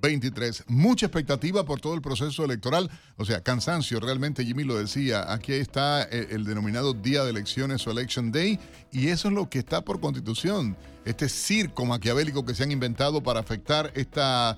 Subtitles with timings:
[0.00, 0.64] 786-590-1623.
[0.68, 2.90] Mucha expectativa por todo el proceso electoral.
[3.16, 5.32] O sea, cansancio, realmente Jimmy lo decía.
[5.32, 8.58] Aquí está el, el denominado día de elecciones o Election Day.
[8.92, 13.22] Y eso es lo que está por constitución este circo maquiavélico que se han inventado
[13.22, 14.56] para afectar esta,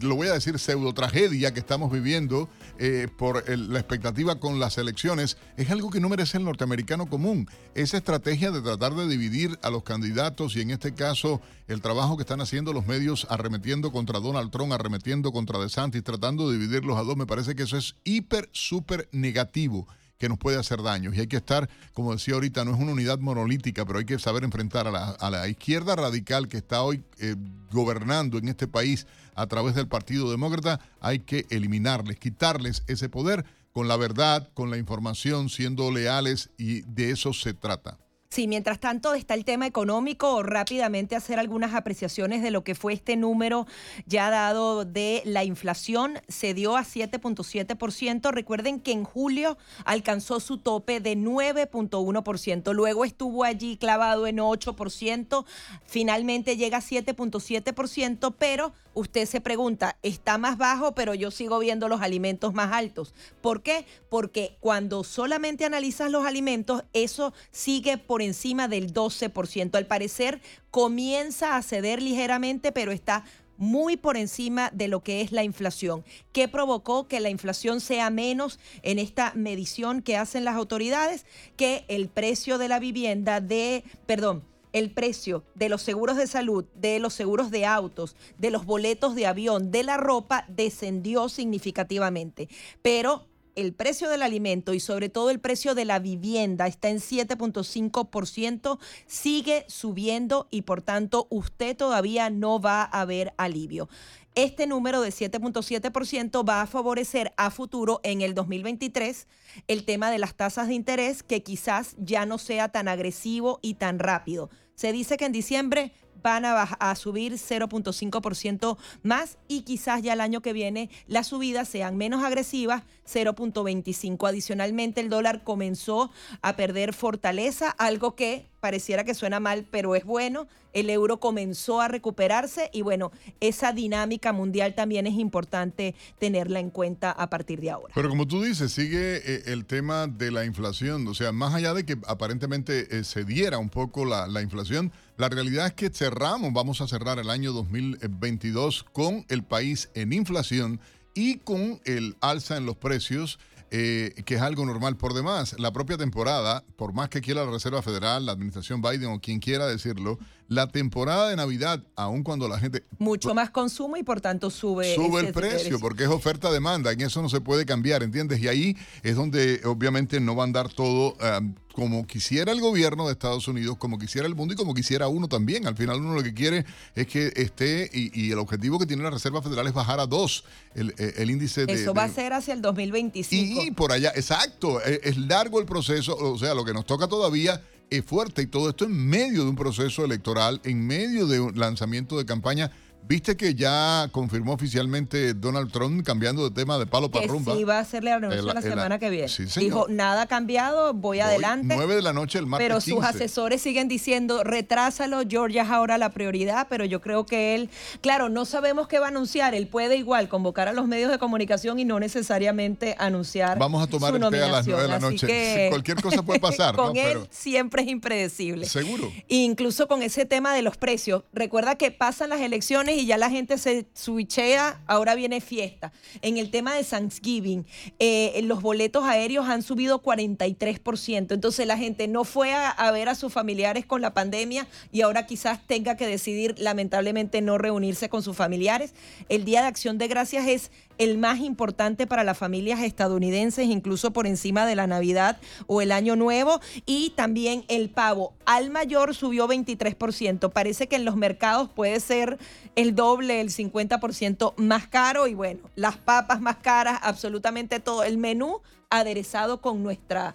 [0.00, 2.48] lo voy a decir, pseudo tragedia que estamos viviendo
[2.78, 7.48] eh, por la expectativa con las elecciones, es algo que no merece el norteamericano común.
[7.74, 12.16] Esa estrategia de tratar de dividir a los candidatos y en este caso el trabajo
[12.16, 16.98] que están haciendo los medios arremetiendo contra Donald Trump, arremetiendo contra DeSantis, tratando de dividirlos
[16.98, 19.86] a dos, me parece que eso es hiper, súper negativo
[20.18, 21.12] que nos puede hacer daño.
[21.12, 24.18] Y hay que estar, como decía ahorita, no es una unidad monolítica, pero hay que
[24.18, 27.36] saber enfrentar a la, izquierda radical que está hoy eh,
[27.70, 30.80] gobernando en este país a través del Partido Demócrata.
[31.00, 36.80] Hay que eliminarles, quitarles ese poder con la verdad, con la información, siendo leales y
[36.82, 37.98] de eso se trata.
[38.28, 42.92] Sí, mientras tanto está el tema económico, rápidamente hacer algunas apreciaciones de lo que fue
[42.92, 43.66] este número
[44.06, 48.30] ya dado de la inflación, se dio a 7.7%.
[48.32, 55.44] Recuerden que en julio alcanzó su tope de 9.1%, luego estuvo allí clavado en 8%,
[55.86, 61.88] finalmente llega a 7.7%, pero usted se pregunta, está más bajo, pero yo sigo viendo
[61.88, 63.14] los alimentos más altos.
[63.40, 63.86] ¿Por qué?
[64.08, 69.74] Porque cuando solamente analizas los alimentos, eso sigue por encima del 12%.
[69.76, 70.40] Al parecer
[70.70, 73.24] comienza a ceder ligeramente, pero está
[73.58, 76.04] muy por encima de lo que es la inflación.
[76.32, 81.24] ¿Qué provocó que la inflación sea menos en esta medición que hacen las autoridades?
[81.56, 86.66] Que el precio de la vivienda de, perdón, el precio de los seguros de salud,
[86.74, 92.48] de los seguros de autos, de los boletos de avión, de la ropa descendió significativamente.
[92.82, 93.26] Pero
[93.56, 98.78] el precio del alimento y sobre todo el precio de la vivienda está en 7.5%,
[99.06, 103.88] sigue subiendo y por tanto usted todavía no va a ver alivio.
[104.36, 109.26] Este número de 7.7% va a favorecer a futuro en el 2023
[109.66, 113.74] el tema de las tasas de interés que quizás ya no sea tan agresivo y
[113.74, 114.50] tan rápido.
[114.74, 115.92] Se dice que en diciembre
[116.22, 121.68] van a, a subir 0.5% más y quizás ya el año que viene las subidas
[121.68, 124.28] sean menos agresivas, 0.25.
[124.28, 126.10] Adicionalmente, el dólar comenzó
[126.42, 130.48] a perder fortaleza, algo que pareciera que suena mal, pero es bueno.
[130.72, 136.70] El euro comenzó a recuperarse y bueno, esa dinámica mundial también es importante tenerla en
[136.70, 137.94] cuenta a partir de ahora.
[137.94, 141.06] Pero como tú dices, sigue eh, el tema de la inflación.
[141.06, 144.92] O sea, más allá de que aparentemente eh, se diera un poco la, la inflación,
[145.16, 150.12] la realidad es que cerramos, vamos a cerrar el año 2022 con el país en
[150.12, 150.80] inflación
[151.16, 153.40] y con el alza en los precios
[153.72, 154.96] eh, que es algo normal.
[154.96, 159.06] Por demás, la propia temporada, por más que quiera la Reserva Federal, la administración Biden
[159.06, 162.84] o quien quiera decirlo, la temporada de Navidad, aun cuando la gente...
[162.98, 164.94] Mucho más consumo y por tanto sube...
[164.94, 168.40] Sube el precio, porque es oferta-demanda, en eso no se puede cambiar, ¿entiendes?
[168.40, 171.16] Y ahí es donde obviamente no va a andar todo...
[171.38, 175.08] Um, como quisiera el gobierno de Estados Unidos, como quisiera el mundo y como quisiera
[175.08, 175.66] uno también.
[175.66, 176.64] Al final uno lo que quiere
[176.94, 180.44] es que esté, y, el objetivo que tiene la Reserva Federal es bajar a dos
[180.74, 181.74] el, el índice de...
[181.74, 183.62] Eso va a ser hacia el 2025.
[183.62, 187.08] Y por allá, exacto, es, es largo el proceso, o sea, lo que nos toca
[187.08, 187.60] todavía
[187.90, 191.58] es fuerte y todo esto en medio de un proceso electoral, en medio de un
[191.58, 192.70] lanzamiento de campaña
[193.08, 197.54] Viste que ya confirmó oficialmente Donald Trump cambiando de tema de palo para rumba.
[197.54, 199.28] Sí, va a hacerle la reunión la semana que viene.
[199.56, 201.74] Dijo, nada ha cambiado, voy, adelante.
[201.76, 205.98] 9 de la noche el martes Pero sus asesores siguen diciendo, retrásalo, Georgia es ahora
[205.98, 207.70] la prioridad, pero yo creo que él,
[208.00, 211.18] claro, no sabemos qué va a anunciar, él puede igual convocar a los medios de
[211.18, 214.98] comunicación y no necesariamente anunciar Vamos a tomar el té a las 9 de la
[214.98, 215.66] noche.
[215.70, 216.74] cualquier cosa puede pasar.
[216.74, 218.66] con él siempre es impredecible.
[218.66, 219.12] Seguro.
[219.28, 221.22] incluso con ese tema de los precios.
[221.32, 225.92] Recuerda que pasan las elecciones y ya la gente se switchea, ahora viene fiesta.
[226.22, 227.66] En el tema de Thanksgiving,
[227.98, 231.34] eh, los boletos aéreos han subido 43%.
[231.34, 235.02] Entonces la gente no fue a, a, ver a sus familiares con la pandemia y
[235.02, 238.94] ahora quizás tenga que decidir lamentablemente no reunirse con sus familiares.
[239.28, 244.12] El Día de Acción de Gracias es el más importante para las familias estadounidenses, incluso
[244.12, 246.60] por encima de la Navidad o el Año Nuevo.
[246.84, 250.50] Y también el pavo al mayor subió 23%.
[250.50, 252.38] Parece que en los mercados puede ser
[252.74, 255.26] el doble, el 50% más caro.
[255.26, 258.04] Y bueno, las papas más caras, absolutamente todo.
[258.04, 258.60] El menú
[258.90, 260.34] aderezado con nuestra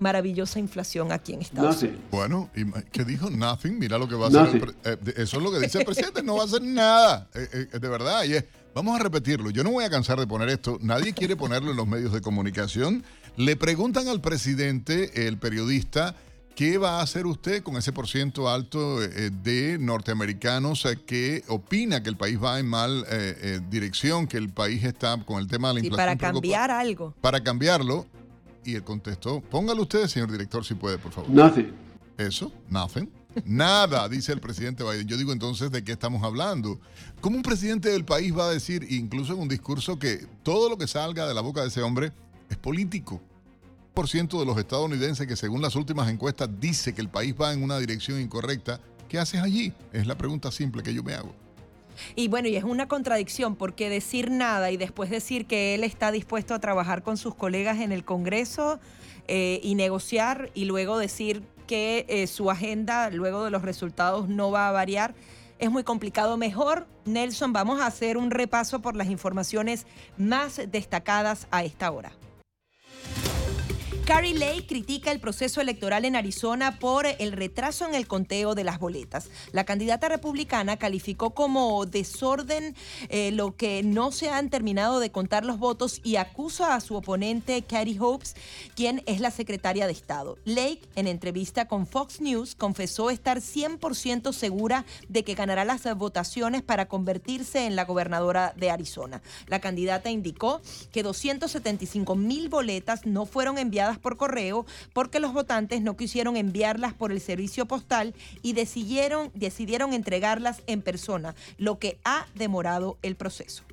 [0.00, 2.00] maravillosa inflación aquí en Estados Unidos.
[2.10, 2.50] Bueno,
[2.90, 3.30] ¿qué dijo?
[3.30, 3.78] Nothing.
[3.78, 4.74] Mira lo que va a hacer.
[4.84, 6.22] Eh, eso es lo que dice el presidente.
[6.22, 7.28] No va a hacer nada.
[7.34, 8.24] Eh, eh, de verdad.
[8.24, 8.44] Y es,
[8.74, 9.50] Vamos a repetirlo.
[9.50, 10.78] Yo no voy a cansar de poner esto.
[10.80, 13.04] Nadie quiere ponerlo en los medios de comunicación.
[13.36, 16.14] Le preguntan al presidente, el periodista,
[16.54, 22.10] ¿qué va a hacer usted con ese porciento alto eh, de norteamericanos que opina que
[22.10, 25.68] el país va en mal eh, eh, dirección, que el país está con el tema
[25.68, 26.12] de la inflación?
[26.12, 27.14] Y para cambiar algo.
[27.20, 28.06] Para cambiarlo.
[28.64, 31.30] Y él contestó, póngalo usted, señor director, si puede, por favor.
[31.30, 31.72] Nothing.
[32.18, 33.10] Eso, nothing.
[33.44, 35.06] Nada, dice el presidente Biden.
[35.06, 36.80] Yo digo entonces, ¿de qué estamos hablando?
[37.20, 40.78] ¿Cómo un presidente del país va a decir, incluso en un discurso, que todo lo
[40.78, 42.12] que salga de la boca de ese hombre
[42.48, 43.20] es político?
[43.92, 47.52] Por ciento de los estadounidenses que según las últimas encuestas dice que el país va
[47.52, 49.74] en una dirección incorrecta, ¿qué haces allí?
[49.92, 51.34] Es la pregunta simple que yo me hago.
[52.16, 56.12] Y bueno, y es una contradicción porque decir nada y después decir que él está
[56.12, 58.80] dispuesto a trabajar con sus colegas en el Congreso
[59.28, 64.50] eh, y negociar y luego decir que eh, su agenda luego de los resultados no
[64.50, 65.14] va a variar.
[65.60, 66.38] Es muy complicado.
[66.38, 69.86] Mejor, Nelson, vamos a hacer un repaso por las informaciones
[70.16, 72.12] más destacadas a esta hora.
[74.04, 78.64] Carrie Lake critica el proceso electoral en Arizona por el retraso en el conteo de
[78.64, 79.28] las boletas.
[79.52, 82.74] La candidata republicana calificó como desorden
[83.08, 86.96] eh, lo que no se han terminado de contar los votos y acusa a su
[86.96, 88.34] oponente Katie Hopes,
[88.74, 90.38] quien es la secretaria de Estado.
[90.44, 96.62] Lake, en entrevista con Fox News, confesó estar 100% segura de que ganará las votaciones
[96.62, 99.22] para convertirse en la gobernadora de Arizona.
[99.46, 100.60] La candidata indicó
[100.92, 106.94] que 275 mil boletas no fueron enviadas por correo porque los votantes no quisieron enviarlas
[106.94, 113.16] por el servicio postal y decidieron, decidieron entregarlas en persona, lo que ha demorado el
[113.16, 113.64] proceso.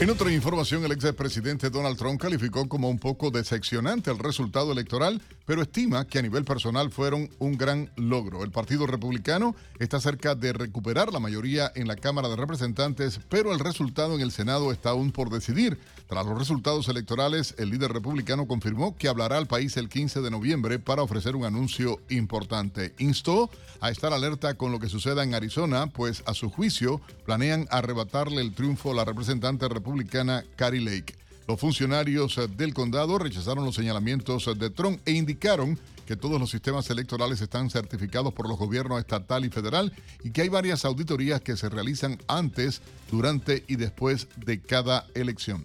[0.00, 5.20] En otra información, el expresidente Donald Trump calificó como un poco decepcionante el resultado electoral,
[5.44, 8.42] pero estima que a nivel personal fueron un gran logro.
[8.42, 13.52] El Partido Republicano está cerca de recuperar la mayoría en la Cámara de Representantes, pero
[13.52, 15.78] el resultado en el Senado está aún por decidir.
[16.10, 20.30] Tras los resultados electorales, el líder republicano confirmó que hablará al país el 15 de
[20.32, 22.94] noviembre para ofrecer un anuncio importante.
[22.98, 23.48] Instó
[23.80, 28.42] a estar alerta con lo que suceda en Arizona, pues a su juicio planean arrebatarle
[28.42, 31.14] el triunfo a la representante republicana Carrie Lake.
[31.46, 36.90] Los funcionarios del condado rechazaron los señalamientos de Trump e indicaron que todos los sistemas
[36.90, 39.92] electorales están certificados por los gobiernos estatal y federal
[40.24, 42.82] y que hay varias auditorías que se realizan antes,
[43.12, 45.64] durante y después de cada elección.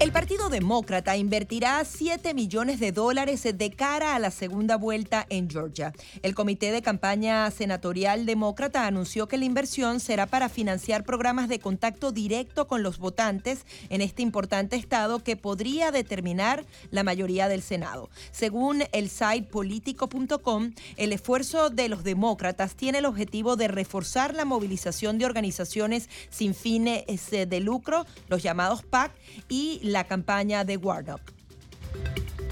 [0.00, 5.50] El Partido Demócrata invertirá 7 millones de dólares de cara a la segunda vuelta en
[5.50, 5.92] Georgia.
[6.22, 11.58] El Comité de Campaña Senatorial Demócrata anunció que la inversión será para financiar programas de
[11.58, 17.62] contacto directo con los votantes en este importante estado que podría determinar la mayoría del
[17.62, 18.08] Senado.
[18.30, 24.44] Según el site político.com, el esfuerzo de los demócratas tiene el objetivo de reforzar la
[24.44, 29.10] movilización de organizaciones sin fines de lucro, los llamados PAC,
[29.48, 31.38] y la campaña de Warnock.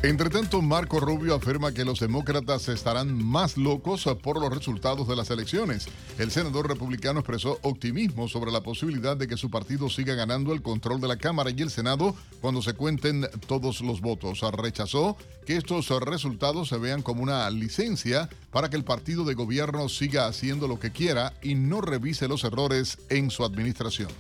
[0.02, 5.16] Entre tanto, Marco Rubio afirma que los demócratas estarán más locos por los resultados de
[5.16, 5.88] las elecciones.
[6.18, 10.62] El senador republicano expresó optimismo sobre la posibilidad de que su partido siga ganando el
[10.62, 14.42] control de la Cámara y el Senado cuando se cuenten todos los votos.
[14.52, 15.16] Rechazó
[15.46, 20.28] que estos resultados se vean como una licencia para que el partido de gobierno siga
[20.28, 24.10] haciendo lo que quiera y no revise los errores en su administración.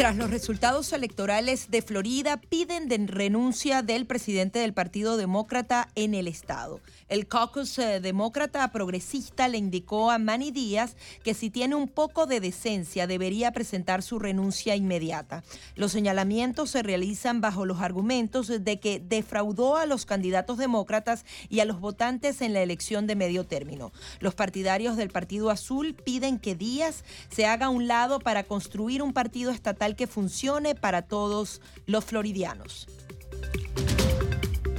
[0.00, 6.14] Tras los resultados electorales de Florida, piden de renuncia del presidente del Partido Demócrata en
[6.14, 6.80] el estado.
[7.10, 12.26] El caucus eh, demócrata progresista le indicó a Manny Díaz que si tiene un poco
[12.26, 15.42] de decencia debería presentar su renuncia inmediata.
[15.74, 21.58] Los señalamientos se realizan bajo los argumentos de que defraudó a los candidatos demócratas y
[21.58, 23.90] a los votantes en la elección de medio término.
[24.20, 29.02] Los partidarios del Partido Azul piden que Díaz se haga a un lado para construir
[29.02, 32.86] un partido estatal que funcione para todos los floridianos.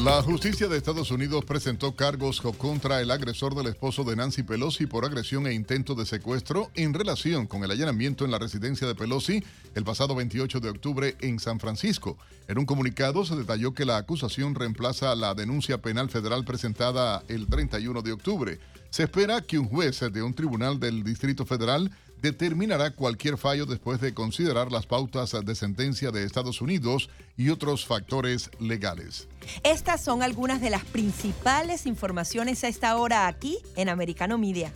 [0.03, 4.87] La justicia de Estados Unidos presentó cargos contra el agresor del esposo de Nancy Pelosi
[4.87, 8.95] por agresión e intento de secuestro en relación con el allanamiento en la residencia de
[8.95, 9.43] Pelosi
[9.75, 12.17] el pasado 28 de octubre en San Francisco.
[12.47, 17.45] En un comunicado se detalló que la acusación reemplaza la denuncia penal federal presentada el
[17.45, 18.59] 31 de octubre.
[18.89, 23.99] Se espera que un juez de un tribunal del Distrito Federal determinará cualquier fallo después
[23.99, 29.27] de considerar las pautas de sentencia de Estados Unidos y otros factores legales.
[29.63, 34.71] Estas son algunas de las principales informaciones a esta hora aquí en Americano Media.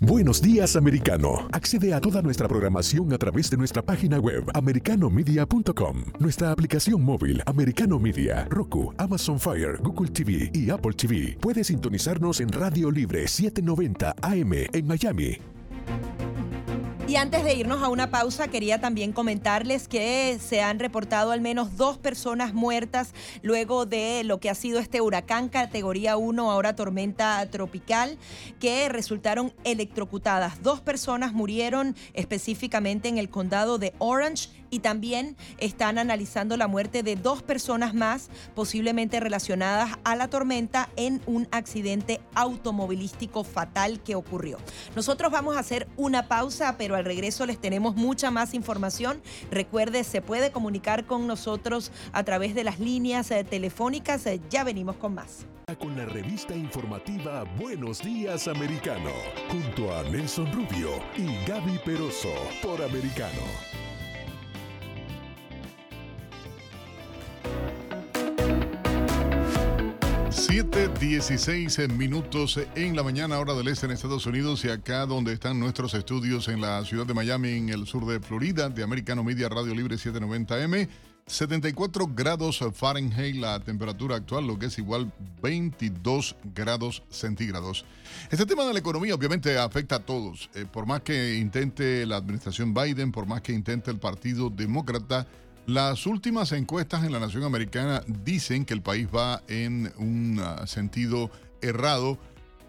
[0.00, 1.48] Buenos días, americano.
[1.50, 7.42] Accede a toda nuestra programación a través de nuestra página web, americanomedia.com, nuestra aplicación móvil,
[7.46, 11.36] Americano Media, Roku, Amazon Fire, Google TV y Apple TV.
[11.40, 15.38] Puede sintonizarnos en Radio Libre 790 AM en Miami.
[17.08, 21.40] Y antes de irnos a una pausa, quería también comentarles que se han reportado al
[21.40, 26.76] menos dos personas muertas luego de lo que ha sido este huracán categoría 1, ahora
[26.76, 28.18] tormenta tropical,
[28.60, 30.62] que resultaron electrocutadas.
[30.62, 37.02] Dos personas murieron específicamente en el condado de Orange y también están analizando la muerte
[37.02, 44.14] de dos personas más, posiblemente relacionadas a la tormenta en un accidente automovilístico fatal que
[44.14, 44.58] ocurrió.
[44.94, 49.20] Nosotros vamos a hacer una pausa, pero al regreso les tenemos mucha más información.
[49.50, 54.24] Recuerde, se puede comunicar con nosotros a través de las líneas eh, telefónicas.
[54.50, 55.46] Ya venimos con más.
[55.78, 59.10] Con la revista informativa Buenos Días Americano,
[59.50, 62.32] junto a Nelson Rubio y Gaby Peroso
[62.62, 63.87] por Americano.
[70.30, 75.60] 7.16 minutos en la mañana, hora del este en Estados Unidos y acá donde están
[75.60, 79.48] nuestros estudios en la ciudad de Miami, en el sur de Florida, de Americano Media
[79.48, 80.88] Radio Libre 790M.
[81.28, 85.12] 74 grados Fahrenheit la temperatura actual, lo que es igual
[85.42, 87.84] 22 grados centígrados.
[88.30, 90.50] Este tema de la economía obviamente afecta a todos.
[90.54, 95.26] Eh, por más que intente la administración Biden, por más que intente el Partido Demócrata,
[95.68, 100.66] las últimas encuestas en la nación americana dicen que el país va en un ah,
[100.66, 102.16] sentido errado.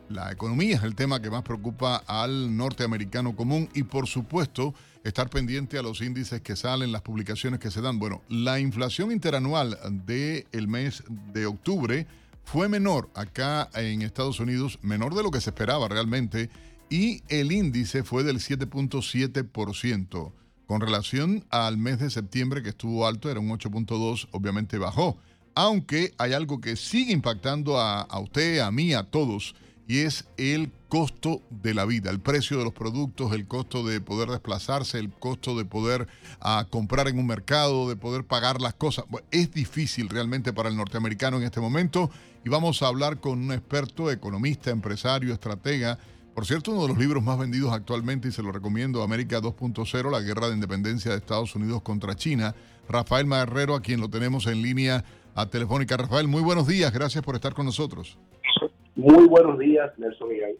[0.10, 4.74] La economía es el tema que más preocupa al norteamericano común y por supuesto
[5.06, 8.00] estar pendiente a los índices que salen, las publicaciones que se dan.
[8.00, 11.01] Bueno, la inflación interanual del mes
[11.32, 12.06] de octubre
[12.44, 16.50] fue menor acá en Estados Unidos, menor de lo que se esperaba realmente,
[16.89, 20.34] y el índice fue del 7.7%.
[20.69, 25.17] Con relación al mes de septiembre, que estuvo alto, era un 8.2, obviamente bajó.
[25.55, 29.55] Aunque hay algo que sigue impactando a, usted, a mí, a todos,
[29.88, 33.99] y es el costo de la vida, el precio de los productos, el costo de
[33.99, 36.07] poder desplazarse, el costo de poder
[36.39, 39.05] ah, comprar en un mercado, de poder pagar las cosas.
[39.31, 42.11] es difícil realmente para el norteamericano en este momento
[42.45, 45.97] y vamos a hablar con un experto, economista, empresario, estratega
[46.39, 50.10] por cierto, uno de los libros más vendidos actualmente, y se lo recomiendo, América 2.0,
[50.10, 52.55] la guerra de independencia de Estados Unidos contra China,
[52.88, 55.03] Rafael Marrero, a quien lo tenemos en línea
[55.36, 55.98] a Telefónica.
[55.98, 58.17] Rafael, muy buenos días, gracias por estar con nosotros.
[58.96, 60.55] Muy buenos días, Nelson Miguel.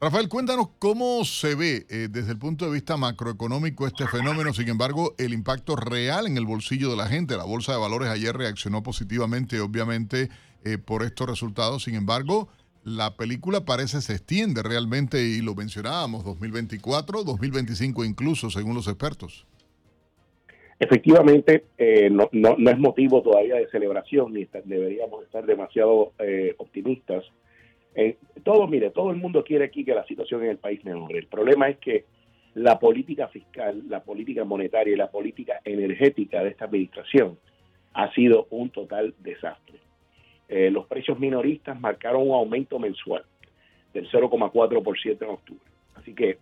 [0.00, 4.68] Rafael, cuéntanos cómo se ve eh, desde el punto de vista macroeconómico este fenómeno, sin
[4.68, 7.36] embargo, el impacto real en el bolsillo de la gente.
[7.36, 10.28] La Bolsa de Valores ayer reaccionó positivamente, obviamente,
[10.64, 12.48] eh, por estos resultados, sin embargo,
[12.84, 19.46] la película parece se extiende realmente y lo mencionábamos, 2024, 2025 incluso, según los expertos.
[20.78, 27.24] Efectivamente, eh, no, no, es motivo todavía de celebración, ni deberíamos estar demasiado eh, optimistas.
[27.94, 31.20] Eh, todo, mire, todo el mundo quiere aquí que la situación en el país mejore.
[31.20, 32.04] El problema es que
[32.54, 37.38] la política fiscal, la política monetaria y la política energética de esta administración
[37.94, 39.78] ha sido un total desastre.
[40.54, 43.24] Eh, los precios minoristas marcaron un aumento mensual
[43.94, 45.64] del 0,4% en octubre.
[45.94, 46.36] Así que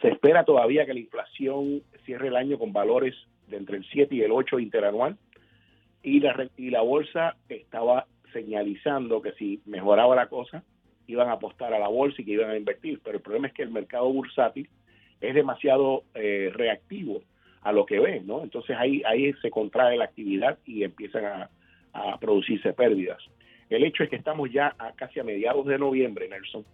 [0.00, 3.14] se espera todavía que la inflación cierre el año con valores
[3.48, 5.18] de entre el 7 y el 8 interanual
[6.02, 10.64] y la, y la bolsa estaba señalizando que si mejoraba la cosa
[11.06, 13.00] iban a apostar a la bolsa y que iban a invertir.
[13.04, 14.70] Pero el problema es que el mercado bursátil
[15.20, 17.20] es demasiado eh, reactivo
[17.60, 18.42] a lo que ven, ¿no?
[18.42, 21.50] Entonces ahí, ahí se contrae la actividad y empiezan a,
[21.96, 23.18] a producirse pérdidas.
[23.68, 26.64] El hecho es que estamos ya a casi a mediados de noviembre, Nelson,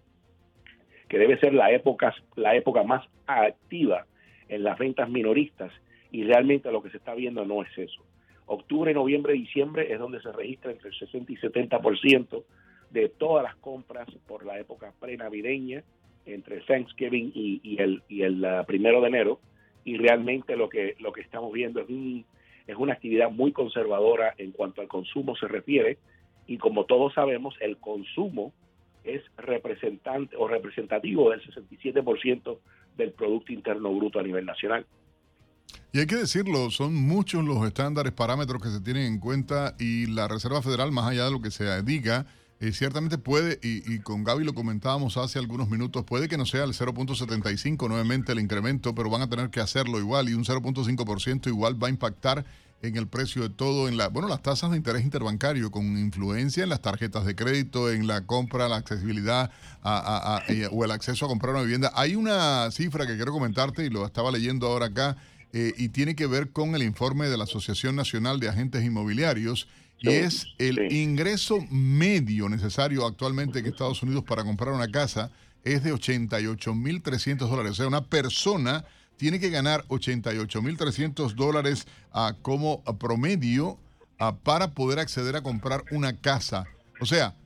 [1.08, 4.06] que debe ser la época, la época más activa
[4.48, 5.72] en las ventas minoristas
[6.10, 8.04] y realmente lo que se está viendo no es eso.
[8.46, 12.44] Octubre, noviembre, diciembre es donde se registra entre el 60 y 70%
[12.90, 15.82] de todas las compras por la época prenavideña,
[16.26, 19.40] entre Thanksgiving y, y el, y el uh, primero de enero,
[19.84, 22.24] y realmente lo que, lo que estamos viendo es un
[22.66, 25.98] es una actividad muy conservadora en cuanto al consumo se refiere
[26.46, 28.52] y como todos sabemos el consumo
[29.04, 32.58] es representante o representativo del 67%
[32.96, 34.86] del Producto Interno Bruto a nivel nacional.
[35.92, 40.06] Y hay que decirlo, son muchos los estándares, parámetros que se tienen en cuenta y
[40.06, 42.26] la Reserva Federal, más allá de lo que se diga,
[42.62, 46.62] eh, ciertamente puede, y, con Gaby lo comentábamos hace algunos minutos, puede que no sea
[46.62, 51.48] el 0.75 nuevamente el incremento, pero van a tener que hacerlo igual y un 0.5%
[51.48, 52.44] igual va a impactar
[52.80, 56.62] en el precio de todo, en la, bueno, las tasas de interés interbancario con influencia
[56.62, 59.50] en las tarjetas de crédito, en la compra, la accesibilidad
[59.82, 60.40] a,
[60.70, 61.90] o el acceso a comprar una vivienda.
[61.96, 65.16] Hay una cifra que quiero comentarte y lo estaba leyendo ahora acá
[65.52, 69.66] eh, y tiene que ver con el informe de la Asociación Nacional de Agentes Inmobiliarios
[70.02, 75.30] y es el ingreso medio necesario actualmente en Estados Unidos para comprar una casa
[75.64, 77.72] es de 88.300 dólares.
[77.72, 78.84] O sea, una persona
[79.16, 83.78] tiene que ganar 88.300 dólares uh, como promedio
[84.20, 86.64] uh, para poder acceder a comprar una casa.
[87.00, 87.36] O sea,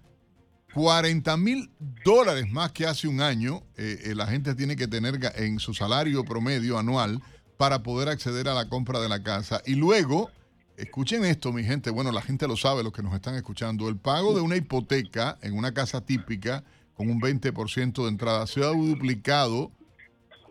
[0.74, 1.70] 40 mil
[2.04, 6.24] dólares más que hace un año eh, la gente tiene que tener en su salario
[6.24, 7.22] promedio anual
[7.56, 9.62] para poder acceder a la compra de la casa.
[9.64, 10.30] Y luego
[10.76, 11.90] Escuchen esto, mi gente.
[11.90, 13.88] Bueno, la gente lo sabe, los que nos están escuchando.
[13.88, 16.64] El pago de una hipoteca en una casa típica
[16.94, 19.70] con un 20% de entrada se ha duplicado,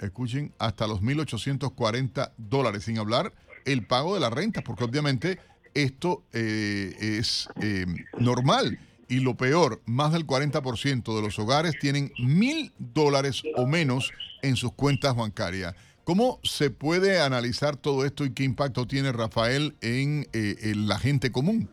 [0.02, 3.34] escuchen, hasta los 1.840 dólares, sin hablar
[3.66, 5.40] el pago de la renta, porque obviamente
[5.76, 7.86] esto eh, es eh,
[8.20, 8.80] normal.
[9.08, 14.12] Y lo peor, más del 40% de los hogares tienen mil dólares o menos
[14.42, 15.76] en sus cuentas bancarias.
[16.06, 21.32] ¿Cómo se puede analizar todo esto y qué impacto tiene Rafael en, eh, la gente
[21.32, 21.68] común?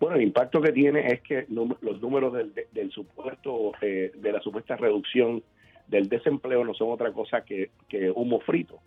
[0.00, 4.76] Bueno, el impacto que tiene es que los números del, supuesto, eh, de la supuesta
[4.76, 5.42] reducción
[5.88, 7.70] del desempleo no son otra cosa que,
[8.14, 8.80] humo frito.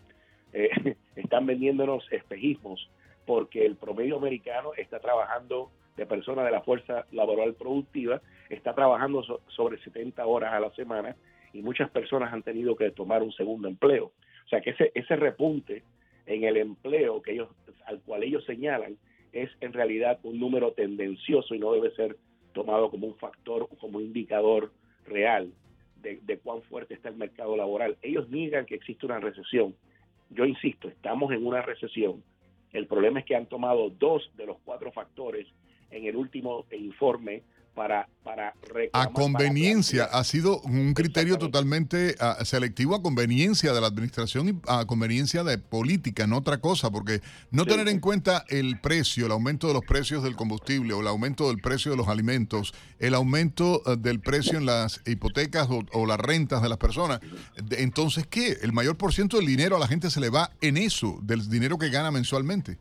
[0.54, 2.90] Eh, están vendiéndonos espejismos
[3.28, 9.24] porque el promedio americano está trabajando de personas de la fuerza laboral productiva, está trabajando
[9.50, 11.16] sobre 70 horas a la semana
[11.56, 14.12] y muchas personas han tenido que tomar un segundo empleo.
[14.46, 15.84] O sea que ese, ese repunte
[16.26, 17.50] en el empleo que ellos,
[17.86, 18.98] al cual ellos señalan
[19.32, 22.18] es en realidad un número tendencioso y no debe ser
[22.52, 24.74] tomado como un factor, como un indicador
[25.08, 25.54] real
[26.02, 27.98] de, de cuán fuerte está el mercado laboral.
[28.02, 29.76] Ellos niegan que existe una recesión.
[30.32, 32.22] Yo insisto, estamos en una recesión.
[32.74, 35.48] El problema es que han tomado dos de los cuatro factores
[35.90, 37.44] en el último informe
[37.76, 38.54] para, para
[38.94, 44.62] A conveniencia, ha sido un criterio totalmente uh, selectivo a conveniencia de la administración y
[44.68, 47.20] a conveniencia de política, no otra cosa, porque
[47.52, 47.70] no sí.
[47.70, 51.50] tener en cuenta el precio, el aumento de los precios del combustible o el aumento
[51.50, 56.06] del precio de los alimentos, el aumento uh, del precio en las hipotecas o, o,
[56.08, 57.20] las rentas de las personas,
[57.78, 58.54] entonces, ¿qué?
[58.64, 61.50] El mayor por ciento del dinero a la gente se le va en eso, del
[61.50, 62.78] dinero que gana mensualmente.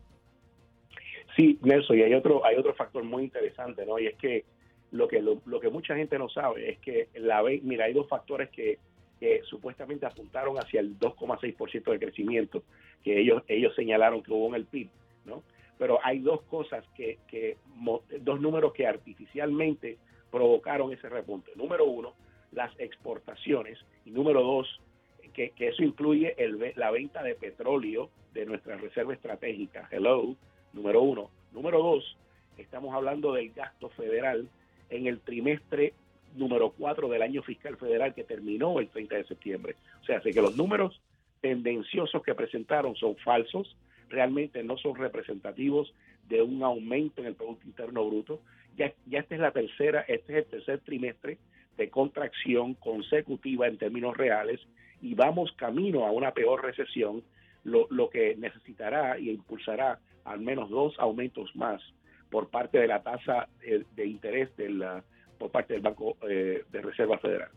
[1.35, 3.99] Sí, Nelson, y hay otro, hay otro factor muy interesante, ¿no?
[3.99, 4.45] Y es que
[4.91, 8.49] lo que, lo, que mucha gente no sabe es que la mira, hay dos factores
[8.49, 8.79] que,
[9.19, 12.63] que supuestamente apuntaron hacia el 2,6% de crecimiento
[13.03, 14.89] que ellos, ellos señalaron que hubo en el PIB,
[15.25, 15.43] ¿no?
[15.77, 17.57] Pero hay dos cosas que, que
[18.21, 19.97] dos números que artificialmente
[20.31, 21.51] provocaron ese repunte.
[21.55, 22.13] Número uno,
[22.51, 24.81] las exportaciones y número dos,
[25.33, 29.87] que, que eso incluye el, la venta de petróleo de nuestra reserva estratégica.
[29.91, 30.35] Hello,
[30.73, 31.29] número uno.
[31.51, 32.17] Número dos,
[32.57, 34.49] estamos hablando del gasto federal
[34.89, 35.93] en el trimestre
[36.35, 39.75] número 4 del año fiscal federal que terminó el 30 de septiembre.
[40.01, 41.01] O sea, así que los números
[41.41, 43.75] tendenciosos que presentaron son falsos,
[44.09, 45.93] realmente no son representativos
[46.27, 48.41] de un aumento en el Producto Interno Bruto.
[48.77, 51.37] Ya, ya esta es la tercera, este es el tercer trimestre
[51.77, 54.59] de contracción consecutiva en términos reales
[55.01, 57.23] y vamos camino a una peor recesión,
[57.63, 61.81] lo, lo que necesitará y impulsará al menos dos aumentos más
[62.35, 63.47] por parte de la tasa
[63.95, 64.49] de interés
[65.39, 67.47] por parte del Banco de Reserva Federal.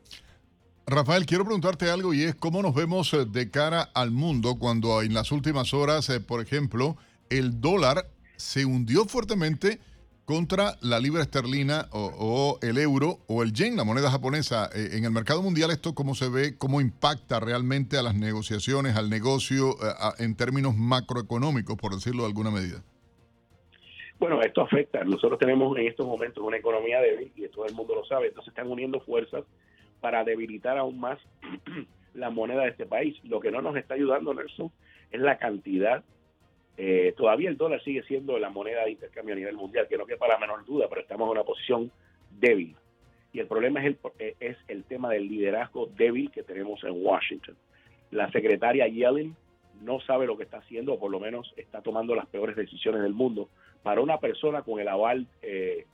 [0.87, 5.14] Rafael, quiero preguntarte algo y es cómo nos vemos de cara al mundo cuando en
[5.14, 6.97] las últimas horas, por ejemplo,
[7.29, 9.81] el dólar se hundió fuertemente
[10.25, 14.71] contra la libra esterlina o, el euro o el yen, la moneda japonesa.
[14.73, 18.95] Eh, en el mercado mundial, ¿esto cómo se ve, cómo impacta realmente a las negociaciones,
[18.95, 22.81] al negocio eh, en términos macroeconómicos, por decirlo de alguna medida?
[24.18, 25.04] Bueno, esto afecta.
[25.04, 28.28] Nosotros tenemos en estos momentos una economía débil y todo el mundo lo sabe.
[28.28, 29.44] Entonces están uniendo fuerzas
[30.00, 31.18] para debilitar aún más
[32.14, 33.16] la moneda de este país.
[33.24, 34.70] Lo que no nos está ayudando, Nelson,
[35.11, 36.02] es la cantidad
[36.81, 40.07] eh, todavía el dólar sigue siendo la moneda de intercambio a nivel mundial, que no
[40.07, 41.90] quepa la menor duda, pero estamos en una posición
[42.38, 42.76] débil.
[43.33, 47.04] Y el problema es el, eh, es el tema del liderazgo débil que tenemos en
[47.04, 47.57] Washington.
[48.12, 49.35] La secretaria Yellen
[49.83, 53.03] no sabe lo que está haciendo, o por lo menos está tomando las peores decisiones
[53.03, 53.49] del mundo,
[53.83, 55.87] para una persona con el aval, eh,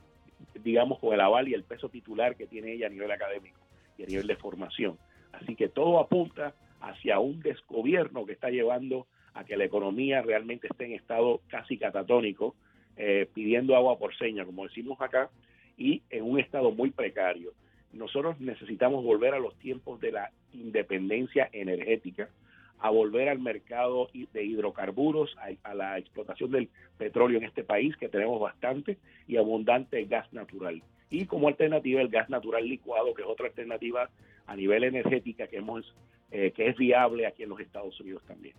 [0.63, 3.59] digamos, con el aval y el peso titular que tiene ella a nivel académico
[3.97, 4.97] y a nivel de formación.
[5.31, 10.67] Así que todo apunta hacia un desgobierno que está llevando a que la economía realmente
[10.67, 12.55] esté en estado casi catatónico,
[12.95, 15.29] eh, pidiendo agua por seña, como decimos acá,
[15.77, 17.51] y en un estado muy precario.
[17.91, 22.29] Nosotros necesitamos volver a los tiempos de la independencia energética,
[22.79, 28.09] a volver al mercado de hidrocarburos, a, la explotación del petróleo en este país, que
[28.09, 30.81] tenemos bastante, y abundante gas natural.
[31.09, 34.09] Y como alternativa el gas natural licuado, que es otra alternativa
[34.47, 35.93] a nivel energética que, hemos,
[36.31, 38.55] eh, que es viable aquí en los Estados Unidos también.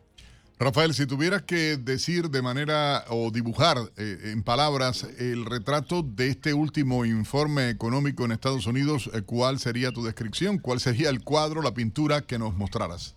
[0.59, 6.29] Rafael, si tuvieras que decir de manera o dibujar eh, en palabras el retrato de
[6.29, 10.59] este último informe económico en Estados Unidos, eh, ¿cuál sería tu descripción?
[10.59, 13.15] ¿Cuál sería el cuadro, la pintura que nos mostraras?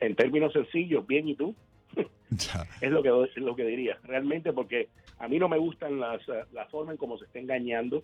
[0.00, 1.54] En términos sencillos, bien y tú.
[2.80, 6.20] es lo que es lo que diría, realmente porque a mí no me gustan las
[6.52, 8.02] la forma en cómo se está engañando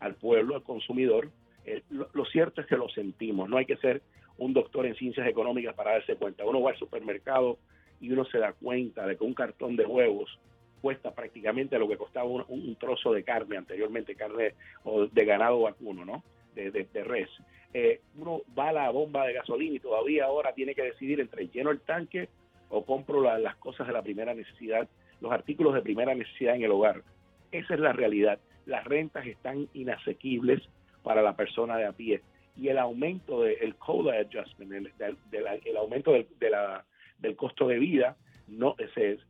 [0.00, 1.30] al pueblo, al consumidor.
[1.64, 4.02] Eh, lo cierto es que lo sentimos, no hay que ser
[4.38, 6.44] un doctor en ciencias económicas para darse cuenta.
[6.44, 7.58] Uno va al supermercado
[8.00, 10.38] y uno se da cuenta de que un cartón de huevos
[10.80, 16.04] cuesta prácticamente lo que costaba un, trozo de carne anteriormente, carne o de ganado vacuno,
[16.04, 16.24] ¿no?
[16.56, 17.30] De, de, res.
[17.74, 21.48] Eh, uno va a la bomba de gasolina y todavía ahora tiene que decidir entre
[21.48, 22.28] lleno el tanque
[22.68, 24.88] o compro las cosas de la primera necesidad,
[25.20, 27.02] los artículos de primera necesidad en el hogar.
[27.50, 28.38] Esa es la realidad.
[28.66, 30.62] Las rentas están inasequibles
[31.02, 32.22] para la persona de a pie
[32.56, 35.16] y el aumento del COLA adjustment, el,
[35.64, 36.84] el aumento del, de la,
[37.18, 38.16] del costo de vida,
[38.48, 39.20] no es, es,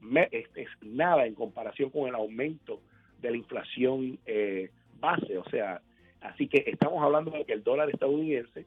[0.54, 2.80] es, nada en comparación con el aumento
[3.20, 5.38] de la inflación eh, base.
[5.38, 5.80] O sea,
[6.22, 8.66] así que estamos hablando de que el dólar estadounidense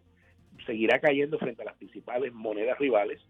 [0.65, 3.21] seguirá cayendo frente a las principales monedas rivales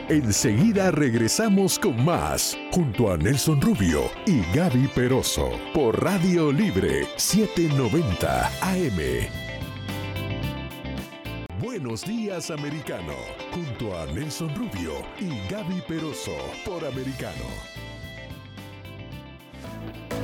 [0.08, 8.46] Enseguida regresamos con más, junto a Nelson Rubio y Gaby Peroso, por Radio Libre 790
[8.60, 8.98] AM.
[11.60, 13.14] Buenos días, americano,
[13.52, 17.44] junto a Nelson Rubio y Gaby Peroso, por Americano.
[19.92, 20.19] thank you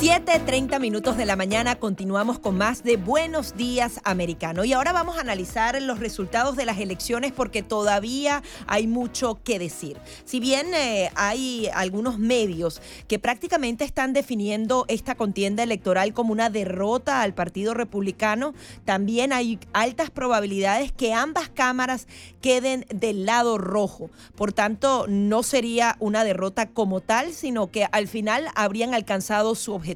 [0.00, 4.64] 7.30 minutos de la mañana continuamos con más de Buenos Días Americano.
[4.64, 9.58] Y ahora vamos a analizar los resultados de las elecciones porque todavía hay mucho que
[9.58, 9.96] decir.
[10.24, 16.48] Si bien eh, hay algunos medios que prácticamente están definiendo esta contienda electoral como una
[16.48, 22.06] derrota al Partido Republicano, también hay altas probabilidades que ambas cámaras
[22.40, 24.10] queden del lado rojo.
[24.36, 29.74] Por tanto, no sería una derrota como tal, sino que al final habrían alcanzado su
[29.74, 29.87] objetivo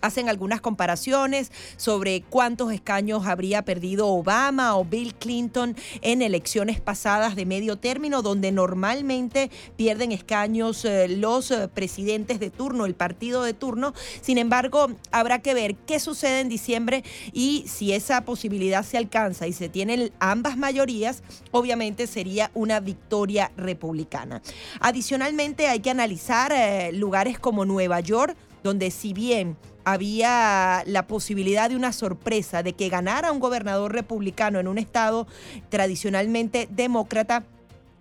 [0.00, 7.36] Hacen algunas comparaciones sobre cuántos escaños habría perdido Obama o Bill Clinton en elecciones pasadas
[7.36, 13.42] de medio término, donde normalmente pierden escaños eh, los eh, presidentes de turno, el partido
[13.42, 13.94] de turno.
[14.20, 19.46] Sin embargo, habrá que ver qué sucede en diciembre y si esa posibilidad se alcanza
[19.46, 24.42] y se tienen ambas mayorías, obviamente sería una victoria republicana.
[24.80, 31.70] Adicionalmente, hay que analizar eh, lugares como Nueva York, donde si bien había la posibilidad
[31.70, 35.28] de una sorpresa de que ganara un gobernador republicano en un estado
[35.68, 37.44] tradicionalmente demócrata,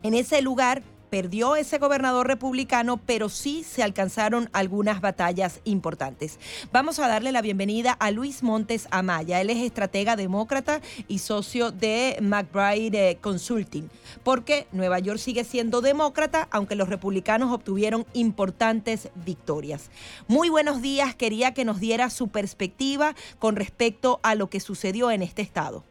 [0.01, 0.81] en ese lugar
[1.15, 6.41] perdió ese gobernador republicano, pero sí se alcanzaron algunas batallas importantes.
[6.73, 9.39] Vamos a darle la bienvenida a Luis Montes Amaya.
[9.39, 13.87] Él es estratega demócrata y socio de McBride eh, Consulting,
[14.25, 19.91] porque Nueva York sigue siendo demócrata, aunque los republicanos obtuvieron importantes victorias.
[20.27, 25.11] Muy buenos días, quería que nos diera su perspectiva con respecto a lo que sucedió
[25.11, 25.85] en este estado.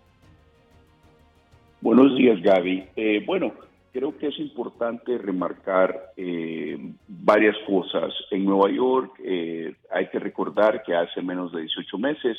[1.80, 2.84] Buenos días, Gaby.
[2.96, 3.54] Eh, bueno,
[3.94, 6.76] creo que es importante remarcar eh,
[7.06, 8.12] varias cosas.
[8.32, 12.36] En Nueva York eh, hay que recordar que hace menos de 18 meses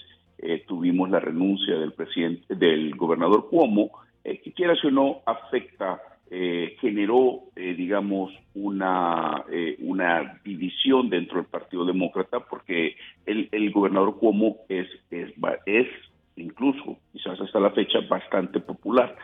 [0.67, 3.89] tuvimos la renuncia del presidente, del gobernador Cuomo,
[4.21, 5.99] que quieras o no afecta,
[6.81, 9.43] generó, digamos, una
[9.79, 15.33] una división dentro del Partido Demócrata, porque el, el gobernador Cuomo es es
[15.65, 15.87] es
[16.35, 19.15] incluso quizás hasta la fecha bastante popular.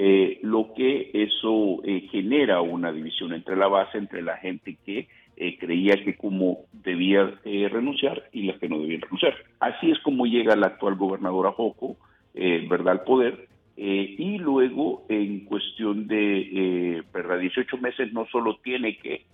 [0.00, 5.08] Eh, lo que eso eh, genera una división entre la base, entre la gente que
[5.36, 9.34] eh, creía que como debía renunciar y las que no debían renunciar.
[9.58, 11.96] Así es como llega el actual gobernador a Joco,
[12.32, 13.48] ¿verdad?, al poder.
[13.76, 19.24] y luego, en cuestión de, ¿verdad?, 18 meses no solo tiene que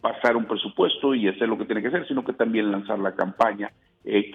[0.00, 3.14] pasar un presupuesto y hacer lo que tiene que hacer, sino que también lanzar la
[3.14, 3.70] campaña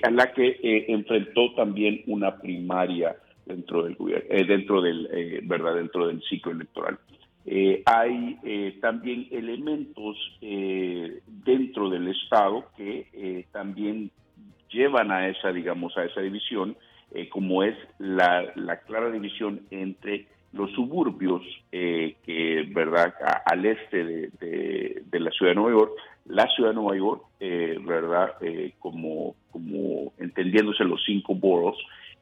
[0.03, 3.15] a la que enfrentó también una primaria
[3.47, 3.97] dentro del
[4.29, 6.97] eh, dentro del eh, verdad dentro del ciclo electoral.
[7.45, 14.11] Eh, hay también elementos dentro del Estado que también
[14.69, 16.75] llevan a esa, digamos, a esa división,
[17.29, 18.53] como es la,
[18.85, 23.13] clara división entre los suburbios que, verdad,
[23.45, 25.91] al este de, de, la ciudad de Nueva York,
[26.25, 28.33] la ciudad de Nueva York, verdad,
[28.79, 31.77] como, como entendiéndose los cinco boroughs,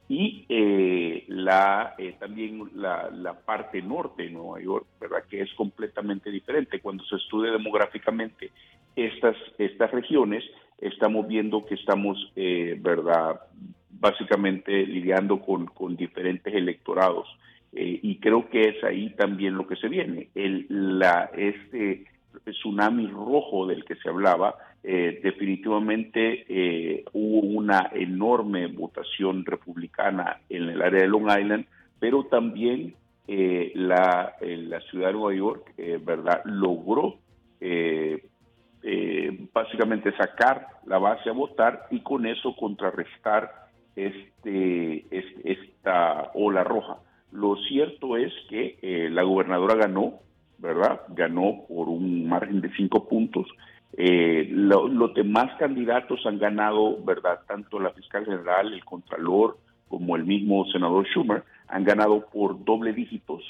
[0.08, 5.24] y eh, la eh, también la, parte norte de Nueva York, ¿verdad?
[5.30, 6.80] Que es completamente diferente.
[6.80, 8.52] Cuando se estudia demográficamente
[8.96, 10.44] estas, estas regiones,
[10.80, 13.42] estamos viendo que estamos, eh, ¿verdad?
[13.90, 17.28] Básicamente lidiando con, con diferentes electorados.
[17.74, 20.30] y creo que es ahí también lo que se viene.
[20.34, 22.06] El, la, este
[22.44, 24.56] tsunami rojo del que se hablaba,
[24.88, 31.66] eh, definitivamente eh, hubo una enorme votación republicana en el área de Long Island,
[32.00, 32.94] pero también
[33.28, 34.36] eh, la,
[34.92, 35.74] ciudad de Nueva York,
[36.06, 37.18] ¿verdad?, logró
[39.52, 43.52] básicamente sacar la base a votar y con eso contrarrestar
[43.96, 45.06] este,
[45.44, 46.98] esta ola roja.
[47.32, 50.20] Lo cierto es que la gobernadora ganó,
[50.58, 51.02] ¿verdad?
[51.10, 53.48] Ganó por un margen de cinco puntos.
[53.98, 57.40] Eh, los demás candidatos han ganado, ¿verdad?
[57.48, 62.94] Tanto la fiscal general, el contralor, como el mismo senador Schumer, han ganado por doble
[62.94, 63.42] dígitos,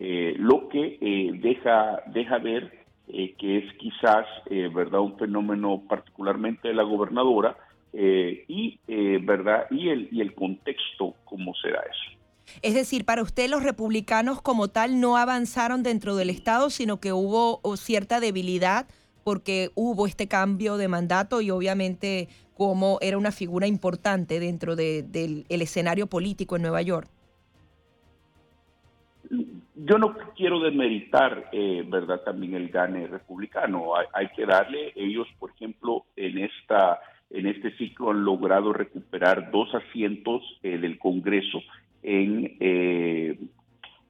[0.00, 4.26] eh, lo que eh, deja, deja ver que es quizás,
[4.74, 5.00] ¿verdad?
[5.00, 7.56] Un fenómeno particularmente de la gobernadora
[7.92, 8.78] y,
[9.20, 9.66] ¿verdad?
[9.70, 12.21] Y el, y el contexto, cómo será eso.
[12.62, 17.12] Es decir, para usted los republicanos como tal no avanzaron dentro del Estado, sino que
[17.12, 18.86] hubo cierta debilidad
[19.24, 25.44] porque hubo este cambio de mandato y obviamente como era una figura importante dentro del
[25.48, 27.08] escenario político en Nueva York.
[29.74, 33.92] Yo no quiero demeritar, eh, ¿verdad?, también el gane republicano.
[34.12, 37.00] Hay, que darle, ellos, por ejemplo, en esta
[37.30, 41.62] en este ciclo han logrado recuperar dos asientos eh, del Congreso
[42.02, 43.38] eh,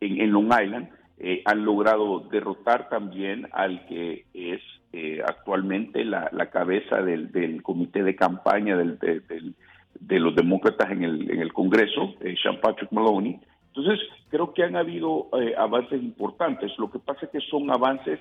[0.00, 0.88] en, Long Island.
[1.18, 4.60] Eh, han logrado derrotar también al que es
[4.92, 11.40] eh, actualmente la, cabeza del, comité de campaña del, de, los demócratas en el, en
[11.40, 13.38] el Congreso, Sean Patrick Maloney.
[13.68, 14.00] Entonces,
[14.30, 16.72] creo que han habido avances importantes.
[16.76, 18.18] Lo que pasa es que son avances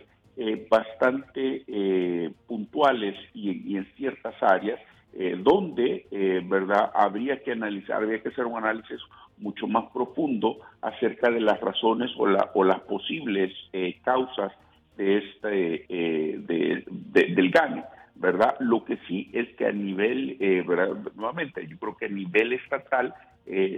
[0.69, 4.79] bastante puntuales y, y, en ciertas áreas
[5.39, 6.05] donde,
[6.45, 8.99] ¿verdad?, habría que analizar, habría que hacer un análisis
[9.41, 14.51] mucho más profundo acerca de las razones o, la, o las posibles eh, causas
[14.97, 16.83] de este, de,
[17.33, 17.83] del GANE,
[18.15, 18.55] ¿verdad?
[18.59, 20.95] Lo que sí es que a nivel, ¿verdad?
[21.15, 23.13] nuevamente, yo creo que a nivel estatal,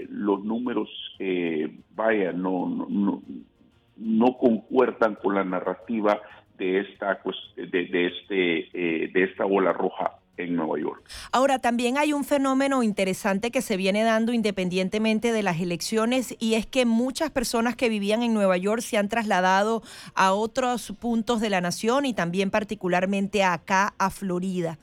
[0.09, 0.89] los números,
[1.95, 3.21] vaya, no, no,
[3.95, 6.19] no, concuerdan con la narrativa
[6.57, 7.21] de esta,
[7.55, 11.03] de, de este, de esta ola roja en Nueva York.
[11.31, 16.55] Ahora, también hay un fenómeno interesante que se viene dando independientemente de las elecciones y
[16.55, 19.83] es que muchas personas que vivían en Nueva York se han trasladado
[20.15, 24.79] a otros puntos de la nación y también particularmente acá a Florida.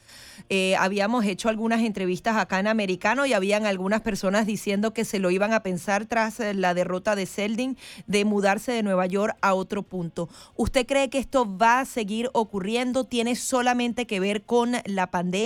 [0.52, 5.20] Eh, habíamos hecho algunas entrevistas acá en Americano y habían algunas personas diciendo que se
[5.20, 7.76] lo iban a pensar tras eh, la derrota de Seldin
[8.08, 10.28] de mudarse de Nueva York a otro punto.
[10.56, 13.04] ¿Usted cree que esto va a seguir ocurriendo?
[13.04, 15.39] ¿Tiene solamente que ver con la pandemia,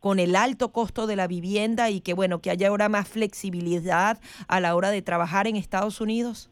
[0.00, 4.18] con el alto costo de la vivienda y que bueno, que haya ahora más flexibilidad
[4.48, 6.50] a la hora de trabajar en Estados Unidos?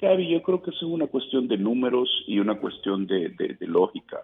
[0.00, 4.18] Gaby, yo creo que es una cuestión de números y una cuestión de lógica.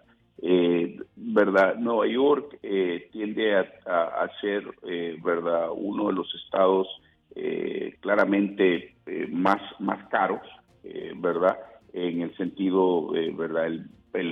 [0.47, 6.87] Eh, verdad Nueva York eh, tiende a, ser eh, verdad uno de los estados
[7.35, 8.97] eh, claramente
[9.31, 10.47] más más caros
[11.17, 11.57] verdad
[11.95, 13.87] en el sentido verdad el,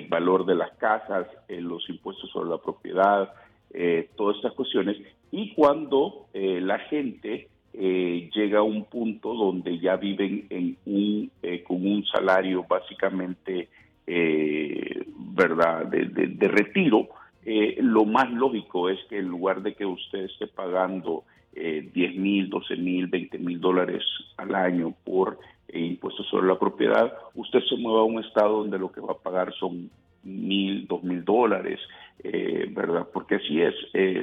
[0.09, 3.33] valor de las casas los impuestos sobre la propiedad
[4.17, 4.97] todas estas cuestiones
[5.31, 7.49] y cuando la gente
[7.83, 10.47] llega a un punto donde ya viven
[11.65, 13.69] con un salario básicamente
[14.07, 15.87] eh, ¿verdad?
[15.87, 17.09] De, retiro,
[17.45, 22.17] eh, lo más lógico es que en lugar de que usted esté pagando eh, 10
[22.17, 24.03] mil, 12 mil, 20 mil dólares
[24.37, 25.39] al año por
[25.69, 29.13] eh, impuestos sobre la propiedad, usted se mueva a un estado donde lo que va
[29.13, 29.91] a pagar son
[30.25, 31.81] mil, dos mil dólares,
[32.23, 33.09] eh, ¿verdad?
[33.13, 33.75] Porque así es.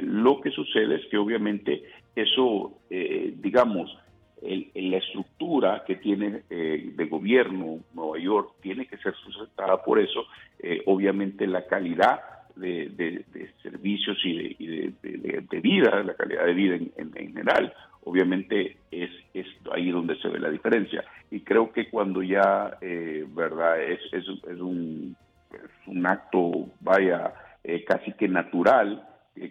[0.02, 1.84] lo que sucede es que obviamente
[2.16, 3.98] eso, digamos,
[4.42, 10.26] la estructura que tiene eh, de gobierno Nueva York tiene que ser sustentada por eso.
[10.60, 12.22] Eh, obviamente la calidad
[12.60, 13.26] de,
[13.64, 14.56] servicios y,
[14.90, 20.40] de, vida, la calidad de vida en, general, obviamente es, es, ahí donde se ve
[20.40, 21.04] la diferencia.
[21.32, 23.82] Y creo que cuando ya, eh, ¿verdad?
[23.82, 24.28] Es, es,
[24.60, 25.16] un,
[25.88, 27.34] un acto, vaya,
[27.88, 29.06] casi que natural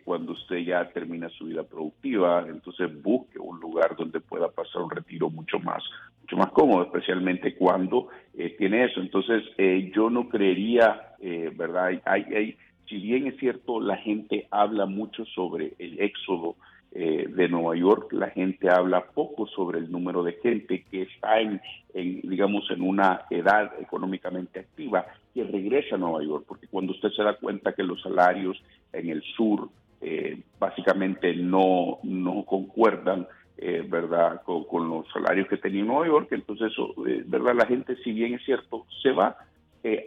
[0.05, 4.91] cuando usted ya termina su vida productiva, entonces busque un lugar donde pueda pasar un
[4.91, 5.83] retiro mucho más,
[6.21, 9.01] mucho más cómodo, especialmente cuando eh, tiene eso.
[9.01, 11.87] Entonces, eh, yo no creería, eh, ¿verdad?
[12.05, 12.57] Hay, hay,
[12.89, 16.57] si bien es cierto, la gente habla mucho sobre el éxodo
[16.91, 21.61] de Nueva York, la gente habla poco sobre el número de gente que está en,
[21.93, 27.23] digamos, en una edad económicamente activa que regresa a Nueva York, porque cuando usted se
[27.23, 28.61] da cuenta que los salarios
[28.95, 29.69] en el sur
[30.01, 36.29] eh, básicamente no, no concuerdan eh, verdad con, los salarios que tenía en Nueva York
[36.31, 36.73] entonces
[37.09, 39.37] eh, verdad la gente si bien es cierto se va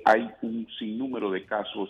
[0.05, 1.89] hay un sinnúmero de casos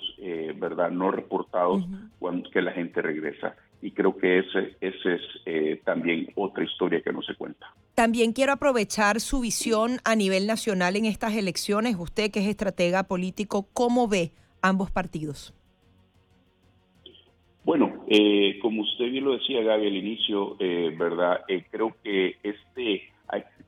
[0.56, 1.84] verdad no reportados
[2.20, 7.12] cuando que la gente regresa y creo que ese, ese es también otra historia que
[7.12, 7.74] no se cuenta.
[7.96, 11.96] También quiero aprovechar su visión a nivel nacional en estas elecciones.
[12.00, 15.54] Usted que es estratega político, ¿cómo ve ambos partidos?
[17.64, 21.42] Bueno, eh, como usted bien lo decía, Gaby, al inicio, eh, ¿verdad?
[21.48, 23.04] Eh, creo que este,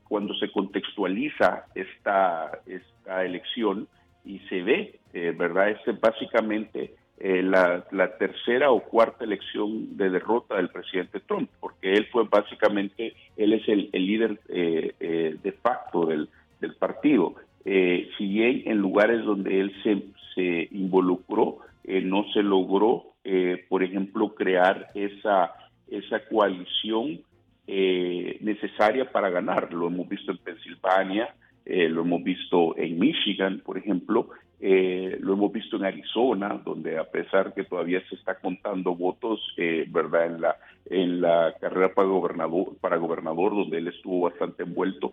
[0.08, 3.86] cuando se contextualiza esta, esta elección
[4.24, 5.70] y se ve, ¿verdad?
[5.70, 7.84] Es básicamente la,
[8.18, 13.68] tercera o cuarta elección de derrota del presidente Trump, porque él fue básicamente, él es
[13.68, 16.28] el, líder de facto del,
[16.60, 17.34] del partido.
[17.64, 20.02] si bien en lugares donde él se,
[20.34, 25.50] se involucró, no se logró eh, por ejemplo, crear esa,
[25.88, 27.20] esa coalición
[27.66, 29.72] eh, necesaria para ganar.
[29.72, 31.34] Lo hemos visto en Pensilvania,
[31.64, 37.04] eh, lo hemos visto en Michigan, por ejemplo, lo hemos visto en Arizona, donde a
[37.04, 39.40] pesar que todavía se está contando votos,
[39.88, 45.12] verdad, en la en la carrera para gobernador, para gobernador, donde él estuvo bastante envuelto,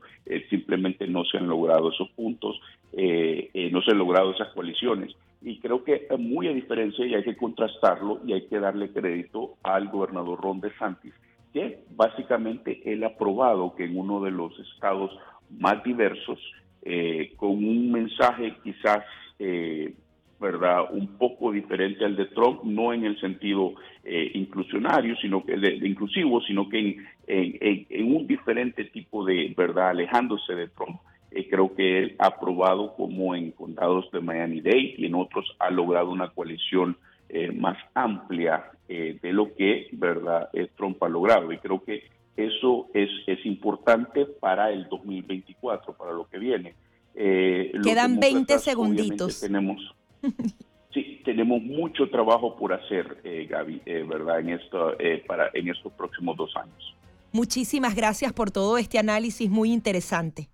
[0.49, 2.61] simplemente no se han logrado esos puntos,
[2.93, 5.13] no se han logrado esas coaliciones.
[5.41, 9.55] Y creo que muy a diferencia, y hay que contrastarlo y hay que darle crédito
[9.63, 11.13] al gobernador Ron DeSantis,
[11.51, 15.11] que básicamente él ha probado que en uno de los estados
[15.59, 16.39] más diversos,
[16.83, 19.03] eh, con un mensaje quizás,
[19.39, 19.93] eh,
[20.39, 25.57] ¿verdad?, un poco diferente al de Trump, no en el sentido eh, inclusionario, sino que
[25.57, 30.99] de, inclusivo, sino que en, en un diferente tipo de, ¿verdad?, alejándose de Trump
[31.31, 35.69] eh, creo que él ha probado como en condados de Miami-Dade y en otros ha
[35.69, 36.97] logrado una coalición
[37.29, 41.51] eh, más amplia eh, de lo que verdad Trump ha logrado.
[41.53, 42.03] Y creo que
[42.37, 46.75] eso es, es importante para el 2024, para lo que viene.
[47.13, 49.41] Quedan 20 segunditos.
[49.41, 49.77] Tenemos,
[50.93, 54.39] sí, tenemos mucho trabajo por hacer, Gaby, ¿verdad?
[54.39, 54.93] En, esto,
[55.27, 56.95] para, en estos próximos dos años.
[57.31, 60.49] Muchísimas gracias por todo este análisis muy interesante.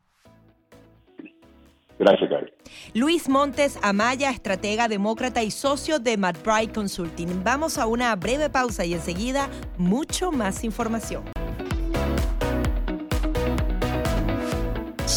[2.00, 2.52] Gracias, Carlos.
[2.94, 7.44] Luis Montes Amaya, estratega demócrata y socio de McBride Consulting.
[7.44, 11.24] Vamos a una breve pausa y enseguida mucho más información.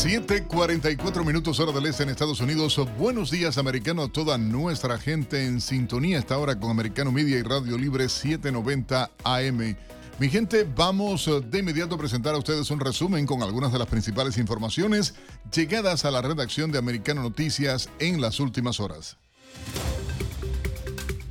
[0.03, 2.81] 7:44 minutos hora del este en Estados Unidos.
[2.97, 7.43] Buenos días, americano, a toda nuestra gente en sintonía esta hora con Americano Media y
[7.43, 9.77] Radio Libre 790 AM.
[10.19, 13.79] Mi gente, vamos eh, de inmediato a presentar a ustedes un resumen con algunas de
[13.79, 15.13] las principales informaciones
[15.55, 19.19] llegadas a la redacción de Americano Noticias en las últimas horas.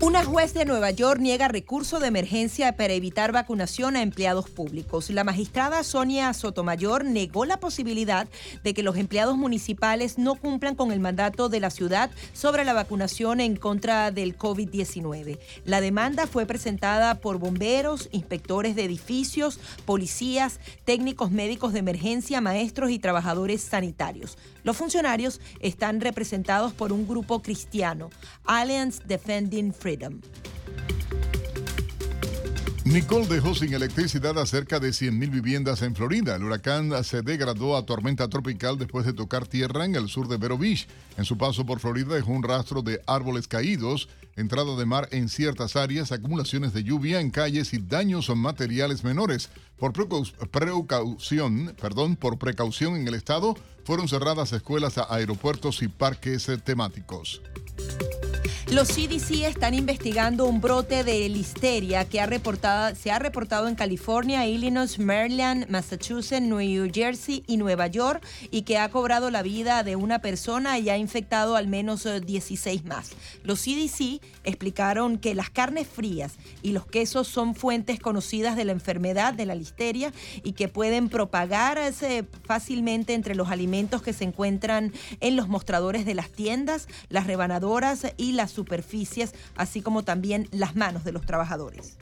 [0.02, 5.10] Una juez de Nueva York niega recurso de emergencia para evitar vacunación a empleados públicos.
[5.10, 8.26] La magistrada Sonia Sotomayor negó la posibilidad
[8.64, 12.72] de que los empleados municipales no cumplan con el mandato de la ciudad sobre la
[12.72, 15.38] vacunación en contra del COVID-19.
[15.66, 22.92] La demanda fue presentada por bomberos, inspectores de edificios, policías, técnicos médicos de emergencia, maestros
[22.92, 24.38] y trabajadores sanitarios.
[24.64, 28.10] Los funcionarios están representados por un grupo cristiano,
[28.46, 29.89] Alliance Defending Freedom.
[32.90, 36.36] Nicole dejó sin electricidad a cerca de 100.000 viviendas en Florida.
[36.36, 40.38] El huracán se degradó a tormenta tropical después de tocar tierra en el sur de
[40.38, 40.88] Vero Beach.
[41.16, 45.30] En su paso por Florida dejó un rastro de árboles caídos, entrada de mar en
[45.30, 49.50] ciertas áreas, acumulaciones de lluvia en calles y daños materiales menores.
[49.78, 57.44] Por precaución, perdón, por precaución en el estado, fueron cerradas escuelas, aeropuertos y parques temáticos.
[58.72, 65.00] Los CDC están investigando un brote de listeria que se ha reportado en California, Illinois,
[65.00, 70.20] Maryland, Massachusetts, New Jersey y Nueva York y que ha cobrado la vida de una
[70.20, 73.14] persona y ha infectado al menos 16 eh, más.
[73.44, 78.72] Los CDC explicaron que las carnes frías y los quesos son fuentes conocidas de la
[78.72, 80.14] enfermedad de la listeria
[80.44, 86.14] y que pueden propagarse fácilmente entre los alimentos que se encuentran en los mostradores de
[86.14, 91.96] las tiendas, las rebanadoras y las superficies, así como también las manos de los trabajadores.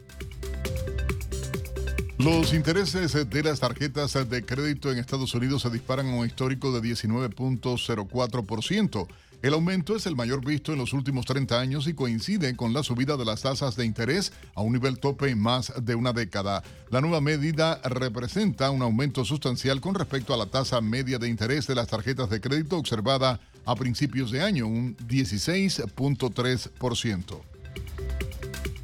[2.17, 6.71] Los intereses de las tarjetas de crédito en Estados Unidos se disparan a un histórico
[6.71, 9.07] de 19.04%.
[9.43, 12.81] El aumento es el mayor visto en los últimos 30 años y coincide con la
[12.81, 16.63] subida de las tasas de interés a un nivel tope en más de una década.
[16.89, 21.67] La nueva medida representa un aumento sustancial con respecto a la tasa media de interés
[21.67, 27.41] de las tarjetas de crédito observada a principios de año, un 16.3%.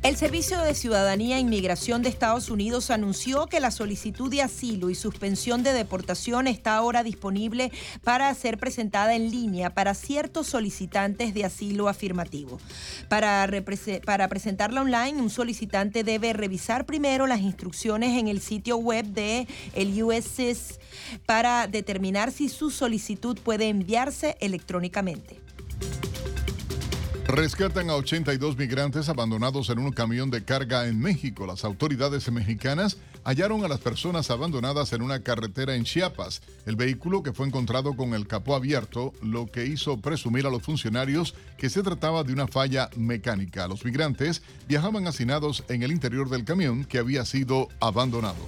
[0.04, 4.90] El Servicio de Ciudadanía e Inmigración de Estados Unidos anunció que la solicitud de asilo
[4.90, 7.72] y suspensión de deportación está ahora disponible
[8.04, 12.60] para ser presentada en línea para ciertos solicitantes de asilo afirmativo.
[13.08, 13.48] Para,
[14.28, 20.04] presentarla online, un solicitante debe revisar primero las instrucciones en el sitio web de el
[20.04, 20.82] USCIS
[21.26, 25.40] para determinar si su solicitud puede enviarse electrónicamente.
[27.36, 31.48] Rescatan a 82 migrantes abandonados en un camión de carga en México.
[31.48, 36.44] Las autoridades mexicanas hallaron a las personas abandonadas en una carretera en Chiapas.
[36.68, 40.62] El vehículo que fue encontrado con el capó abierto, lo que hizo presumir a los
[40.62, 43.68] funcionarios que se trataba de una falla mecánica.
[43.68, 48.46] Los migrantes viajaban hacinados en el interior del camión que había sido abandonado.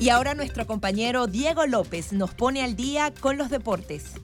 [0.00, 4.14] Y ahora nuestro compañero Diego López nos pone al día con los deportes.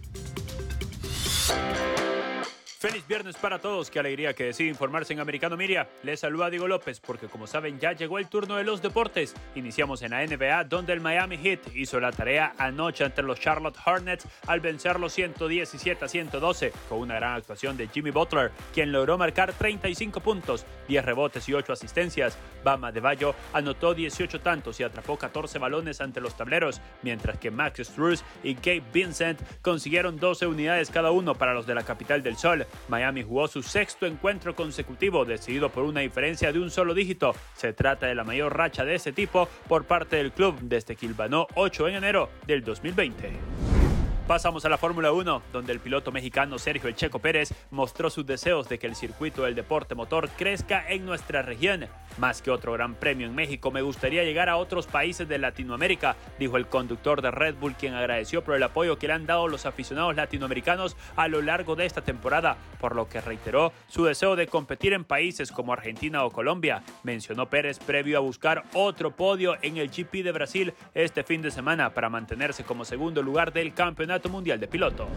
[2.83, 5.89] Feliz viernes para todos, qué alegría que decide informarse en Americano Miria.
[6.03, 9.37] Les saluda Diego López porque como saben ya llegó el turno de los deportes.
[9.55, 13.79] Iniciamos en la NBA donde el Miami Heat hizo la tarea anoche ante los Charlotte
[13.87, 19.17] Hornets al vencerlos 117 a 112 con una gran actuación de Jimmy Butler, quien logró
[19.17, 22.37] marcar 35 puntos, 10 rebotes y 8 asistencias.
[22.65, 27.53] Bama de Bayo anotó 18 tantos y atrapó 14 balones ante los tableros, mientras que
[27.53, 32.25] Max Struz y Gabe Vincent consiguieron 12 unidades cada uno para los de la capital
[32.25, 32.67] del Sol.
[32.89, 37.35] Miami jugó su sexto encuentro consecutivo, decidido por una diferencia de un solo dígito.
[37.55, 41.07] Se trata de la mayor racha de ese tipo por parte del club desde que
[41.07, 43.82] ilvanó 8 en enero del 2020.
[44.27, 48.25] Pasamos a la Fórmula 1, donde el piloto mexicano Sergio El Checo Pérez mostró sus
[48.25, 51.87] deseos de que el circuito del deporte motor crezca en nuestra región.
[52.19, 56.15] Más que otro gran premio en México, me gustaría llegar a otros países de Latinoamérica,
[56.39, 59.49] dijo el conductor de Red Bull, quien agradeció por el apoyo que le han dado
[59.49, 64.37] los aficionados latinoamericanos a lo largo de esta temporada, por lo que reiteró su deseo
[64.37, 66.83] de competir en países como Argentina o Colombia.
[67.03, 71.51] Mencionó Pérez previo a buscar otro podio en el GP de Brasil este fin de
[71.51, 75.09] semana para mantenerse como segundo lugar del campeonato Mundial de Piloto.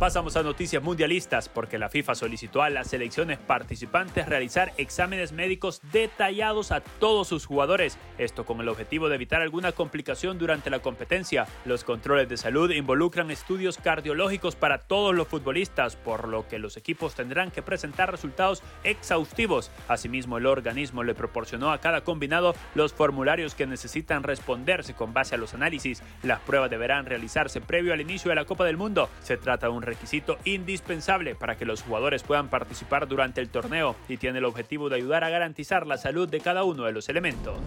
[0.00, 5.82] Pasamos a noticias mundialistas porque la FIFA solicitó a las selecciones participantes realizar exámenes médicos
[5.92, 10.78] detallados a todos sus jugadores, esto con el objetivo de evitar alguna complicación durante la
[10.78, 11.46] competencia.
[11.66, 16.78] Los controles de salud involucran estudios cardiológicos para todos los futbolistas, por lo que los
[16.78, 19.70] equipos tendrán que presentar resultados exhaustivos.
[19.86, 25.34] Asimismo, el organismo le proporcionó a cada combinado los formularios que necesitan responderse con base
[25.34, 26.02] a los análisis.
[26.22, 29.10] Las pruebas deberán realizarse previo al inicio de la Copa del Mundo.
[29.20, 33.96] Se trata de un requisito indispensable para que los jugadores puedan participar durante el torneo
[34.08, 37.08] y tiene el objetivo de ayudar a garantizar la salud de cada uno de los
[37.08, 37.58] elementos.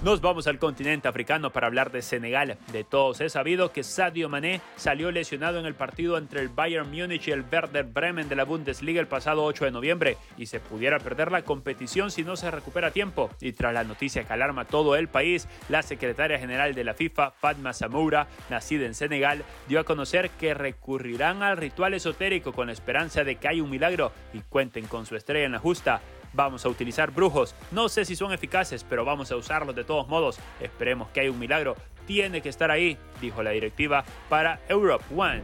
[0.00, 2.56] Nos vamos al continente africano para hablar de Senegal.
[2.70, 6.88] De todos es sabido que Sadio Mané salió lesionado en el partido entre el Bayern
[6.88, 10.60] Múnich y el Werder Bremen de la Bundesliga el pasado 8 de noviembre y se
[10.60, 13.28] pudiera perder la competición si no se recupera a tiempo.
[13.40, 17.32] Y tras la noticia que alarma todo el país, la secretaria general de la FIFA,
[17.32, 22.72] Fatma Samoura, nacida en Senegal, dio a conocer que recurrirán al ritual esotérico con la
[22.72, 26.00] esperanza de que haya un milagro y cuenten con su estrella en la justa.
[26.32, 27.54] Vamos a utilizar brujos.
[27.70, 30.38] No sé si son eficaces, pero vamos a usarlos de todos modos.
[30.60, 31.76] Esperemos que haya un milagro.
[32.06, 35.42] Tiene que estar ahí, dijo la directiva para Europe One.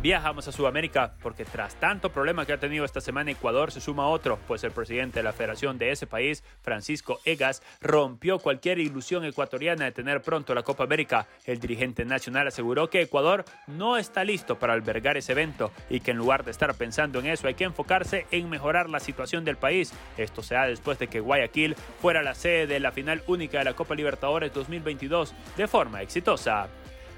[0.00, 4.06] Viajamos a Sudamérica porque tras tanto problema que ha tenido esta semana Ecuador se suma
[4.06, 9.24] otro, pues el presidente de la federación de ese país, Francisco Egas, rompió cualquier ilusión
[9.24, 11.26] ecuatoriana de tener pronto la Copa América.
[11.44, 16.12] El dirigente nacional aseguró que Ecuador no está listo para albergar ese evento y que
[16.12, 19.56] en lugar de estar pensando en eso hay que enfocarse en mejorar la situación del
[19.56, 19.92] país.
[20.16, 23.64] Esto se da después de que Guayaquil fuera la sede de la final única de
[23.64, 26.68] la Copa Libertadores 2022 de forma exitosa.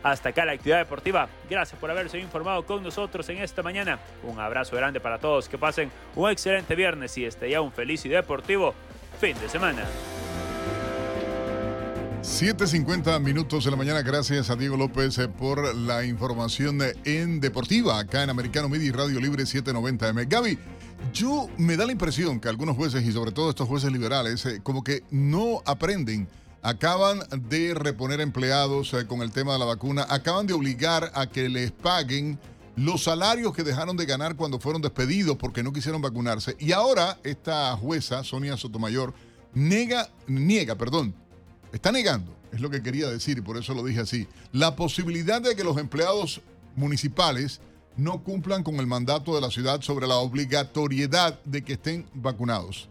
[0.03, 1.28] Hasta acá la actividad deportiva.
[1.48, 3.98] Gracias por haberse informado con nosotros en esta mañana.
[4.22, 5.48] Un abrazo grande para todos.
[5.48, 8.74] Que pasen un excelente viernes y este ya un feliz y deportivo
[9.20, 9.84] fin de semana.
[12.22, 14.03] 7.50 minutos de la mañana.
[14.03, 19.20] Gracias a Diego López eh, por la información en Deportiva, acá en Americano Media Radio
[19.20, 20.28] Libre 790M.
[20.28, 20.59] Gaby,
[21.14, 24.61] yo me da la impresión que algunos jueces, y sobre todo estos jueces liberales, eh,
[24.62, 26.28] como que no aprenden
[26.63, 31.27] acaban de reponer empleados eh, con el tema de la vacuna, acaban de obligar a
[31.27, 32.39] que les paguen
[32.77, 36.57] los salarios que dejaron de ganar cuando fueron despedidos porque no quisieron vacunarse.
[36.59, 39.15] Y ahora esta jueza, Sonia Sotomayor,
[39.55, 41.15] nega, niega, perdón,
[41.73, 45.41] está negando, es lo que quería decir y por eso lo dije así, la posibilidad
[45.41, 46.41] de que los empleados
[46.77, 47.61] municipales
[47.97, 52.89] no cumplan con el mandato de la ciudad sobre la obligatoriedad de que estén vacunados.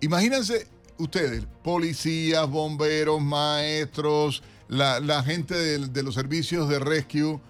[0.00, 0.68] Imagínense
[1.00, 7.40] ustedes, policías, bomberos, maestros, la, gente de, los servicios de rescue,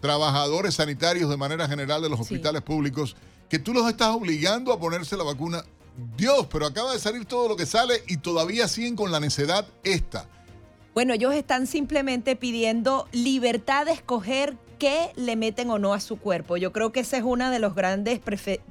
[0.00, 3.16] trabajadores sanitarios de manera general de los hospitales públicos,
[3.48, 5.64] que tú los estás obligando a ponerse la vacuna.
[6.16, 9.66] Dios, pero acaba de salir todo lo que sale y todavía siguen con la necedad
[9.82, 10.26] esta.
[10.94, 16.18] Bueno, ellos están simplemente pidiendo libertad de escoger qué le meten o no a su
[16.18, 16.56] cuerpo.
[16.56, 18.20] Yo creo que ese es uno de los grandes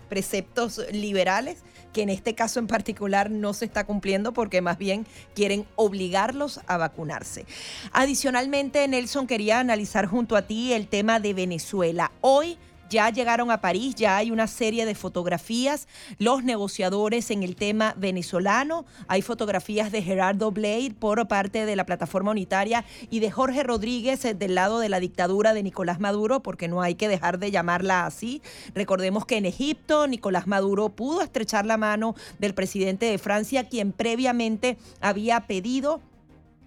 [0.09, 1.59] preceptos liberales
[1.93, 6.61] que en este caso en particular no se está cumpliendo porque más bien quieren obligarlos
[6.67, 7.45] a vacunarse.
[7.91, 12.11] Adicionalmente, Nelson quería analizar junto a ti el tema de Venezuela.
[12.21, 12.57] Hoy
[12.89, 17.93] ya llegaron a París, ya hay una serie de fotografías, los negociadores en el tema
[17.97, 23.63] venezolano, hay fotografías de Gerardo Blade por parte de la plataforma unitaria y de Jorge
[23.63, 27.39] Rodríguez eh, del lado de la dictadura de Nicolás Maduro, porque no hay que dejar
[27.39, 28.41] de llamarla así.
[28.75, 33.91] Recordemos que en Egipto Nicolás Maduro pudo estrechar la mano del presidente de Francia, quien
[33.91, 36.01] previamente había pedido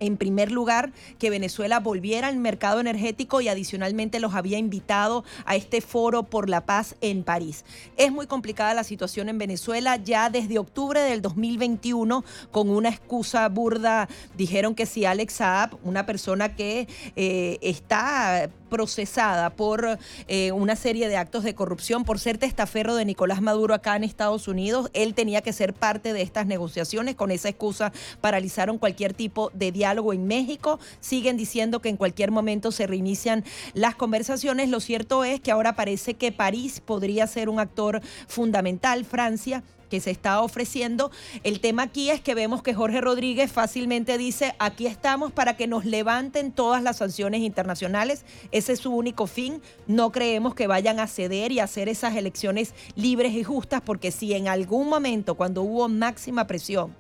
[0.01, 5.57] en primer lugar, que Venezuela volviera al mercado energético y adicionalmente los había invitado a
[5.57, 7.65] este foro por la paz en París.
[7.97, 9.97] Es muy complicada la situación en Venezuela.
[9.97, 16.07] Ya desde octubre del 2021, con una excusa burda, dijeron que si Alex Saab, una
[16.07, 19.99] persona que eh, está procesada por
[20.29, 24.05] eh, una serie de actos de corrupción, por ser testaferro de Nicolás Maduro acá en
[24.05, 24.89] Estados Unidos.
[24.95, 27.17] Él tenía que ser parte de estas negociaciones.
[27.17, 27.93] Con esa excusa
[28.23, 30.81] paralizaron cualquier tipo de diálogo en México.
[31.01, 33.45] Siguen diciendo que en cualquier momento se reinician
[33.75, 34.71] las conversaciones.
[34.71, 39.05] Lo cierto es que ahora parece que París podría ser un actor fundamental.
[39.05, 41.11] Francia que se está ofreciendo.
[41.43, 45.67] El tema aquí es que vemos que Jorge Rodríguez fácilmente dice, aquí estamos para que
[45.67, 48.25] nos levanten todas las sanciones internacionales.
[48.53, 49.61] Ese es su único fin.
[49.87, 54.33] No creemos que vayan a ceder y hacer esas elecciones libres y justas, porque si
[54.33, 56.95] en algún momento, cuando hubo máxima presión,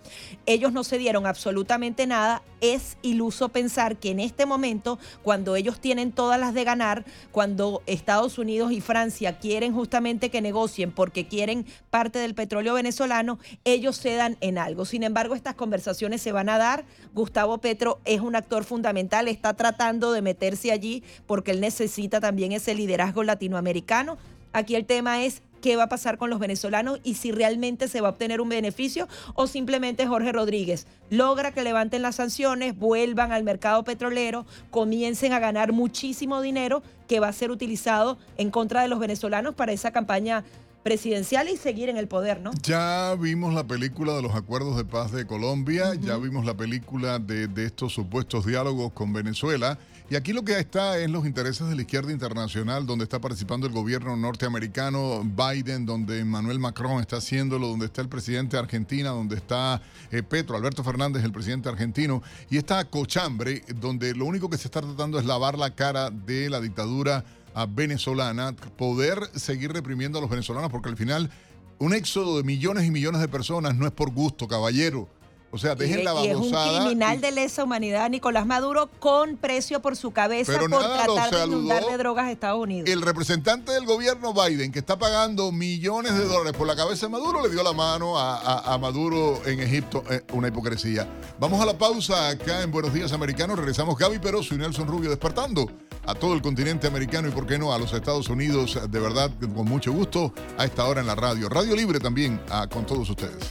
[0.44, 6.12] ellos no cedieron absolutamente nada, es iluso pensar que en este momento, cuando ellos tienen
[6.12, 11.66] todas las de ganar, cuando Estados Unidos y Francia quieren justamente que negocien porque quieren
[11.90, 14.86] parte del petróleo venezolano, ellos cedan en algo.
[14.86, 16.84] Sin embargo, estas conversaciones se van a dar.
[17.12, 22.52] Gustavo Petro es un actor fundamental, está tratando de meterse allí porque él necesita también
[22.52, 24.16] ese liderazgo latinoamericano.
[24.52, 28.00] Aquí el tema es qué va a pasar con los venezolanos y si realmente se
[28.00, 33.30] va a obtener un beneficio o simplemente Jorge Rodríguez logra que levanten las sanciones, vuelvan
[33.30, 38.82] al mercado petrolero, comiencen a ganar muchísimo dinero que va a ser utilizado en contra
[38.82, 40.44] de los venezolanos para esa campaña
[40.82, 42.50] presidencial y seguir en el poder, ¿no?
[42.62, 47.18] Ya vimos la película de los acuerdos de paz de Colombia, ya vimos la película
[47.18, 49.78] de, de estos supuestos diálogos con Venezuela.
[50.10, 53.68] Y aquí lo que está es los intereses de la izquierda internacional, donde está participando
[53.68, 59.10] el gobierno norteamericano, Biden, donde Emmanuel Macron está haciéndolo, donde está el presidente de Argentina,
[59.10, 64.50] donde está eh, Petro, Alberto Fernández, el presidente argentino, y está cochambre, donde lo único
[64.50, 67.24] que se está tratando es lavar la cara de la dictadura
[67.54, 71.30] ah, venezolana, poder seguir reprimiendo a los venezolanos, porque al final
[71.78, 75.08] un éxodo de millones y millones de personas no es por gusto, caballero
[75.52, 76.66] o sea, dejen la babosada.
[76.66, 80.80] Y es un criminal de lesa humanidad, Nicolás Maduro, con precio por su cabeza por
[80.80, 82.88] tratar de inundar de drogas a Estados Unidos.
[82.88, 87.12] El representante del gobierno Biden, que está pagando millones de dólares por la cabeza de
[87.12, 90.04] Maduro, le dio la mano a, Maduro en Egipto.
[90.10, 91.06] Eh, una hipocresía.
[91.38, 93.58] Vamos a la pausa acá en Buenos Días Americanos.
[93.58, 95.70] Regresamos Gaby Peroso y Nelson Rubio despertando
[96.06, 98.78] a todo el continente americano y, por qué no, a los Estados Unidos.
[98.88, 101.48] De verdad, con mucho gusto, a esta hora en la radio.
[101.48, 103.50] Radio Libre también ah, con todos ustedes.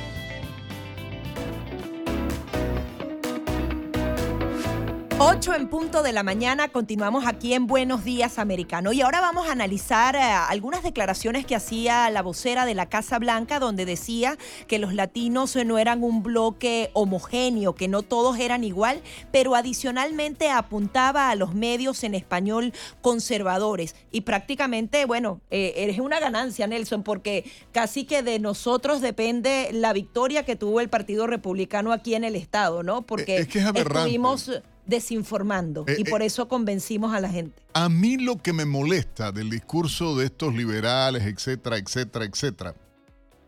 [5.23, 8.91] 8 en punto de la mañana, continuamos aquí en Buenos Días Americano.
[8.91, 13.19] Y ahora vamos a analizar eh, algunas declaraciones que hacía la vocera de la Casa
[13.19, 18.63] Blanca donde decía que los latinos no eran un bloque homogéneo, que no todos eran
[18.63, 23.95] igual, pero adicionalmente apuntaba a los medios en español conservadores.
[24.11, 29.93] Y prácticamente, bueno, eh, eres una ganancia Nelson porque casi que de nosotros depende la
[29.93, 33.03] victoria que tuvo el Partido Republicano aquí en el estado, ¿no?
[33.03, 34.49] Porque es que es estuvimos
[34.91, 37.63] desinformando y eh, por eh, eso convencimos a la gente.
[37.73, 42.75] A mí lo que me molesta del discurso de estos liberales, etcétera, etcétera, etcétera,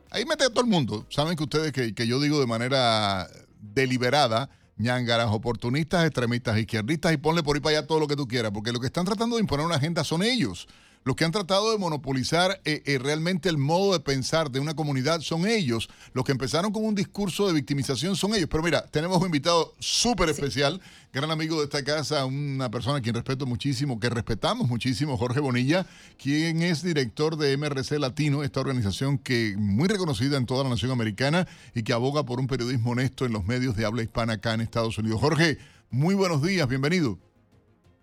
[0.09, 1.05] ahí mete a todo el mundo.
[1.09, 3.27] Saben que ustedes que, que yo digo de manera
[3.59, 8.27] deliberada, ñangaras, oportunistas, extremistas, izquierdistas y ponle por ahí para allá todo lo que tú
[8.27, 10.67] quieras, porque lo que están tratando de imponer una agenda son ellos.
[11.03, 14.73] Los que han tratado de monopolizar eh, eh, realmente el modo de pensar de una
[14.73, 15.89] comunidad son ellos.
[16.13, 18.47] Los que empezaron con un discurso de victimización son ellos.
[18.49, 20.79] Pero mira, tenemos un invitado súper especial,
[21.11, 25.41] gran amigo de esta casa, una persona a quien respeto muchísimo, que respetamos muchísimo, Jorge
[25.41, 25.85] Bonilla,
[26.17, 30.91] quien es director de MRC Latino, esta organización que muy reconocida en toda la nación
[30.91, 34.53] americana y que aboga por un periodismo honesto en los medios de habla hispana acá
[34.53, 35.19] en Estados Unidos.
[35.19, 35.57] Jorge,
[35.89, 37.19] muy buenos días, bienvenido.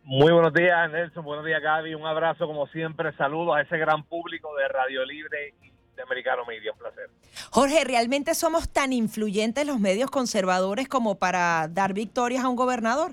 [0.04, 1.24] Muy buenos días, Nelson.
[1.24, 1.94] Buenos días, Gaby.
[1.94, 3.12] Un abrazo, como siempre.
[3.16, 6.72] Saludos a ese gran público de Radio Libre y de Americano Media.
[6.72, 7.10] Un placer.
[7.50, 13.12] Jorge, ¿realmente somos tan influyentes los medios conservadores como para dar victorias a un gobernador?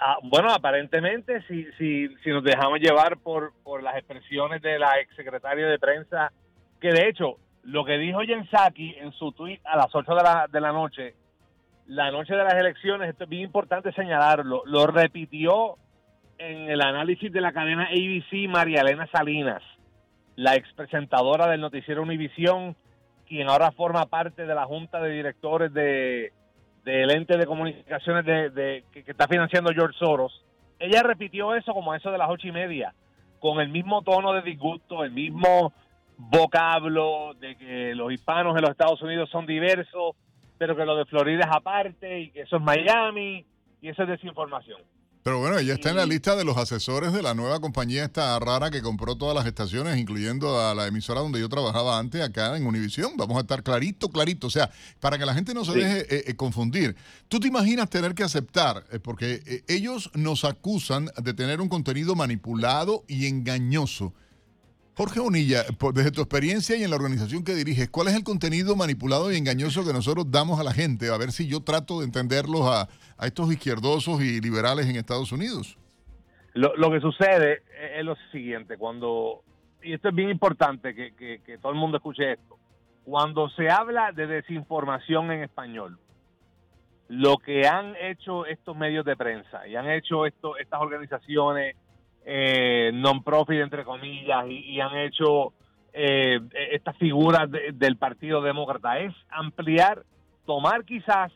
[0.00, 5.00] Ah, bueno, aparentemente, si, si, si nos dejamos llevar por, por las expresiones de la
[5.00, 6.32] exsecretaria de prensa,
[6.80, 10.22] que de hecho, lo que dijo Jen Psaki en su tweet a las 8 de
[10.22, 11.14] la, de la noche
[11.88, 15.76] la noche de las elecciones, esto es bien importante señalarlo, lo repitió
[16.36, 19.62] en el análisis de la cadena ABC María Elena Salinas,
[20.36, 22.76] la ex presentadora del noticiero Univisión,
[23.26, 26.32] quien ahora forma parte de la junta de directores de
[26.84, 30.42] del ente de comunicaciones de, que, está financiando George Soros.
[30.78, 32.94] Ella repitió eso como eso de las ocho y media,
[33.40, 35.72] con el mismo tono de disgusto, el mismo
[36.16, 40.16] vocablo de que los hispanos en los Estados Unidos son diversos,
[40.58, 43.46] pero que lo de Florida es aparte y que eso es Miami
[43.80, 44.80] y eso es desinformación.
[45.28, 48.38] Pero bueno, ella está en la lista de los asesores de la nueva compañía esta
[48.38, 52.56] rara que compró todas las estaciones, incluyendo a la emisora donde yo trabajaba antes, acá
[52.56, 53.12] en Univisión.
[53.16, 54.46] Vamos a estar clarito, clarito.
[54.46, 56.96] O sea, para que la gente no se deje eh, eh, confundir.
[57.28, 58.84] ¿Tú te imaginas tener que aceptar?
[58.90, 64.14] Eh, porque ellos nos acusan de tener un contenido manipulado y engañoso.
[64.98, 65.62] Jorge Bonilla,
[65.94, 69.36] desde tu experiencia y en la organización que diriges, ¿cuál es el contenido manipulado y
[69.36, 71.08] engañoso que nosotros damos a la gente?
[71.14, 72.88] A ver si yo trato de entenderlos a,
[73.24, 75.78] estos izquierdosos y liberales en Estados Unidos.
[76.52, 77.62] Lo, que sucede
[77.96, 79.44] es lo siguiente, cuando,
[79.84, 82.58] y esto es bien importante que, que, todo el mundo escuche esto,
[83.04, 85.96] cuando se habla de desinformación en español,
[87.06, 91.76] lo que han hecho estos medios de prensa y han hecho estas organizaciones
[92.24, 95.52] eh, non-profit, entre comillas, y, han hecho
[95.92, 96.40] eh,
[96.70, 100.04] esta figura del Partido Demócrata, es ampliar,
[100.46, 101.32] tomar quizás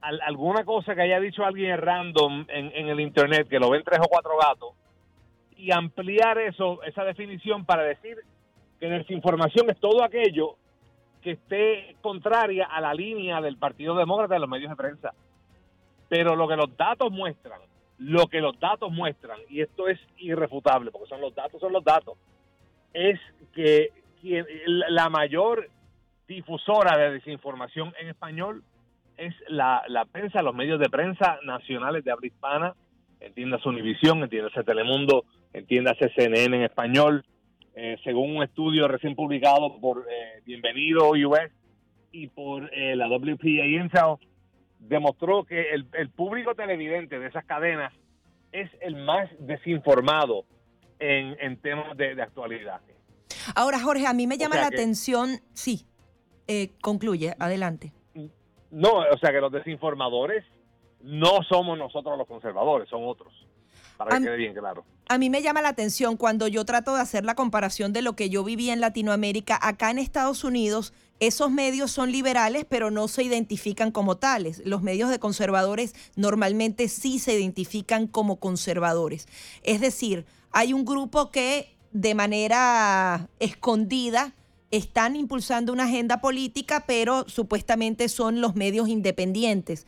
[0.00, 3.98] alguna cosa que haya dicho alguien random en, en, el Internet, que lo ven tres
[4.00, 4.70] o cuatro gatos,
[5.56, 8.16] y ampliar eso, esa definición para decir
[8.78, 10.56] que desinformación es todo aquello
[11.22, 15.12] que esté contraria a la línea del Partido Demócrata en los medios de prensa.
[16.08, 17.60] Pero lo que los datos muestran,
[17.98, 21.84] lo que los datos muestran, y esto es irrefutable, porque son los datos, son los
[21.84, 22.16] datos,
[22.92, 23.18] es
[23.52, 23.90] que
[24.22, 25.68] la mayor
[26.26, 28.62] difusora de desinformación en español
[29.16, 29.82] es la,
[30.12, 32.74] prensa, los medios de prensa nacionales de habla hispana,
[33.20, 37.24] entiendas Univisión, entiendas Telemundo, entiendas CNN en español,
[37.74, 41.50] eh, según un estudio recién publicado por eh, Bienvenido US
[42.12, 44.16] y por eh, la WPA Intel,
[44.78, 47.92] demostró que el, público televidente de esas cadenas
[48.52, 50.44] es el más desinformado
[50.98, 52.80] en, temas de, actualidad.
[53.54, 55.86] Ahora, Jorge, a mí me llama la atención, sí,
[56.80, 57.92] concluye, adelante.
[58.70, 60.44] No, o sea que los desinformadores
[61.00, 63.32] no somos nosotros los conservadores, son otros
[63.98, 64.84] para que quede bien claro.
[65.08, 68.14] A mí me llama la atención cuando yo trato de hacer la comparación de lo
[68.14, 73.08] que yo viví en Latinoamérica, acá en Estados Unidos, esos medios son liberales, pero no
[73.08, 74.62] se identifican como tales.
[74.64, 79.26] Los medios de conservadores normalmente sí se identifican como conservadores.
[79.62, 84.34] Es decir, hay un grupo que de manera escondida
[84.70, 89.86] están impulsando una agenda política, pero supuestamente son los medios independientes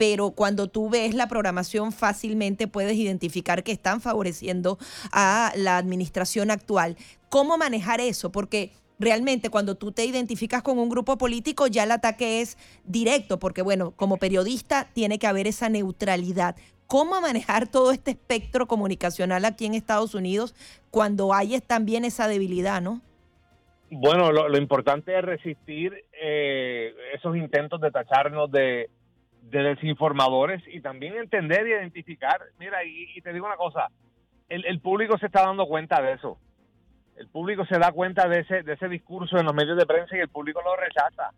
[0.00, 4.78] pero cuando tú ves la programación fácilmente puedes identificar que están favoreciendo
[5.12, 6.96] a la administración actual.
[7.28, 8.32] ¿Cómo manejar eso?
[8.32, 13.40] Porque realmente cuando tú te identificas con un grupo político ya el ataque es directo,
[13.40, 16.54] porque bueno, como periodista tiene que haber esa neutralidad.
[16.86, 20.54] ¿Cómo manejar todo este espectro comunicacional aquí en Estados Unidos
[20.90, 23.00] cuando hay también esa debilidad, no?
[23.90, 28.88] Bueno, lo, importante es resistir eh, esos intentos de tacharnos de,
[29.50, 32.40] de desinformadores y también entender y identificar.
[32.58, 33.88] Mira, y, te digo una cosa,
[34.48, 36.38] el, público se está dando cuenta de eso.
[37.20, 40.16] El público se da cuenta de ese, de ese discurso en los medios de prensa
[40.16, 41.30] y el público lo rechaza.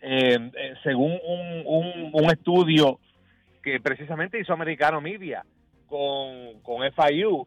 [0.00, 2.98] Eh, eh, según un, un, estudio
[3.62, 5.44] que precisamente hizo Americano Media
[5.86, 7.46] con, con FIU,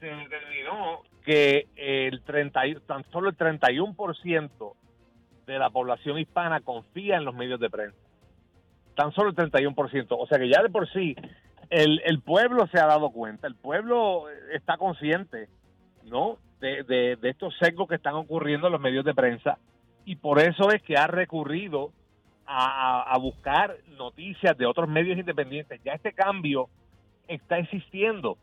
[0.00, 4.74] se determinó que el 30, tan solo el 31%
[5.46, 7.96] de la población hispana confía en los medios de prensa
[8.96, 10.06] tan solo el 31%.
[10.10, 11.14] O sea que ya de por sí
[11.70, 15.48] el, el pueblo se ha dado cuenta, el pueblo está consciente,
[16.02, 16.38] ¿no?
[16.60, 19.58] De, de, estos sesgos que están ocurriendo en los medios de prensa
[20.06, 21.92] y por eso es que ha recurrido
[22.46, 25.80] a, buscar noticias de otros medios independientes.
[25.84, 26.68] Ya este cambio
[27.28, 28.38] está existiendo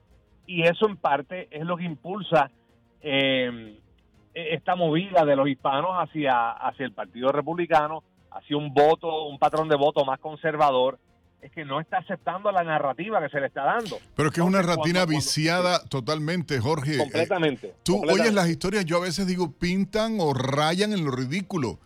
[0.45, 2.51] y eso en parte es lo que impulsa
[3.01, 3.79] eh,
[4.33, 8.03] esta movida de los hispanos hacia, hacia el Partido Republicano
[8.33, 10.99] hacia un voto, un patrón de voto más conservador,
[11.43, 13.99] es que no está aceptando la narrativa que se le está dando.
[14.15, 16.97] Pero es que es una narrativa viciada totalmente, Jorge.
[16.97, 17.75] Completamente.
[17.83, 21.79] tú oyes las historias, yo a veces digo, pintan o rayan en lo ridículo.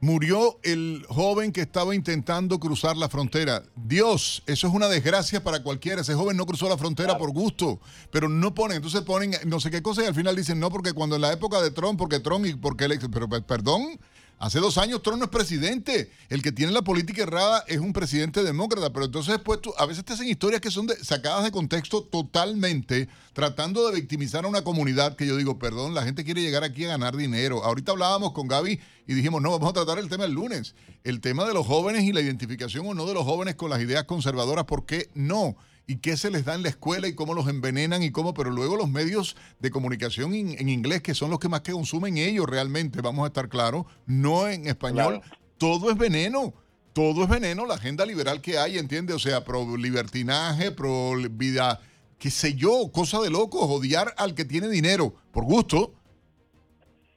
[0.00, 3.62] Murió el joven que estaba intentando cruzar la frontera.
[3.74, 6.02] Dios, eso es una desgracia para cualquiera.
[6.02, 9.70] Ese joven no cruzó la frontera por gusto, pero no ponen, entonces ponen no sé
[9.70, 12.20] qué cosa y al final dicen no, porque cuando en la época de Trump, porque
[12.20, 13.98] Trump y porque él, pero perdón,
[14.38, 16.10] Hace dos años Trump no es presidente.
[16.28, 18.92] El que tiene la política errada es un presidente demócrata.
[18.92, 23.08] Pero entonces después tú, a veces te hacen historias que son sacadas de contexto totalmente,
[23.32, 26.84] tratando de victimizar a una comunidad que yo digo, perdón, la gente quiere llegar aquí
[26.84, 27.64] a ganar dinero.
[27.64, 30.74] Ahorita hablábamos con Gaby y dijimos, no, vamos a tratar el tema el lunes.
[31.04, 33.80] El tema de los jóvenes y la identificación o no de los jóvenes con las
[33.80, 35.56] ideas conservadoras, ¿por qué no?
[35.86, 38.50] Y qué se les da en la escuela y cómo los envenenan y cómo, pero
[38.50, 42.48] luego los medios de comunicación en, inglés, que son los que más que consumen ellos
[42.48, 45.20] realmente, vamos a estar claros, no en español,
[45.58, 46.54] todo es veneno.
[46.94, 49.14] Todo es veneno, la agenda liberal que hay, ¿entiende?
[49.14, 51.80] O sea, pro libertinaje, pro vida,
[52.18, 55.92] qué sé yo, cosa de locos, odiar al que tiene dinero por gusto,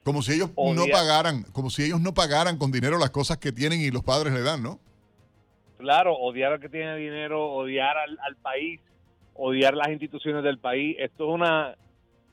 [0.02, 3.52] como si ellos no pagaran, como si ellos no pagaran con dinero las cosas que
[3.52, 4.80] tienen y los padres le dan, ¿no?
[5.78, 8.80] Claro, odiar al que tiene dinero, odiar al, país,
[9.34, 10.96] odiar las instituciones del país.
[10.98, 11.76] Esto es una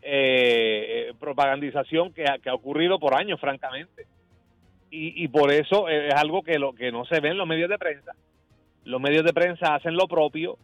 [0.01, 4.07] eh, propagandización que ha, ocurrido por años, francamente.
[4.97, 7.77] Y, por eso es algo que, lo, que no se ve en los medios de
[7.77, 8.13] prensa.
[8.85, 10.57] Los medios de prensa hacen lo propio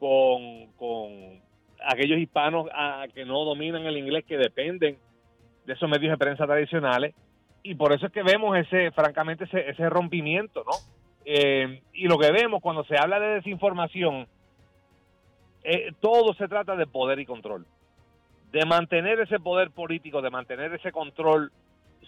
[0.00, 1.40] con, con
[1.86, 4.98] aquellos hispanos a, que no dominan el inglés, que dependen
[5.64, 7.14] de esos medios de prensa tradicionales.
[7.62, 10.72] Y por eso es que vemos ese, francamente, ese, ese rompimiento, ¿no?
[11.30, 14.26] Eh, y lo que vemos cuando se habla de desinformación,
[15.62, 17.66] eh, todo se trata de poder y control.
[18.50, 21.52] De mantener ese poder político, de mantener ese control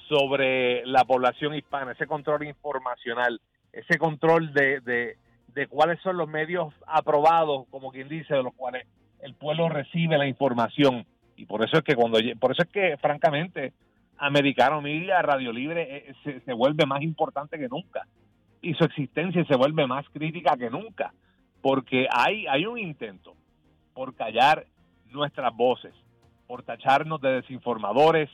[0.08, 3.42] sobre la población hispana, ese control informacional,
[3.74, 5.18] ese control de, de,
[5.48, 8.86] de cuáles son los medios aprobados, como quien dice, de los cuales
[9.20, 11.04] el pueblo recibe la información.
[11.36, 13.74] Y por eso es que cuando por eso es que francamente
[14.16, 18.06] Americano Media, Radio Libre eh, se, se, vuelve más importante que nunca
[18.62, 21.12] y su existencia se vuelve más crítica que nunca
[21.62, 23.34] porque hay hay un intento
[23.94, 24.66] por callar
[25.10, 25.92] nuestras voces,
[26.46, 28.30] por tacharnos de desinformadores,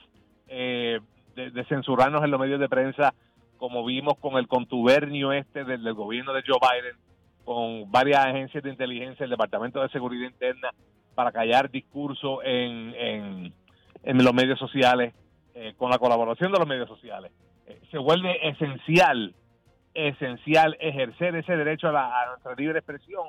[0.49, 1.01] eh,
[1.35, 3.15] de, censurarnos en los medios de prensa,
[3.57, 6.97] como vimos con el contubernio este del, gobierno de Joe Biden,
[7.45, 10.71] con varias agencias de inteligencia, el Departamento de Seguridad Interna,
[11.15, 13.53] para callar discurso en, en,
[14.03, 15.15] en los medios sociales,
[15.55, 17.33] eh, con la colaboración de los medios sociales.
[17.67, 19.35] Eh, se vuelve esencial,
[19.97, 23.27] esencial ejercer ese derecho a, la, a nuestra libre expresión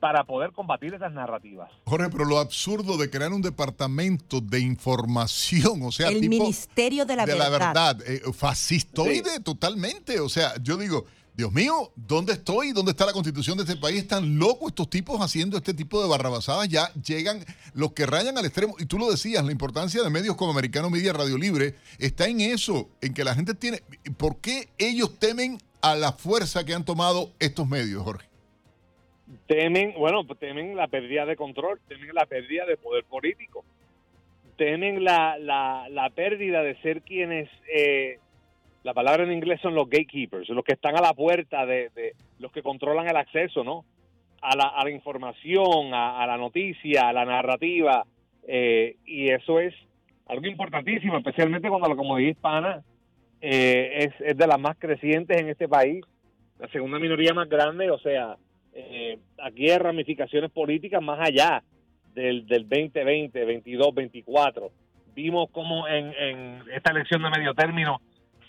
[0.00, 1.70] para poder combatir esas narrativas.
[1.84, 7.16] Jorge, pero lo absurdo de crear un departamento de información, o sea, el Ministerio de
[7.16, 9.42] la de Verdad, la verdad eh, fascistoide sí.
[9.42, 11.04] totalmente, o sea, yo digo,
[11.34, 12.72] Dios mío, ¿dónde estoy?
[12.72, 13.98] ¿Dónde está la constitución de este país?
[14.00, 16.68] Están locos estos tipos haciendo este tipo de barrabasadas.
[16.68, 18.74] Ya llegan los que rayan al extremo.
[18.78, 22.40] Y tú lo decías, la importancia de medios como Americano Media Radio Libre está en
[22.40, 23.80] eso, en que la gente tiene...
[24.18, 28.28] ¿Por qué ellos temen a la fuerza que han tomado estos medios, Jorge?
[29.46, 33.64] Temen, bueno, temen la pérdida de control, temen la pérdida de poder político,
[34.56, 37.48] temen la, la, la pérdida de ser quienes...
[37.74, 38.18] Eh,
[38.82, 42.14] la palabra en inglés son los gatekeepers, los que están a la puerta de, de
[42.38, 43.84] los que controlan el acceso, ¿no?
[44.40, 48.06] A la, a la información, a, a, la noticia, a la narrativa,
[48.48, 49.74] eh, y eso es
[50.26, 52.82] algo importantísimo, especialmente cuando la comunidad hispana
[53.42, 56.02] eh, es, es, de las más crecientes en este país,
[56.58, 58.36] la segunda minoría más grande, o sea,
[58.72, 61.62] eh, aquí hay ramificaciones políticas más allá
[62.14, 64.70] del, del 2020, 22, 24.
[65.14, 68.00] Vimos como en, en esta elección de medio término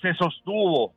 [0.01, 0.93] se sostuvo,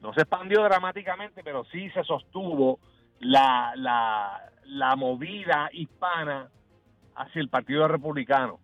[0.00, 2.78] no se expandió dramáticamente, pero sí se sostuvo
[3.20, 6.48] la, la, la movida hispana
[7.14, 8.58] hacia el Partido Republicano.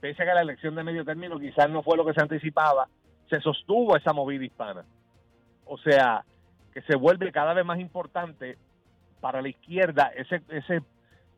[0.00, 2.88] Pese a que la elección de medio término quizás no fue lo que se anticipaba,
[3.28, 4.84] se sostuvo esa movida hispana.
[5.66, 6.24] O sea,
[6.72, 8.56] que se vuelve cada vez más importante
[9.20, 10.82] para la izquierda ese, ese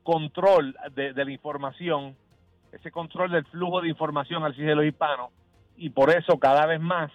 [0.02, 2.14] control de, de la información,
[2.72, 5.30] ese control del flujo de información al cielo hispano,
[5.76, 7.10] y por eso cada vez más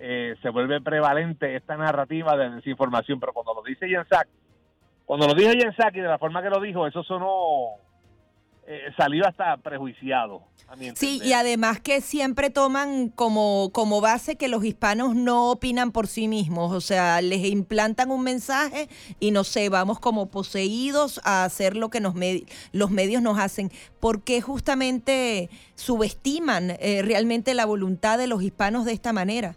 [0.00, 4.30] eh, se vuelve prevalente esta narrativa de desinformación, pero cuando lo dice Jen Psaki,
[5.04, 7.78] cuando lo dijo Jen Psaki de la forma que lo dijo, eso sonó,
[8.66, 10.42] eh, salió hasta prejuiciado.
[10.94, 16.06] Sí, y además que siempre toman como, como base que los hispanos no opinan por
[16.06, 18.88] sí mismos, o sea, les implantan un mensaje
[19.18, 22.42] y no sé, vamos como poseídos a hacer lo que nos med
[22.72, 23.70] los medios nos hacen.
[23.98, 29.56] ¿Por qué justamente subestiman eh, realmente la voluntad de los hispanos de esta manera?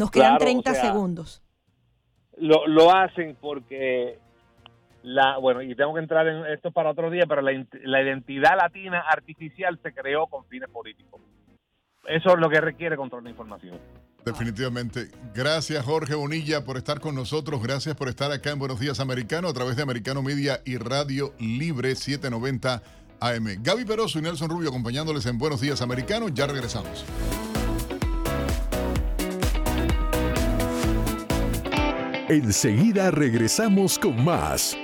[0.00, 1.42] Nos quedan claro, 30 o sea, segundos.
[2.38, 4.18] Lo, lo, hacen porque
[5.02, 7.52] la, bueno, y tengo que entrar en esto para otro día, pero la,
[7.84, 11.20] la identidad latina artificial se creó con fines políticos.
[12.08, 13.78] Eso es lo que requiere control de información.
[14.24, 15.10] Definitivamente.
[15.34, 17.62] Gracias Jorge Bonilla por estar con nosotros.
[17.62, 21.34] Gracias por estar acá en Buenos Días Americano a través de Americano Media y Radio
[21.38, 22.82] Libre 790
[23.20, 23.62] AM.
[23.62, 26.30] Gaby Peroso y Nelson Rubio acompañándoles en Buenos Días Americano.
[26.30, 27.04] Ya regresamos.
[32.30, 34.78] Enseguida regresamos con más.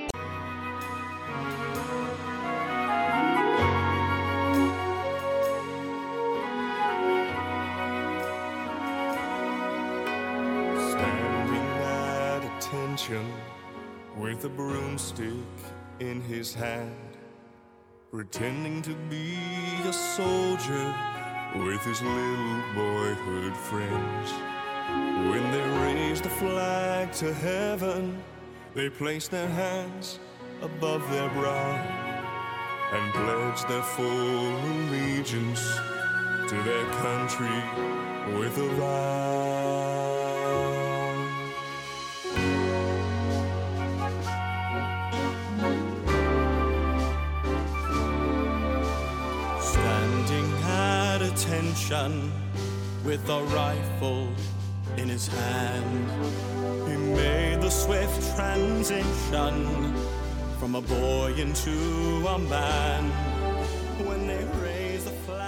[14.17, 15.31] With a broomstick
[16.01, 16.91] in his hand,
[18.11, 19.37] pretending to be
[19.87, 20.93] a soldier
[21.55, 24.56] with his little boyhood friends.
[25.29, 28.21] When they raise the flag to heaven,
[28.73, 30.19] they place their hands
[30.61, 31.75] above their brow
[32.93, 35.63] and pledge their full allegiance
[36.49, 37.61] to their country
[38.39, 39.97] with a vow.
[49.59, 52.31] Standing at attention
[53.03, 54.29] with a rifle
[54.97, 56.09] in his hand.
[56.89, 59.93] He made the swift transition
[60.59, 63.36] from a boy into a man.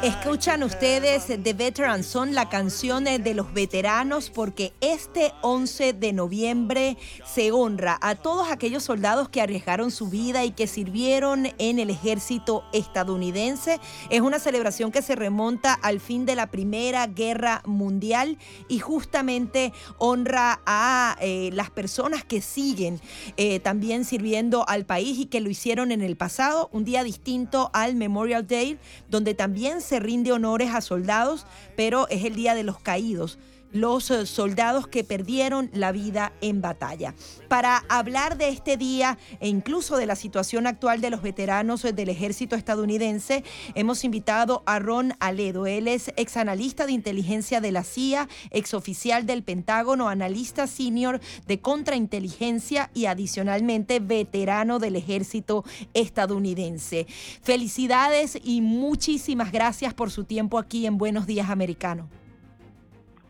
[0.02, 6.98] Escuchan ustedes The Veteran Son, la canción de los veteranos, porque este 11 de noviembre
[7.26, 11.90] se honra a todos aquellos soldados que arriesgaron su vida y que sirvieron en el
[11.90, 13.82] ejército estadounidense.
[14.10, 18.38] Es una celebración que se remonta al fin de la Primera Guerra Mundial
[18.70, 23.02] y justamente honra a eh, las personas que siguen
[23.36, 27.70] eh, también sirviendo al país y que lo hicieron en el pasado, un día distinto
[27.74, 28.80] al Memorial Day,
[29.10, 33.40] donde también se rinde honores a soldados, pero es el Día de los Caídos
[33.72, 37.14] los eh, soldados que perdieron la vida en batalla.
[37.48, 41.94] Para hablar de este día e incluso de la situación actual de los veteranos eh,
[41.94, 43.44] del ejército estadounidense,
[43.76, 45.68] hemos invitado a Ron Aledo.
[45.68, 52.90] Él es exanalista de inteligencia de la CIA, exoficial del Pentágono, analista senior de contrainteligencia
[52.94, 55.64] y adicionalmente veterano del ejército
[55.94, 57.08] estadounidense.
[57.42, 62.19] Felicidades y muchísimas gracias por su tiempo aquí en Buenos Días Americano.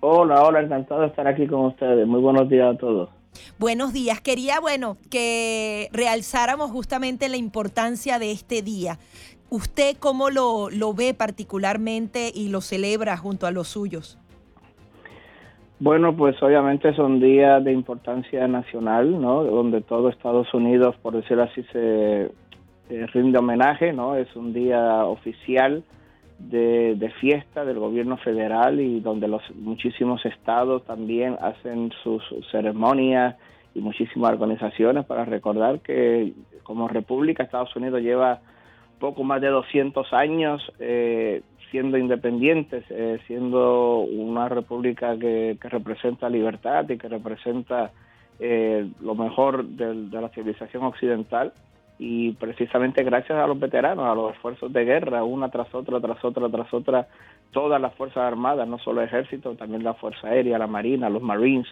[0.02, 2.08] Hola, hola, encantado de estar aquí con ustedes.
[2.08, 3.10] Muy buenos días a todos.
[3.58, 4.22] Buenos días.
[4.22, 8.98] Quería, bueno, que realzáramos justamente la importancia de este día.
[9.50, 14.18] ¿Usted cómo lo, lo ve particularmente y lo celebra junto a los suyos?
[15.82, 19.44] Bueno, pues obviamente son días de importancia nacional, ¿no?
[19.44, 22.32] Donde todo Estados Unidos, por decirlo así, se
[23.14, 24.16] rinde homenaje, ¿no?
[24.16, 25.84] Es un día oficial
[26.40, 33.36] de, fiesta del gobierno federal y donde los muchísimos estados también hacen sus ceremonias
[33.76, 36.34] y muchísimas organizaciones para recordar que
[36.64, 38.40] como república Estados Unidos lleva
[39.00, 46.90] poco más de 200 años eh, siendo independientes, eh, siendo una república que, representa libertad
[46.90, 47.92] y que representa
[48.40, 51.54] eh, lo mejor de la civilización occidental
[52.00, 56.24] y precisamente gracias a los veteranos, a los esfuerzos de guerra, una tras otra, tras
[56.24, 57.08] otra, tras otra,
[57.52, 61.22] todas las Fuerzas Armadas, no solo el Ejército, también la Fuerza Aérea, la Marina, los
[61.22, 61.68] Marines,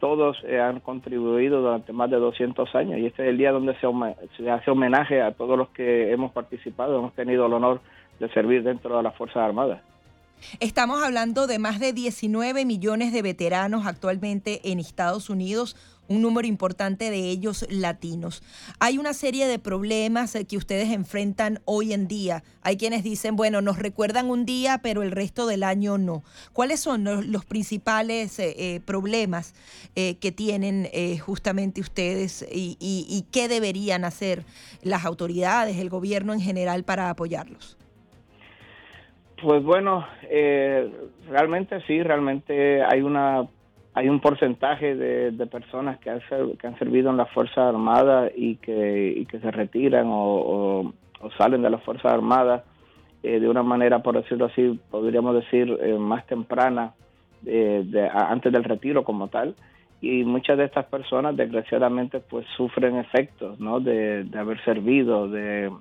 [0.00, 3.74] todos eh, han contribuido durante más de 200 años y este es el día donde
[3.74, 3.86] se,
[4.36, 7.80] se, hace homenaje a todos los que hemos participado, hemos tenido el honor
[8.20, 9.82] de servir dentro de las Fuerzas Armadas.
[10.60, 15.76] Estamos hablando de más de 19 millones de veteranos actualmente en Estados Unidos,
[16.08, 18.42] un número importante de ellos latinos.
[18.78, 22.42] Hay una serie de problemas eh, que ustedes enfrentan hoy en día.
[22.62, 26.24] Hay quienes dicen, bueno, nos recuerdan un día, pero el resto del año no.
[26.52, 29.54] ¿Cuáles son los, principales eh, eh, problemas
[29.94, 30.88] que tienen
[31.20, 34.44] justamente ustedes y qué deberían hacer
[34.82, 37.76] las autoridades, el gobierno en general para apoyarlos?
[39.40, 40.90] Pues bueno, eh,
[41.28, 43.46] realmente sí, realmente hay una
[43.94, 46.20] hay un porcentaje de, personas que han,
[46.56, 50.92] que han servido en la Fuerza Armada y que, y que se retiran o,
[51.36, 52.62] salen de la Fuerza Armada
[53.24, 56.94] eh, de una manera, por decirlo así, podríamos decir, eh, más temprana,
[57.42, 59.56] de, antes del retiro como tal.
[60.00, 63.80] Y muchas de estas personas, desgraciadamente, pues sufren efectos ¿no?
[63.80, 65.72] de, haber servido, de,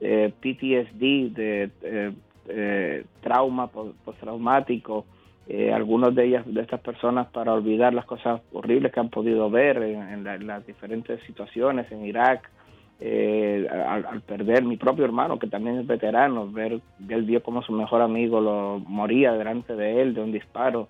[0.00, 2.12] de PTSD, de
[2.48, 5.04] eh, trauma postraumático,
[5.48, 9.48] eh, algunos de ellas, de estas personas, para olvidar las cosas horribles que han podido
[9.48, 12.50] ver en, las diferentes situaciones en Irak,
[12.98, 17.72] eh, al, perder mi propio hermano, que también es veterano, ver, él vio como su
[17.72, 20.88] mejor amigo lo moría delante de él de un disparo,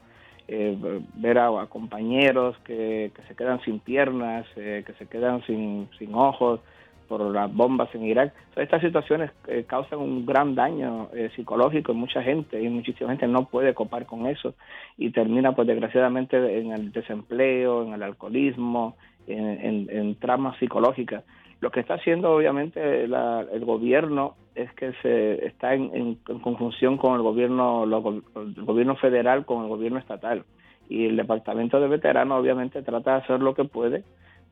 [0.49, 0.75] eh,
[1.17, 6.61] ver a, compañeros que, que, se quedan sin piernas, que se quedan sin, sin ojos,
[7.09, 8.33] por las bombas en Irak.
[8.57, 13.27] estas situaciones eh, causan un gran daño eh, psicológico en mucha gente y muchísima gente
[13.29, 14.55] no puede copar con eso
[14.97, 18.97] y termina pues desgraciadamente en el desempleo, en el alcoholismo,
[19.27, 21.25] en, tramas psicológicas.
[21.61, 27.23] Lo que está haciendo obviamente el gobierno es que se está en, conjunción con el
[27.23, 30.45] gobierno, el gobierno federal, con el gobierno estatal.
[30.89, 34.05] Y el Departamento de Veteranos obviamente trata de hacer lo que puede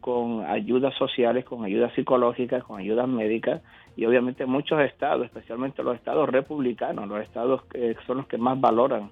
[0.04, 3.62] con ayudas sociales, con ayudas psicológicas, con ayudas médicas
[3.96, 8.60] y obviamente muchos estados, especialmente los estados republicanos, los estados que son los que más
[8.60, 9.08] valoran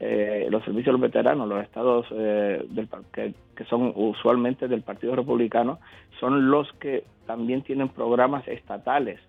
[0.00, 3.34] eh, los servicios de los veteranos, los estados eh, del, que,
[3.68, 5.80] son usualmente del Partido Republicano,
[6.18, 9.20] son los que también tienen programas estatales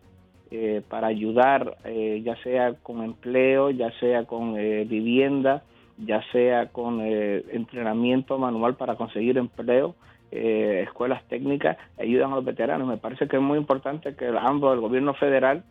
[0.52, 5.64] eh, para ayudar, ya sea con empleo, ya sea con vivienda,
[5.98, 9.96] ya sea con entrenamiento manual para conseguir empleo
[10.36, 12.88] eh, escuelas técnicas ayudan a los veteranos.
[12.88, 15.64] Me parece que es muy importante que ambos, el gobierno federal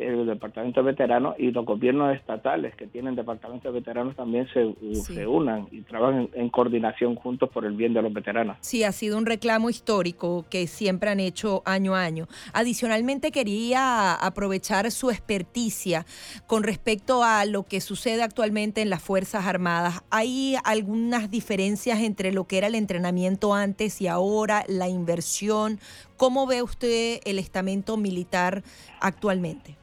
[0.00, 4.74] el departamento de veteranos y los gobiernos estatales que tienen departamentos de veteranos también se,
[4.94, 8.56] se unan y trabajan en, coordinación juntos por el bien de los veteranos.
[8.60, 12.26] Sí, ha sido un reclamo histórico que siempre han hecho año a año.
[12.52, 16.06] Adicionalmente quería aprovechar su experticia
[16.46, 20.02] con respecto a lo que sucede actualmente en las Fuerzas Armadas.
[20.10, 25.78] ¿Hay algunas diferencias entre lo que era el entrenamiento antes y ahora, la inversión?
[26.16, 28.62] ¿Cómo ve usted el estamento militar
[29.00, 29.76] actualmente?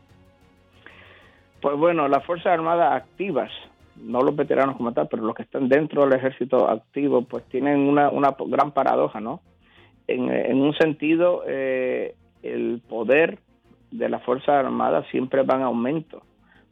[1.67, 3.51] Pues bueno, las Fuerzas Armadas activas,
[3.97, 7.79] no los veteranos como tal, pero los que están dentro del ejército activo, pues tienen
[7.79, 9.41] una, una gran paradoja, ¿no?
[10.07, 13.39] En, un sentido, eh, el poder
[13.91, 16.21] de las Fuerzas Armadas siempre va en aumento,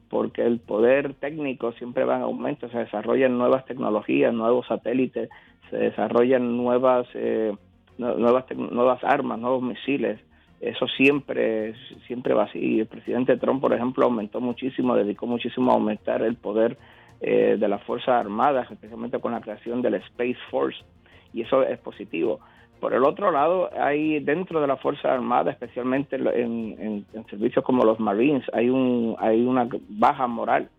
[0.09, 5.29] porque el poder técnico siempre va en aumento, se desarrollan nuevas tecnologías, nuevos satélites,
[5.71, 7.53] se desarrollan nuevas, eh,
[7.97, 10.21] nuevas, nuevas armas, nuevos misiles,
[10.61, 11.73] eso siempre,
[12.07, 12.79] siempre va así.
[12.79, 16.77] El presidente Trump, por ejemplo, aumentó muchísimo, dedicó muchísimo a aumentar el poder
[17.21, 20.79] eh, de las Fuerzas Armadas, especialmente con la creación del Space Force,
[21.33, 22.39] y eso es positivo.
[22.79, 27.99] Por el otro lado, hay dentro de la Fuerza Armada, especialmente en, servicios como los
[27.99, 30.69] Marines, hay, un, hay una baja moral,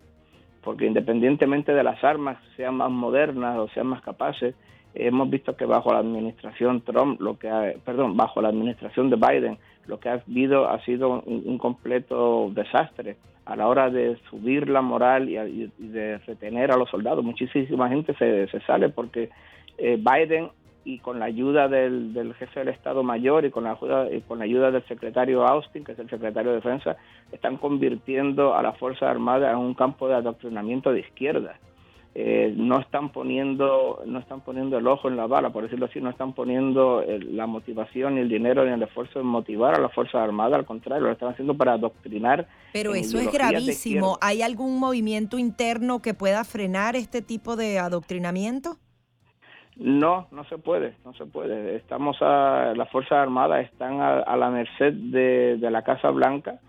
[0.63, 4.55] porque independientemente de las armas sean más modernas o sean más capaces,
[4.97, 9.59] hemos visto que bajo la administración Trump, lo que perdón, bajo la administración de Biden,
[9.87, 14.83] lo que ha habido ha sido un, completo desastre a la hora de subir la
[14.83, 17.25] moral y, de retener a los soldados.
[17.25, 19.31] Muchísima gente se, se sale porque
[19.79, 20.51] eh, Biden
[20.87, 24.39] y con la ayuda del, jefe del Estado Mayor y con la, ayuda, y con
[24.39, 26.97] la ayuda del secretario Austin, que es el secretario de Defensa,
[27.33, 31.59] están convirtiendo a la Fuerza Armada en un campo de adoctrinamiento de izquierda.
[32.19, 36.01] Eh, no están poniendo no están poniendo el ojo en la bala, por decirlo así,
[36.01, 39.93] no están poniendo la motivación ni el dinero ni el esfuerzo en motivar a las
[39.93, 42.49] Fuerzas Armadas, al contrario, lo están haciendo para adoctrinar.
[42.73, 44.17] Pero eso es gravísimo.
[44.23, 48.79] ¿Hay algún movimiento interno que pueda frenar este tipo de adoctrinamiento?
[49.77, 51.77] No, no se puede, no se puede.
[51.77, 56.61] Estamos a, las Fuerzas Armadas están a, la merced de, la Casa Blanca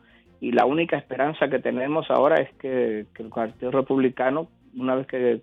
[0.41, 5.39] y la única esperanza que tenemos ahora es que el Partido Republicano una vez que,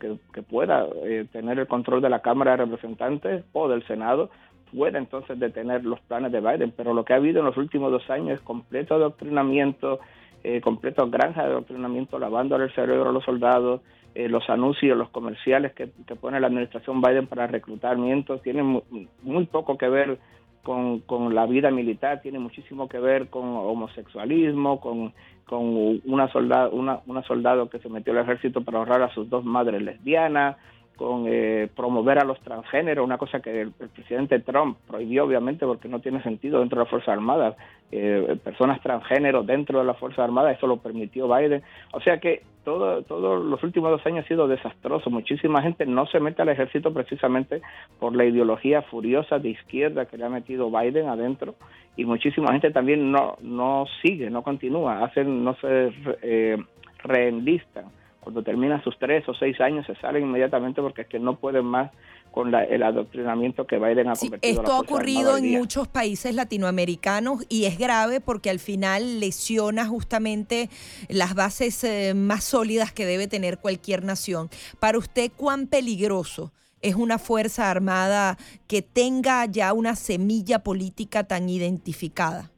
[0.48, 4.30] pueda eh, tener el control de la Cámara de Representantes o del Senado,
[4.74, 6.72] pueda entonces detener los planes de Biden.
[6.76, 10.00] Pero lo que ha habido en los últimos dos años es completo adoctrinamiento,
[10.42, 13.80] eh, completo granja de adoctrinamiento, lavando el cerebro a los soldados,
[14.14, 15.88] eh, los anuncios, los comerciales que,
[16.20, 18.82] pone la administración Biden para reclutamiento, tienen
[19.22, 20.18] muy poco que ver
[20.64, 25.12] con, con, la vida militar, tiene muchísimo que ver con homosexualismo, con,
[25.46, 29.30] con una, soldado, una, una soldado que se metió al ejército para ahorrar a sus
[29.30, 30.56] dos madres lesbianas,
[30.96, 35.88] con eh, promover a los transgéneros, una cosa que el, presidente Trump prohibió obviamente porque
[35.88, 37.56] no tiene sentido dentro de las Fuerzas Armadas,
[37.90, 41.62] eh, personas transgéneros dentro de las Fuerzas Armadas, eso lo permitió Biden.
[41.92, 45.10] O sea que todo, todos los últimos dos años ha sido desastroso.
[45.10, 47.62] Muchísima gente no se mete al ejército precisamente
[48.00, 51.54] por la ideología furiosa de izquierda que le ha metido Biden adentro
[51.96, 55.92] y muchísima gente también no, no sigue, no continúa, hacen, no se
[56.22, 56.56] eh,
[57.02, 57.84] reenlistan
[58.24, 61.66] cuando terminan sus tres o seis años se salen inmediatamente porque es que no pueden
[61.66, 61.92] más
[62.34, 64.60] con el adoctrinamiento que Biden ha convertido.
[64.60, 70.68] esto ha ocurrido en muchos países latinoamericanos y es grave porque al final lesiona justamente
[71.08, 74.48] las bases eh, más sólidas que debe tener cualquier nación.
[74.80, 76.50] Para usted, ¿cuán peligroso
[76.82, 82.50] es una fuerza armada que tenga ya una semilla política tan identificada?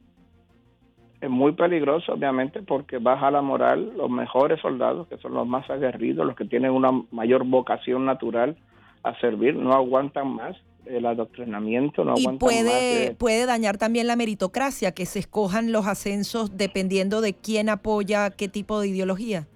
[1.19, 3.93] es muy peligroso, obviamente, porque baja la moral.
[3.97, 8.55] Los mejores soldados, que son los más aguerridos, los que tienen una mayor vocación natural
[9.03, 14.93] a servir, no aguantan más el adoctrinamiento, no y puede, puede dañar también la meritocracia,
[14.93, 19.47] que se escojan los ascensos dependiendo de quién apoya qué tipo de ideología.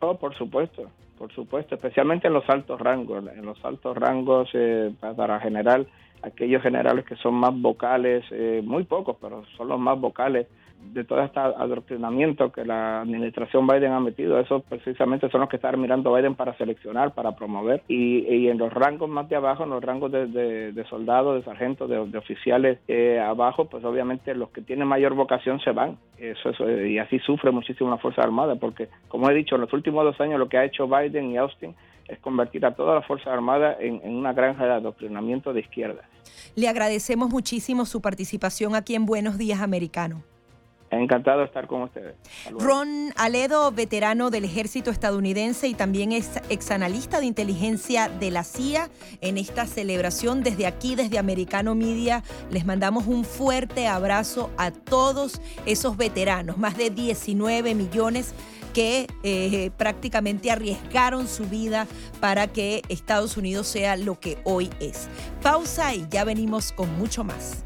[0.00, 4.92] Oh, por supuesto, por supuesto, especialmente en los altos rangos, en los altos rangos eh,
[5.00, 5.86] para general,
[6.22, 10.46] aquellos generales que son más vocales, eh, muy pocos, pero son los más vocales
[10.92, 15.56] de todo este adoctrinamiento que la administración Biden ha metido, esos precisamente son los que
[15.56, 17.82] están mirando Biden para seleccionar, para promover.
[17.88, 22.18] Y, en los rangos más de abajo, en los rangos de, soldados, de sargentos, de,
[22.18, 25.98] oficiales eh, abajo, pues obviamente los que tienen mayor vocación se van.
[26.18, 30.04] Eso, y así sufre muchísimo la Fuerza Armada, porque como he dicho, en los últimos
[30.04, 31.74] dos años lo que ha hecho Biden y Austin
[32.08, 36.02] es convertir a toda la Fuerza Armada en, en una granja de adoctrinamiento de izquierda.
[36.54, 40.22] Le agradecemos muchísimo su participación aquí en Buenos Días Americano.
[40.92, 42.14] Encantado de estar con ustedes.
[42.50, 48.90] Ron Aledo, veterano del ejército estadounidense y también es exanalista de inteligencia de la CIA,
[49.22, 55.40] en esta celebración desde aquí, desde Americano Media, les mandamos un fuerte abrazo a todos
[55.64, 58.34] esos veteranos, más de 19 millones
[58.74, 61.86] que eh, prácticamente arriesgaron su vida
[62.20, 65.08] para que Estados Unidos sea lo que hoy es.
[65.42, 67.64] Pausa y ya venimos con mucho más.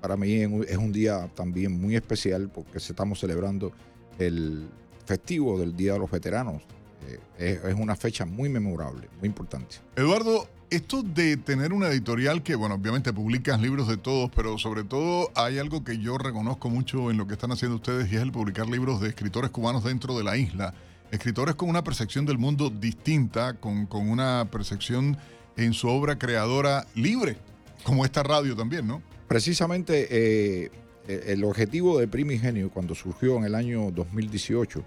[0.01, 3.73] Para mí es un- día también muy especial porque estamos celebrando
[4.19, 4.69] el
[5.07, 6.63] festivo del Día de los Veteranos.
[7.07, 9.77] Eh, es, es una fecha muy memorable, muy importante.
[9.97, 14.85] Eduardo, esto de tener una editorial que, bueno, obviamente publicas libros de todos, pero sobre
[14.85, 18.23] todo hay algo que yo reconozco mucho en lo que están haciendo ustedes y es
[18.23, 20.75] el publicar libros de escritores cubanos dentro de la isla.
[21.11, 25.17] Escritores con una percepción del mundo distinta, con, con una percepción
[25.57, 27.39] en su obra creadora libre,
[27.83, 29.01] como esta radio también, ¿no?
[29.29, 30.71] Precisamente eh,
[31.07, 34.83] eh, el objetivo de Primigenio cuando surgió en el año 2018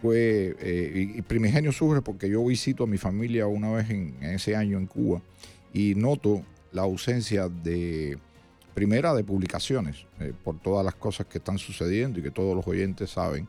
[0.00, 4.54] fue, eh, y, Primigenio surge porque yo visito a mi familia una vez en, ese
[4.54, 5.20] año en Cuba
[5.72, 8.16] y noto la ausencia de,
[8.74, 12.66] primera, de publicaciones eh, por todas las cosas que están sucediendo y que todos los
[12.66, 13.48] oyentes saben,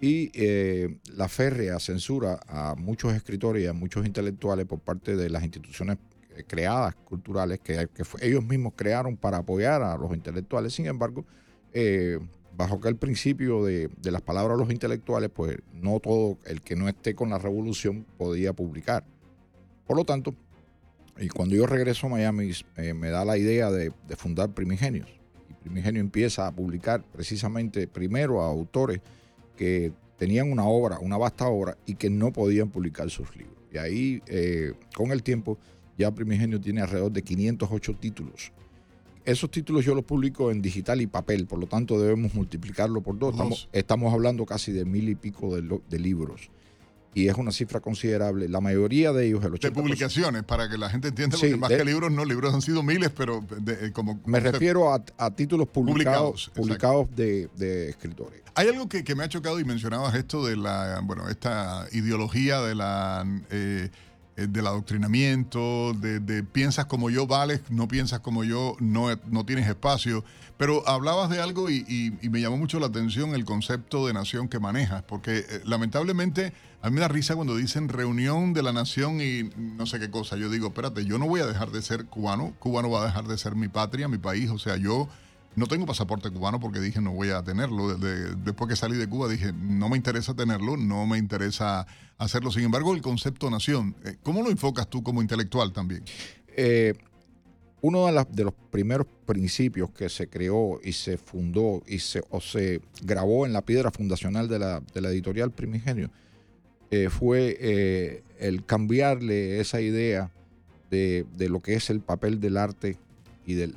[0.00, 5.30] y eh, la férrea censura a muchos escritores y a muchos intelectuales por parte de
[5.30, 5.98] las instituciones
[6.46, 7.88] creadas culturales que,
[8.20, 10.74] ellos mismos crearon para apoyar a los intelectuales.
[10.74, 11.24] Sin embargo,
[11.72, 12.18] eh,
[12.56, 16.88] bajo aquel principio de, las palabras de los intelectuales, pues no todo el que no
[16.88, 19.04] esté con la revolución podía publicar.
[19.86, 20.34] Por lo tanto,
[21.18, 25.08] y cuando yo regreso a Miami, eh, me da la idea de, fundar Primigenios.
[25.48, 29.00] Y Primigenio empieza a publicar precisamente primero a autores
[29.56, 33.54] que tenían una obra, una vasta obra, y que no podían publicar sus libros.
[33.72, 35.58] Y ahí, eh, con el tiempo,
[35.98, 38.52] ya Primigenio tiene alrededor de 508 títulos.
[39.24, 43.18] Esos títulos yo los publico en digital y papel, por lo tanto debemos multiplicarlo por
[43.18, 43.32] dos.
[43.32, 46.50] Estamos, estamos hablando casi de mil y pico de, lo- de libros.
[47.16, 48.48] Y es una cifra considerable.
[48.48, 49.60] La mayoría de ellos, el 80%.
[49.60, 52.52] De publicaciones, para que la gente entienda, Sí, porque más de- que libros, no, libros
[52.52, 54.20] han sido miles, pero de- eh, como...
[54.26, 58.42] Me refiero a, a títulos Publicados, publicados, de, de escritores.
[58.56, 62.60] Hay algo que, que me ha chocado y mencionabas esto de la, bueno, esta ideología
[62.62, 63.90] de la, eh,
[64.36, 70.24] del adoctrinamiento, de, piensas como yo vales, no piensas como yo, no, no tienes espacio.
[70.56, 74.12] Pero hablabas de algo y, y- y me llamó mucho la atención el concepto de
[74.12, 78.62] nación que manejas, porque eh, lamentablemente a mí me da risa cuando dicen reunión de
[78.62, 80.36] la nación y no sé qué cosa.
[80.36, 83.06] Yo digo, espérate, yo no voy a dejar de ser cubano, Cuba no va a
[83.06, 85.08] dejar de ser mi patria, mi país, o sea, yo
[85.56, 87.96] no tengo pasaporte cubano porque dije no voy a tenerlo.
[87.96, 91.86] Desde- después que salí de Cuba dije no me interesa tenerlo, no me interesa
[92.18, 92.50] hacerlo.
[92.50, 96.04] Sin embargo, el concepto nación, eh, ¿cómo lo enfocas tú como intelectual también?
[96.56, 96.94] Eh,
[97.80, 102.80] uno de, los primeros principios que se creó y se fundó y se, o se
[103.02, 106.10] grabó en la piedra fundacional de la, de la editorial Primigenio
[106.90, 110.30] eh, fue el cambiarle esa idea
[110.90, 112.96] de, de lo que es el papel del arte
[113.46, 113.76] y del-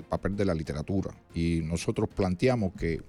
[0.00, 1.14] del papel de la literatura.
[1.34, 3.00] Y nosotros planteamos que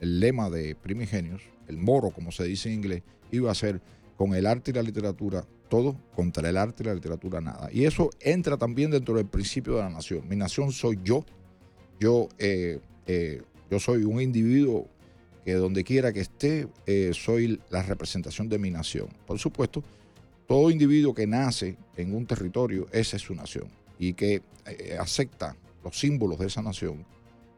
[0.00, 3.80] el lema de Primigenios, el moro, como se dice en inglés, iba a ser
[4.16, 7.68] con el arte y la literatura todo, contra el arte y la literatura nada.
[7.72, 10.26] Y eso entra también dentro del principio de la nación.
[10.28, 11.24] Mi nación soy yo.
[12.00, 14.88] Yo, eh, eh, yo soy un individuo
[15.44, 19.08] que donde quiera que esté, eh, soy la representación de mi nación.
[19.26, 19.82] Por supuesto,
[20.46, 23.68] todo individuo que nace en un territorio, esa es su nación.
[23.98, 24.42] Y que
[24.98, 25.56] acepta
[25.88, 27.04] los símbolos de esa nación.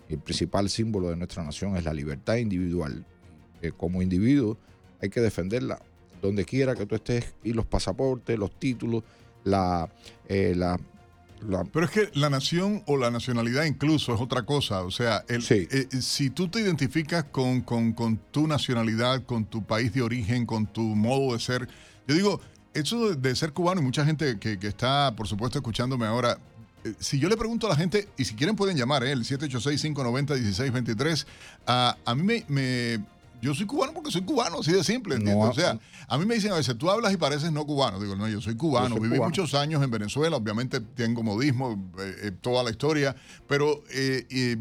[0.09, 3.05] El principal símbolo de nuestra nación es la libertad individual.
[3.63, 4.57] Eh, como individuo
[5.03, 5.81] hay que defenderla
[6.23, 9.03] donde quiera que tú estés y los pasaportes, los títulos,
[9.45, 9.89] la,
[10.29, 10.79] eh, la,
[11.49, 14.83] la- Pero es que la nación o la nacionalidad incluso es otra cosa.
[14.83, 15.67] O sea, el- Sí.
[15.71, 20.47] eh, si tú te identificas con, con- con tu nacionalidad, con tu país de origen,
[20.47, 21.69] con tu modo de ser,
[22.07, 22.41] yo digo,
[22.75, 26.39] eso de, ser cubano y mucha gente que, que está, por supuesto, escuchándome ahora, eh,
[26.99, 29.13] si yo le pregunto a la gente, y si quieren pueden llamar, ¿eh?
[29.13, 31.27] el 786-590-1623,
[31.67, 33.05] a, a mí me, me-
[33.43, 35.45] Yo soy cubano porque soy cubano, así de simple, ¿entiendes?
[35.45, 35.79] No, o sea,
[36.09, 38.01] a mí me dicen a veces, tú hablas y pareces no cubano.
[38.01, 38.89] Digo, no, yo soy cubano.
[38.89, 39.31] Yo soy Viví cubano.
[39.31, 43.15] muchos años en Venezuela, obviamente tengo modismo, eh, eh, toda la historia,
[43.49, 44.57] pero eh, eh,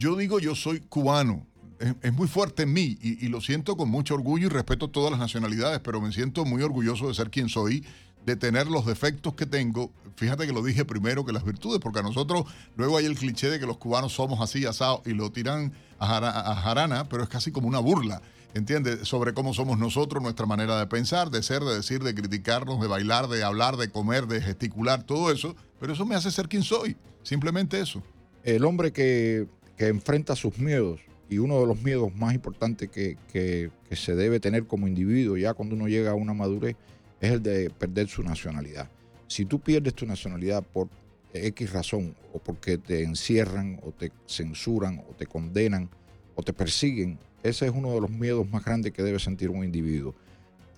[0.00, 1.46] yo digo, yo soy cubano.
[1.78, 4.88] Es, es muy fuerte en mí y, y lo siento con mucho orgullo y respeto
[4.88, 7.84] todas las nacionalidades, pero me siento muy orgulloso de ser quien soy,
[8.24, 9.90] de tener los defectos que tengo.
[10.16, 12.44] Fíjate que lo dije primero que las virtudes, porque a nosotros
[12.76, 16.06] luego hay el cliché de que los cubanos somos así asados y lo tiran a,
[16.06, 18.22] jara- a jarana, pero es casi como una burla.
[18.54, 19.08] ¿Entiendes?
[19.08, 22.86] Sobre cómo somos nosotros, nuestra manera de pensar, de ser, de decir, de criticarnos, de
[22.86, 25.56] bailar, de hablar, de comer, de gesticular, todo eso.
[25.80, 26.96] Pero eso me hace ser quien soy.
[27.24, 28.00] Simplemente eso.
[28.44, 33.16] el hombre que, que enfrenta sus miedos, y uno de los miedos más importantes que,
[33.32, 36.76] que- que se debe tener como individuo ya cuando uno llega a una madurez,
[37.24, 38.88] es el de perder su nacionalidad.
[39.26, 40.88] Si tú pierdes tu nacionalidad por
[41.32, 45.88] X razón, o porque te encierran, o te censuran, o te condenan,
[46.36, 49.64] o te persiguen, ese es uno de los miedos más grandes que debe sentir un
[49.64, 50.14] individuo.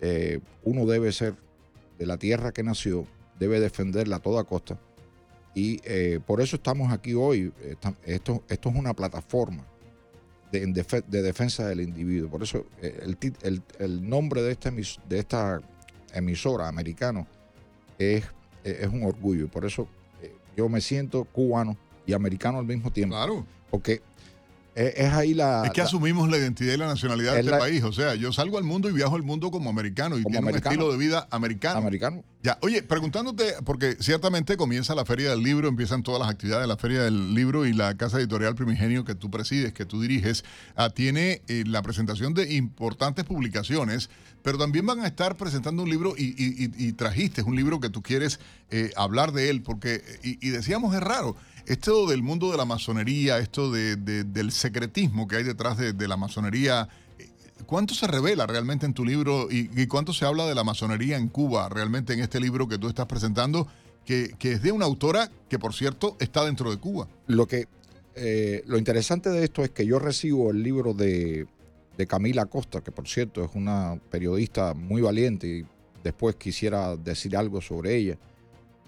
[0.01, 1.35] Eh, uno debe ser
[1.99, 3.07] de la tierra que nació,
[3.39, 4.79] debe defenderla a toda costa.
[5.55, 7.53] Y eh, por eso estamos aquí hoy.
[8.05, 9.65] Esto, es una plataforma
[10.53, 12.29] de, en defe- de defensa del individuo.
[12.29, 13.15] Por eso eh,
[13.79, 15.61] el, nombre de esta, emis- de esta
[16.17, 17.27] emisora americano
[17.99, 18.25] es,
[18.65, 19.45] eh, es un orgullo.
[19.45, 19.89] Y por eso
[20.23, 21.77] eh, yo me siento cubano
[22.07, 23.17] y americano al mismo tiempo.
[23.17, 23.47] Claro.
[23.71, 24.01] Porque
[24.75, 25.65] es, es ahí la...
[25.65, 27.83] Es que la- asumimos la identidad y la nacionalidad de Es este la- país.
[27.83, 30.49] O sea, yo salgo al mundo y viajo al mundo como americano y Como tiene
[30.51, 30.75] americano.
[30.77, 31.79] un estilo de vida americano.
[31.79, 32.23] americano.
[32.43, 36.69] Ya, oye, preguntándote, porque ciertamente comienza la Feria del Libro, empiezan todas las actividades de
[36.69, 40.45] la Feria del Libro y la Casa Editorial Primigenio que tú presides, que tú diriges,
[40.77, 44.11] ah, tiene eh, la presentación de importantes publicaciones,
[44.47, 48.39] pero también van a estar presentando un libro y, trajiste un libro que tú quieres
[48.71, 51.35] eh, hablar de él, porque, y, decíamos, es raro,
[51.67, 56.07] esto del mundo de la masonería, esto de- de- del secretismo que hay detrás de,
[56.09, 56.89] la masonería,
[57.67, 61.27] ¿Cuánto se revela realmente en tu libro y, cuánto se habla de la masonería en
[61.27, 63.67] Cuba realmente en este libro que tú estás presentando,
[64.05, 67.09] que, que es de una autora que, por cierto, está dentro de Cuba?
[67.27, 67.67] Lo que
[68.15, 71.49] eh, lo interesante de esto es que yo recibo el libro de,
[71.97, 75.67] de Camila Costa, que por cierto es una periodista muy valiente y
[76.03, 78.19] después quisiera decir algo sobre ella,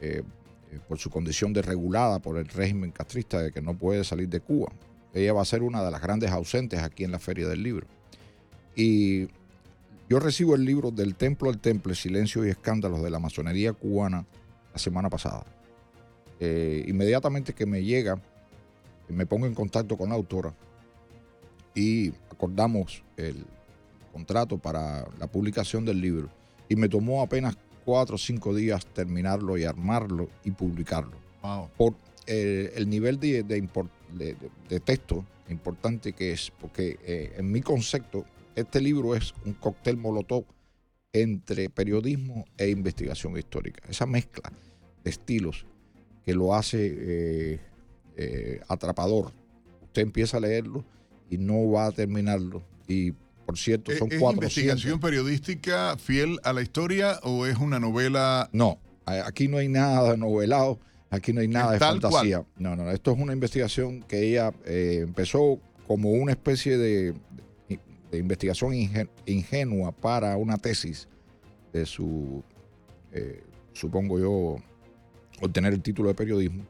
[0.00, 0.22] eh,
[0.70, 4.28] eh, por su condición de regulada por el régimen castrista de que no puede salir
[4.28, 4.70] de Cuba.
[5.14, 7.86] Ella va a ser una de las grandes ausentes aquí en la Feria del Libro.
[8.76, 9.28] Y
[10.08, 14.24] yo recibo el libro del Templo al Temple, Silencio y Escándalos de la Masonería Cubana
[14.72, 15.44] la semana pasada.
[16.40, 18.20] Eh, inmediatamente que me llega,
[19.08, 20.54] me pongo en contacto con la autora
[21.74, 23.44] y acordamos el
[24.12, 26.28] contrato para la publicación del libro.
[26.68, 31.16] Y me tomó apenas cuatro o cinco días terminarlo y armarlo y publicarlo.
[31.42, 31.68] Wow.
[31.76, 31.94] Por
[32.28, 38.24] eh, el nivel de, de texto importante que es, porque eh, en mi concepto,
[38.54, 40.44] este libro es un cóctel molotov
[41.12, 43.82] entre periodismo e investigación histórica.
[43.88, 44.52] Esa mezcla
[45.02, 45.66] de estilos
[46.24, 47.58] que lo hace
[48.16, 49.32] eh, atrapador.
[49.82, 50.84] Usted empieza a leerlo
[51.30, 52.62] y no va a terminarlo.
[52.86, 53.12] Y
[53.46, 57.78] por cierto, ¿Es, son es cuatro investigación periodística fiel a la historia o es una
[57.80, 58.48] novela?
[58.52, 60.78] No, aquí no hay nada de novelado,
[61.10, 62.44] aquí no hay nada de fantasía.
[62.58, 67.14] No, no, esto es una investigación que ella eh, empezó como una especie de,
[67.68, 67.80] de-
[68.10, 71.08] de investigación ingen- ingenua para una tesis
[71.72, 72.42] de su,
[73.12, 73.42] eh,
[73.72, 74.56] supongo yo,
[75.40, 76.64] obtener el título de periodismo.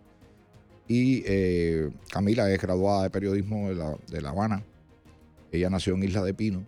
[0.88, 4.64] Y eh, Camila es graduada de periodismo de La, de La Habana.
[5.52, 6.64] Ella nació en Isla de Pino.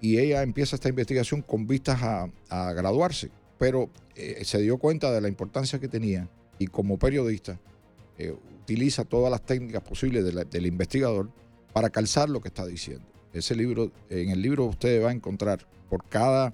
[0.00, 3.30] Y ella empieza esta investigación con vistas a, a graduarse.
[3.58, 6.28] Pero eh, se dio cuenta de la importancia que tenía
[6.58, 7.58] y como periodista
[8.18, 11.30] eh, utiliza todas las técnicas posibles del investigador
[11.72, 13.06] para calzar lo que está diciendo.
[13.32, 16.52] Ese libro, en el libro usted va a encontrar por cada...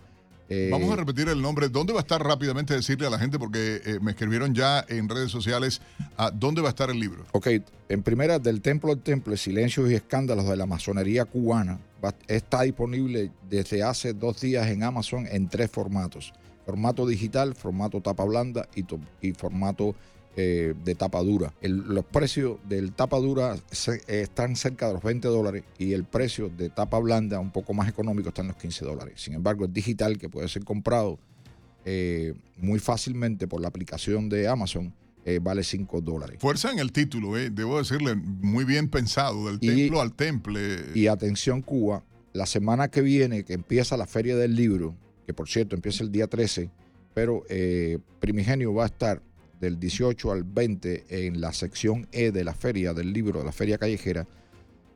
[0.53, 1.69] eh, Vamos a repetir el nombre.
[1.69, 3.39] ¿Dónde va a estar rápidamente decirle a la gente?
[3.39, 5.81] Porque eh, me escribieron ya en redes sociales
[6.17, 7.25] a dónde va a estar el libro.
[7.33, 7.49] Ok,
[7.89, 12.63] en primera, del Templo al Temple, Silencios y Escándalos de la Masonería Cubana, va- está
[12.63, 16.33] disponible desde hace dos días en Amazon en tres formatos.
[16.67, 18.69] Formato digital, formato tapa blanda
[19.21, 19.95] y formato
[20.37, 21.53] eh, de tapa dura.
[21.61, 25.93] El- los precios del tapa dura se- eh, están cerca de los 20 dólares y
[25.93, 29.15] el precio de tapa blanda, un poco más económico, está en los 15 dólares.
[29.17, 31.19] Sin embargo, el digital, que puede ser comprado
[31.85, 34.95] eh, muy fácilmente por la aplicación de Amazon,
[35.25, 36.39] eh, vale 5 dólares.
[36.41, 40.77] Fuerza en el título, eh, debo decirle, muy bien pensado, del Y- templo al temple.
[40.95, 44.95] Y atención Cuba, la semana que viene que empieza la Feria del Libro,
[45.27, 46.71] que por cierto empieza el día 13,
[47.15, 47.43] pero
[48.21, 49.21] Primigenio va a estar
[49.63, 53.53] del 18 al 20 en la sección E de la Feria del Libro, de la
[53.53, 54.27] Feria Callejera,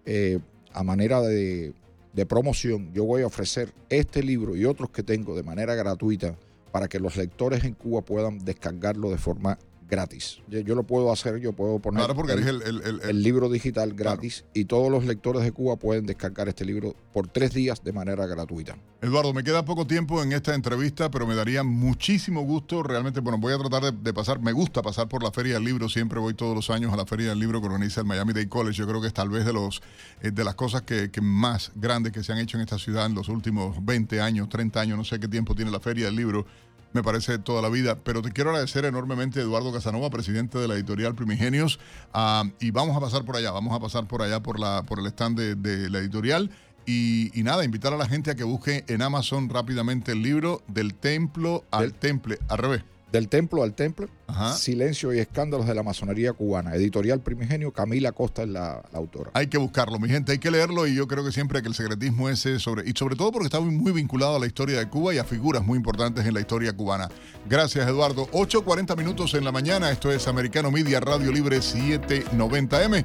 [0.05, 0.41] eh,
[0.73, 1.73] a manera de,
[2.13, 6.37] de promoción, yo voy a ofrecer este libro y otros que tengo de manera gratuita
[6.73, 9.57] para que los lectores en Cuba puedan descargarlo de forma
[9.89, 10.41] gratis.
[10.49, 13.23] Yo, yo lo puedo hacer, yo puedo poner Claro, porque el- eres el, el- el-
[13.23, 17.53] libro digital gratis y todos los lectores de Cuba pueden descargar este libro por tres
[17.55, 18.77] días de manera gratuita.
[19.03, 22.83] Eduardo, me queda poco tiempo en esta entrevista, pero me daría muchísimo gusto.
[22.83, 25.65] Realmente, bueno, voy a tratar de, de pasar, me gusta pasar por la Feria del
[25.65, 28.33] Libro, siempre voy todos los años a la Feria del Libro que organiza el Miami
[28.33, 28.79] Dade College.
[28.79, 29.83] Yo creo que es tal vez de, los,
[30.23, 33.07] eh, de las cosas que, que más grandes que se han hecho en esta ciudad
[33.07, 36.17] en los últimos 20 años, 30 años, no sé qué tiempo tiene la Feria del
[36.17, 36.47] Libro.
[36.93, 40.75] Me parece toda la vida, pero te quiero agradecer enormemente, Eduardo Casanova, presidente de la
[40.75, 41.79] editorial Primigenios,
[42.15, 44.99] ah, y vamos a pasar por allá, vamos a pasar por allá por, la, por
[44.99, 46.51] el stand de, de la editorial.
[46.87, 50.63] Y, y nada, invitar a la gente a que busque en Amazon rápidamente el libro
[50.69, 52.83] Del Templo al Temple, al revés.
[53.13, 54.53] Del templo al templo, Ajá.
[54.55, 56.75] Silencio y escándalos de la masonería cubana.
[56.75, 59.31] Editorial Primigenio, Camila Costa es la, la autora.
[59.35, 61.75] Hay que buscarlo, mi gente, hay que leerlo y yo creo que siempre que el
[61.75, 64.89] secretismo ese sobre, y sobre todo porque está muy, muy vinculado a la historia de
[64.89, 67.09] Cuba y a figuras muy importantes en la historia cubana.
[67.49, 68.27] Gracias, Eduardo.
[68.33, 73.05] 8.40 minutos en la mañana, esto es Americano Media Radio Libre 790M.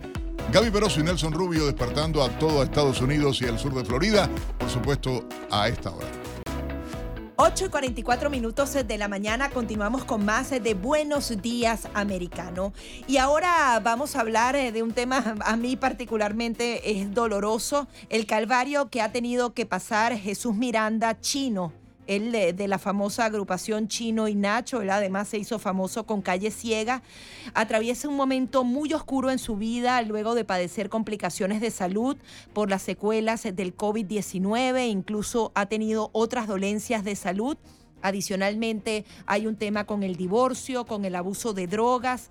[0.52, 4.30] Gaby Peroso y Nelson Rubio despertando a todo Estados Unidos y el sur de Florida,
[4.60, 6.20] por supuesto, a esta hora.
[7.43, 12.72] 8 y 44 minutos de la mañana continuamos con más de Buenos Días Americano.
[13.07, 18.27] Y ahora vamos a hablar eh, de un tema a mí particularmente es doloroso, el
[18.27, 21.80] calvario que ha tenido que pasar Jesús Miranda Chino.
[22.07, 26.52] Él de, la famosa agrupación Chino y Nacho, él además se hizo famoso con Calle
[26.52, 27.03] Ciega,
[27.53, 32.18] atraviesa un momento muy oscuro en su vida luego de padecer complicaciones de salud
[32.53, 37.57] por las secuelas del COVID-19, incluso ha tenido otras dolencias de salud.
[38.02, 42.30] Adicionalmente hay un tema con el divorcio, con el abuso de drogas.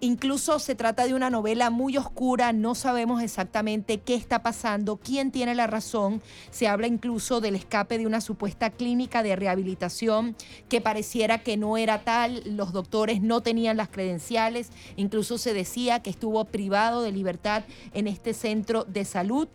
[0.00, 5.30] Incluso se trata de una novela muy oscura, no sabemos exactamente qué está pasando, quién
[5.30, 6.20] tiene la razón.
[6.50, 10.36] Se habla incluso del escape de una supuesta clínica de rehabilitación
[10.68, 16.00] que pareciera que no era tal, los doctores no tenían las credenciales, incluso se decía
[16.00, 17.64] que estuvo privado de libertad
[17.94, 19.48] en este centro de salud.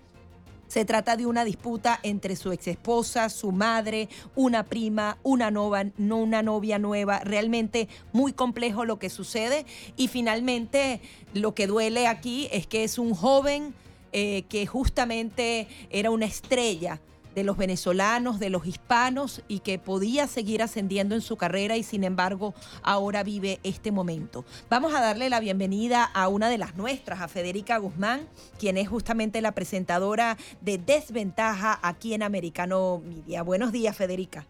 [0.72, 4.08] Se trata de una disputa entre su exesposa, su madre,
[4.38, 7.20] una prima, una, nova, no una novia nueva.
[7.20, 9.66] Realmente muy complejo lo que sucede.
[9.98, 11.02] Y finalmente
[11.34, 13.74] lo que duele aquí es que es un joven
[14.14, 17.02] eh, que justamente era una estrella
[17.36, 21.84] de los venezolanos, de los hispanos y que podía seguir ascendiendo en su carrera y
[21.84, 22.54] sin embargo
[22.84, 24.46] ahora vive este momento.
[24.70, 28.28] Vamos a darle la bienvenida a una de las nuestras, a Federica Guzmán,
[28.60, 33.44] quien es justamente la presentadora de Desventaja aquí en Americano Media.
[33.44, 34.46] Buenos días, Federica.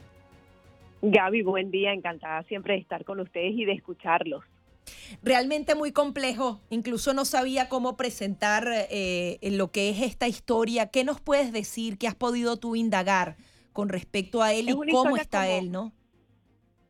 [1.02, 4.44] Gaby, buen día, encantada siempre de estar con ustedes y de escucharlos.
[5.22, 10.88] Realmente muy complejo, incluso no sabía cómo presentar eh, lo que es esta historia.
[10.88, 11.98] ¿Qué nos puedes decir?
[11.98, 13.36] ¿Qué has podido tú indagar
[13.74, 15.92] con respecto a él Es y cómo está como- él, no?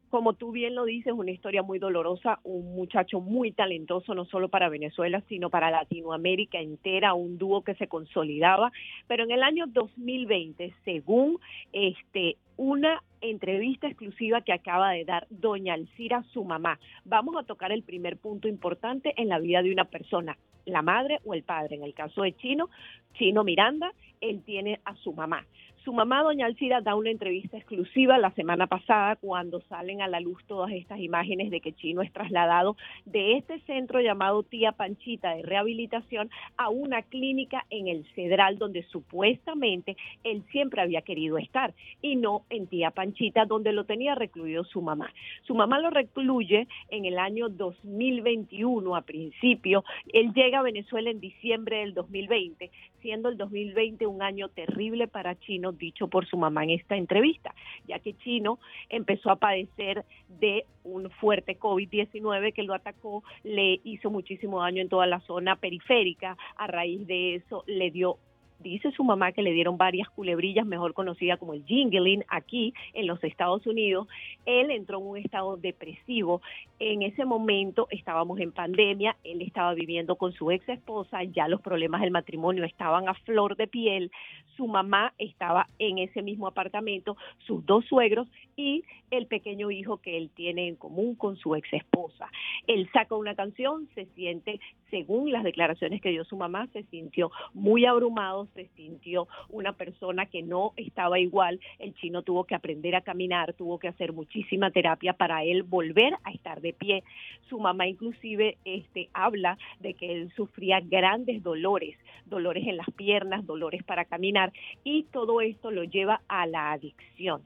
[0.09, 4.49] Como tú bien lo dices, una historia muy dolorosa, un muchacho muy talentoso, no solo
[4.49, 8.73] para Venezuela, sino para Latinoamérica entera, un dúo que se consolidaba.
[9.07, 11.39] Pero en el año 2020, según
[11.71, 17.71] este una entrevista exclusiva que acaba de dar doña Alcira, su mamá, vamos a tocar
[17.71, 21.75] el primer punto importante en la vida de una persona, la madre o el padre.
[21.75, 22.69] En el caso de Chino,
[23.13, 25.45] Chino Miranda, él tiene a su mamá.
[25.83, 30.19] Su mamá, doña Alcira, da una entrevista exclusiva la semana pasada cuando salen a la
[30.19, 35.33] luz todas estas imágenes de que Chino es trasladado de este centro llamado Tía Panchita
[35.33, 41.73] de rehabilitación a una clínica en el Cedral donde supuestamente él siempre había querido estar
[41.99, 45.11] y no en Tía Panchita donde lo tenía recluido su mamá.
[45.47, 49.83] Su mamá lo recluye en el año 2021 a principio.
[50.13, 52.69] Él llega a Venezuela en diciembre del 2020,
[53.01, 57.53] siendo el 2020 un año terrible para Chino, dicho por su mamá en esta entrevista,
[57.87, 60.05] ya que Chino empezó a padecer
[60.39, 65.55] de un fuerte COVID-19 que lo atacó, le hizo muchísimo daño en toda la zona
[65.55, 68.17] periférica, a raíz de eso le dio
[68.61, 73.07] dice su mamá que le dieron varias culebrillas, mejor conocida como el jingling, aquí en
[73.07, 74.07] los Estados Unidos.
[74.45, 76.41] Él entró en un estado depresivo.
[76.79, 81.61] En ese momento estábamos en pandemia, él estaba viviendo con su ex esposa, ya los
[81.61, 84.11] problemas del matrimonio estaban a flor de piel.
[84.55, 90.17] Su mamá estaba en ese mismo apartamento, sus dos suegros y el pequeño hijo que
[90.17, 92.29] él tiene en común con su ex esposa.
[92.67, 94.59] Él saca una canción, se siente,
[94.89, 100.25] según las declaraciones que dio su mamá, se sintió muy abrumado, se sintió una persona
[100.25, 101.59] que no estaba igual.
[101.79, 106.13] El chino tuvo que aprender a caminar, tuvo que hacer muchísima terapia para él volver
[106.23, 107.03] a estar de pie.
[107.49, 113.45] Su mamá inclusive este, habla de que él sufría grandes dolores, dolores en las piernas,
[113.45, 114.40] dolores para caminar
[114.83, 117.41] y todo esto lo lleva a la adicción.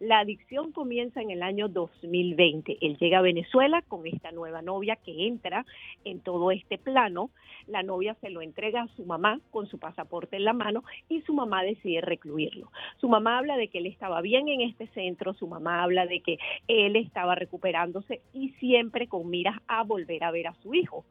[0.00, 2.78] La adicción comienza en el año 2020.
[2.80, 5.66] Él llega a Venezuela con esta nueva novia que entra
[6.04, 7.30] en todo este plano.
[7.66, 11.22] La novia se lo entrega a su mamá con su pasaporte en la mano y
[11.22, 12.70] su mamá decide recluirlo.
[13.00, 16.20] Su mamá habla de que él estaba bien en este centro, su mamá habla de
[16.20, 16.38] que
[16.68, 21.04] él estaba recuperándose y siempre con miras a volver a ver a su hijo.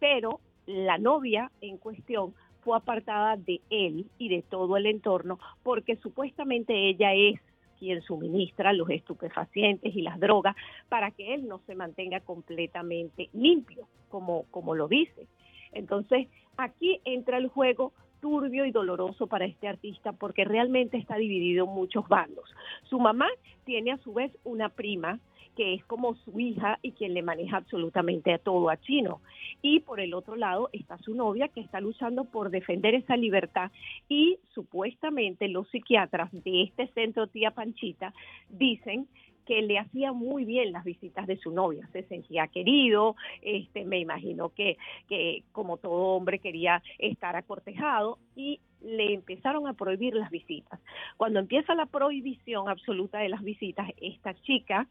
[0.00, 5.96] Pero la novia en cuestión fue apartada de él y de todo el entorno porque
[5.96, 7.40] supuestamente ella es
[7.78, 10.54] quien suministra los estupefacientes y las drogas
[10.88, 15.26] para que él no se mantenga completamente limpio, como, como lo dice.
[15.72, 21.64] Entonces, aquí entra el juego turbio y doloroso para este artista porque realmente está dividido
[21.64, 22.48] en muchos bandos.
[22.88, 23.26] Su mamá
[23.64, 25.18] tiene a su vez una prima
[25.56, 29.20] que es como su hija y quien le maneja absolutamente a todo a Chino.
[29.60, 33.70] Y por el otro lado está su novia que está luchando por defender esa libertad
[34.08, 38.14] y supuestamente los psiquiatras de este centro Tía Panchita
[38.48, 39.06] dicen
[39.46, 43.98] que le hacía muy bien las visitas de su novia, se sentía querido, este, me
[43.98, 44.76] imagino que,
[45.08, 50.80] que como todo hombre quería estar acortejado y le empezaron a prohibir las visitas.
[51.16, 54.86] Cuando empieza la prohibición absoluta de las visitas, esta chica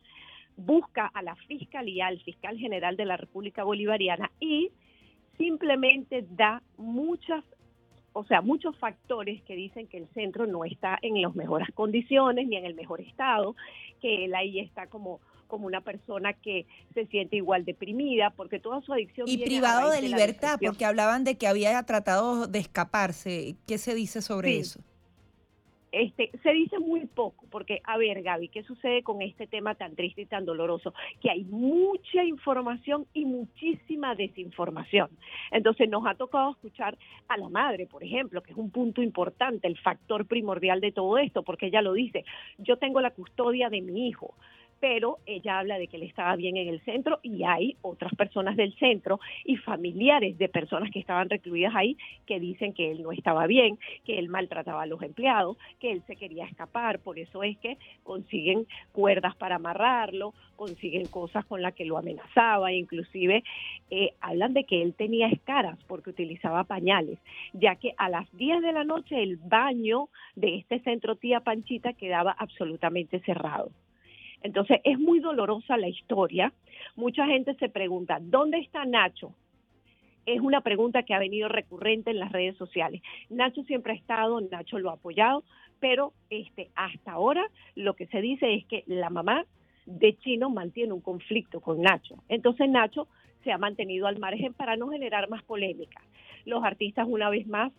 [0.58, 4.72] busca a la Fiscalía, al fiscal general de la República Bolivariana y
[5.38, 7.44] simplemente da muchas
[8.14, 12.46] o sea, muchos factores que dicen que el centro no está en las mejores condiciones
[12.46, 13.56] ni en el mejor estado,
[14.02, 18.82] que él ahí está como como una persona que se siente igual deprimida porque toda
[18.82, 23.58] su adicción y privado de, libertad porque hablaban de que había tratado de escaparse.
[23.68, 24.80] Qué se dice sobre eso
[25.92, 29.96] este, se dice muy poco, porque, a ver, Gaby, ¿qué sucede con este tema tan
[29.96, 30.94] triste y tan doloroso?
[31.22, 35.10] Que hay mucha información y muchísima desinformación.
[35.52, 36.98] Entonces, nos ha tocado escuchar
[37.28, 41.18] a la madre, por ejemplo, que es un punto importante, el factor primordial de todo
[41.18, 42.24] esto, porque ella lo dice,
[42.58, 44.36] yo tengo la custodia de mi hijo,
[44.82, 48.58] pero ella habla de que él estaba bien en el centro y hay otras personas
[48.58, 51.96] del centro y familiares de personas que estaban recluidas ahí
[52.26, 56.02] que dicen que él no estaba bien, que él maltrataba a los empleados, que él
[56.08, 61.76] se quería escapar, por eso es que consiguen cuerdas para amarrarlo, consiguen cosas con las
[61.76, 63.44] que lo amenazaba, inclusive
[63.92, 67.20] eh, hablan de que él tenía escaras porque utilizaba pañales,
[67.54, 71.94] ya que a las 10 de la noche el baño de este centro tía Panchita
[71.94, 73.70] quedaba absolutamente cerrado.
[74.44, 76.52] Entonces es muy dolorosa la historia.
[76.96, 79.34] Mucha gente se pregunta, ¿dónde está Nacho?
[80.26, 83.02] Es una pregunta que ha venido recurrente en las redes sociales.
[83.30, 85.44] Nacho siempre ha estado, Nacho lo ha apoyado,
[85.80, 87.44] pero este, hasta ahora
[87.76, 89.46] lo que se dice es que la mamá
[89.86, 92.16] de Chino mantiene un conflicto con Nacho.
[92.30, 93.08] Entonces Nacho
[93.44, 96.02] se ha mantenido al margen para no generar más polémica.
[96.46, 97.72] Los artistas una vez más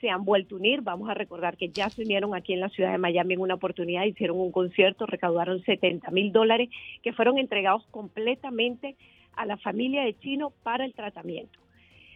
[0.00, 0.82] se han vuelto a unir.
[0.82, 3.54] Vamos a recordar que ya se unieron aquí en la ciudad de Miami en una
[3.54, 6.68] oportunidad, hicieron un concierto, recaudaron 70 mil dólares
[7.02, 8.96] que fueron entregados completamente
[9.36, 11.58] a la familia de Chino para el tratamiento.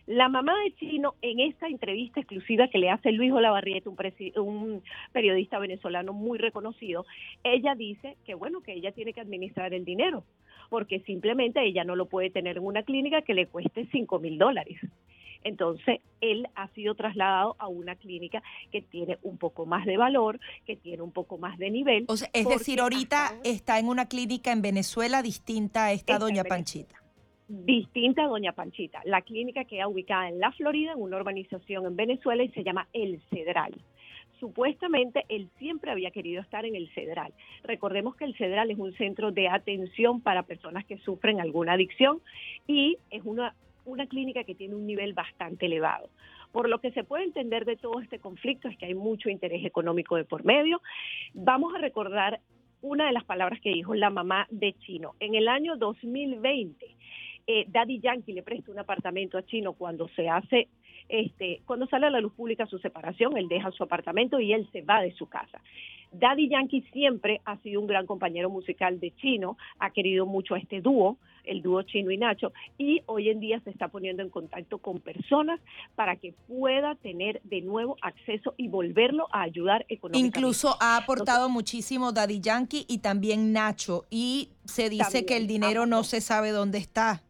[0.06, 3.96] La mamá de Chino, en esta entrevista exclusiva que le hace Luis Olavarrieta, un,
[4.36, 7.04] un, periodista venezolano muy reconocido,
[7.44, 10.24] ella dice que bueno, que ella tiene que administrar el dinero,
[10.68, 14.38] porque simplemente ella no lo puede tener en una clínica que le cueste 5 mil
[14.38, 14.78] dólares.
[15.44, 18.42] Entonces, él ha sido trasladado a una clínica
[18.72, 22.04] que tiene un poco más de valor, que tiene un poco más de nivel.
[22.08, 26.44] O sea, es decir, ahorita está en una clínica en Venezuela distinta a esta Doña
[26.44, 26.96] Panchita
[27.48, 29.00] distinta a Doña Panchita.
[29.04, 32.88] La clínica queda ubicada en la Florida, en una urbanización en Venezuela y se llama
[32.92, 33.74] El Cedral.
[34.40, 37.32] Supuestamente él siempre había querido estar en el Cedral.
[37.64, 42.20] Recordemos que el Cedral es un centro de atención para personas que sufren alguna adicción
[42.66, 43.54] y es una
[43.88, 46.10] una clínica que tiene un nivel bastante elevado.
[46.52, 49.64] Por lo que se puede entender de todo este conflicto es que hay mucho interés
[49.64, 50.80] económico de por medio.
[51.34, 52.40] Vamos a recordar
[52.80, 55.14] una de las palabras que dijo la mamá de Chino.
[55.20, 56.86] En el año 2020,
[57.46, 60.68] eh, Daddy Yankee le presta un apartamento a Chino cuando se hace
[61.08, 64.68] este, cuando sale a la luz pública su separación, él deja su apartamento y él
[64.72, 65.60] se va de su casa.
[66.12, 70.58] Daddy Yankee siempre ha sido un gran compañero musical de Chino, ha querido mucho a
[70.58, 74.30] este dúo, el dúo Chino y Nacho, y hoy en día se está poniendo en
[74.30, 75.60] contacto con personas
[75.94, 80.38] para que pueda tener de nuevo acceso y volverlo a ayudar económicamente.
[80.38, 85.86] Incluso ha aportado muchísimo Daddy Yankee y también Nacho, y se dice que el dinero
[85.86, 87.22] no se sabe dónde está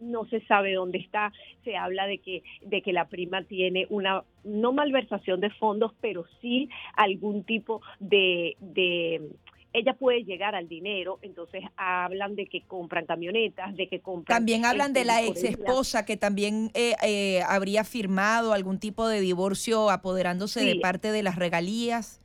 [0.00, 1.32] no se sabe dónde está,
[1.64, 6.24] se habla de que, de que la prima tiene una, no malversación de fondos, pero
[6.40, 9.30] sí algún tipo de, de
[9.76, 14.34] ella puede llegar al dinero, entonces hablan de que compran camionetas, de que compran...
[14.34, 19.06] También hablan de este, la ex esposa que también eh, eh, habría firmado algún tipo
[19.06, 22.22] de divorcio apoderándose de parte de las regalías.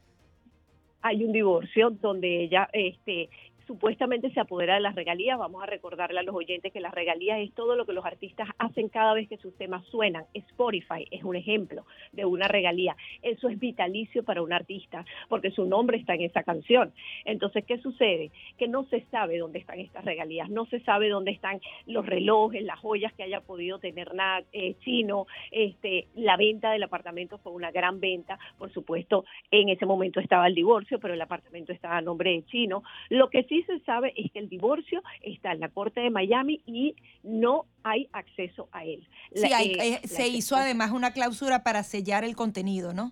[1.01, 3.29] hay un divorcio donde ella este
[3.71, 5.39] supuestamente se apodera de las regalías.
[5.39, 8.49] Vamos a recordarle a los oyentes que las regalías es todo lo que los artistas
[8.57, 10.25] hacen cada vez que sus temas suenan.
[10.33, 12.97] Spotify es un ejemplo de una regalía.
[13.21, 16.91] Eso es vitalicio para un artista porque su nombre está en esa canción.
[17.23, 18.31] Entonces, ¿qué sucede?
[18.57, 22.63] Que no se sabe dónde están estas regalías, no se sabe dónde están los relojes,
[22.63, 25.27] las joyas que haya podido tener nada, eh, Chino.
[25.49, 28.37] Este, la venta del apartamento fue una gran venta.
[28.57, 32.43] Por supuesto, en ese momento estaba el divorcio, pero el apartamento estaba a nombre de
[32.47, 32.83] Chino.
[33.07, 36.61] Lo que sí se sabe es que el divorcio está en la corte de Miami
[36.65, 39.07] y no hay acceso a él.
[39.33, 43.11] Sí, La- hay- eh, eh, se hizo además una cláusula para sellar el contenido, ¿no?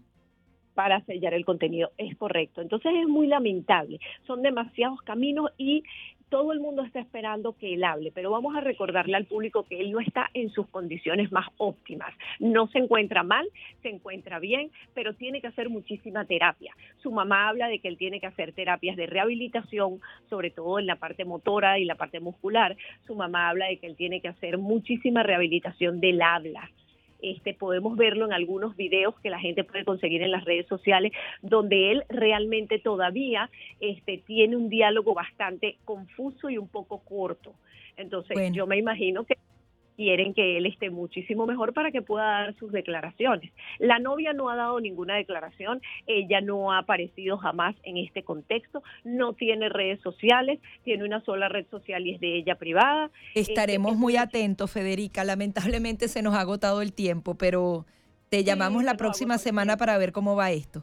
[0.76, 1.92] para sellar el contenido.
[1.98, 2.62] Es correcto.
[2.62, 4.00] Entonces es muy lamentable.
[4.26, 5.84] Son demasiados caminos y
[6.30, 9.80] todo el mundo está esperando que él hable, pero vamos a recordarle al público que
[9.80, 12.14] él no está en sus condiciones más óptimas.
[12.40, 13.48] No se encuentra mal,
[13.82, 16.74] se encuentra bien, pero tiene que hacer muchísima terapia.
[17.02, 20.00] Su mamá habla de que él tiene que hacer terapias de rehabilitación,
[20.30, 22.78] sobre todo en la parte motora y la parte muscular.
[23.06, 26.70] Su mamá habla de que él tiene que hacer muchísima rehabilitación del habla.
[27.22, 31.12] Este, podemos verlo en algunos videos que la gente puede conseguir en las redes sociales,
[31.42, 37.54] donde él realmente todavía este, tiene un diálogo bastante confuso y un poco corto.
[37.98, 38.56] Entonces, Bueno.
[38.56, 39.36] yo me imagino que
[40.00, 43.52] quieren que él esté muchísimo mejor para que pueda dar sus declaraciones.
[43.80, 48.82] La novia no ha dado ninguna declaración, ella no ha aparecido jamás en este contexto,
[49.04, 53.12] no tiene redes sociales, tiene una sola red social y es de ella privada.
[53.36, 55.26] Estaremos muy atentos, Federica.
[55.26, 57.86] Lamentablemente se nos ha agotado el tiempo, pero
[58.30, 60.82] te llamamos la próxima semana para ver cómo va esto.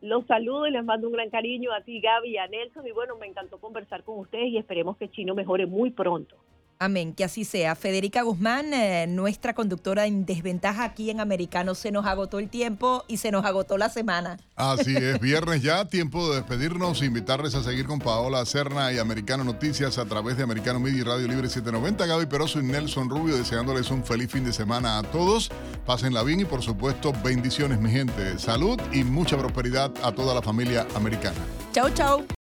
[0.00, 2.84] Los saludo y les mando un gran cariño a ti, Gaby, a Nelson.
[2.88, 6.34] Y bueno, me encantó conversar con ustedes y esperemos que Chino mejore muy pronto.
[6.82, 7.74] Amén, que así sea.
[7.74, 13.04] Federica Guzmán, eh, nuestra conductora en desventaja aquí en Americano, se nos agotó el tiempo
[13.06, 14.38] y se nos agotó la semana.
[14.56, 19.44] Así es, viernes ya, tiempo de despedirnos, invitarles a seguir con Paola Cerna y Americano
[19.44, 22.06] Noticias a través de Americano Media y Radio Libre 790.
[22.06, 25.50] Gaby Peroso y Nelson Rubio deseándoles un feliz fin de semana a todos.
[25.84, 28.38] Pásenla bien y por supuesto bendiciones mi gente.
[28.38, 31.36] Salud y mucha prosperidad a toda la familia americana.
[31.74, 32.24] Chau, chau.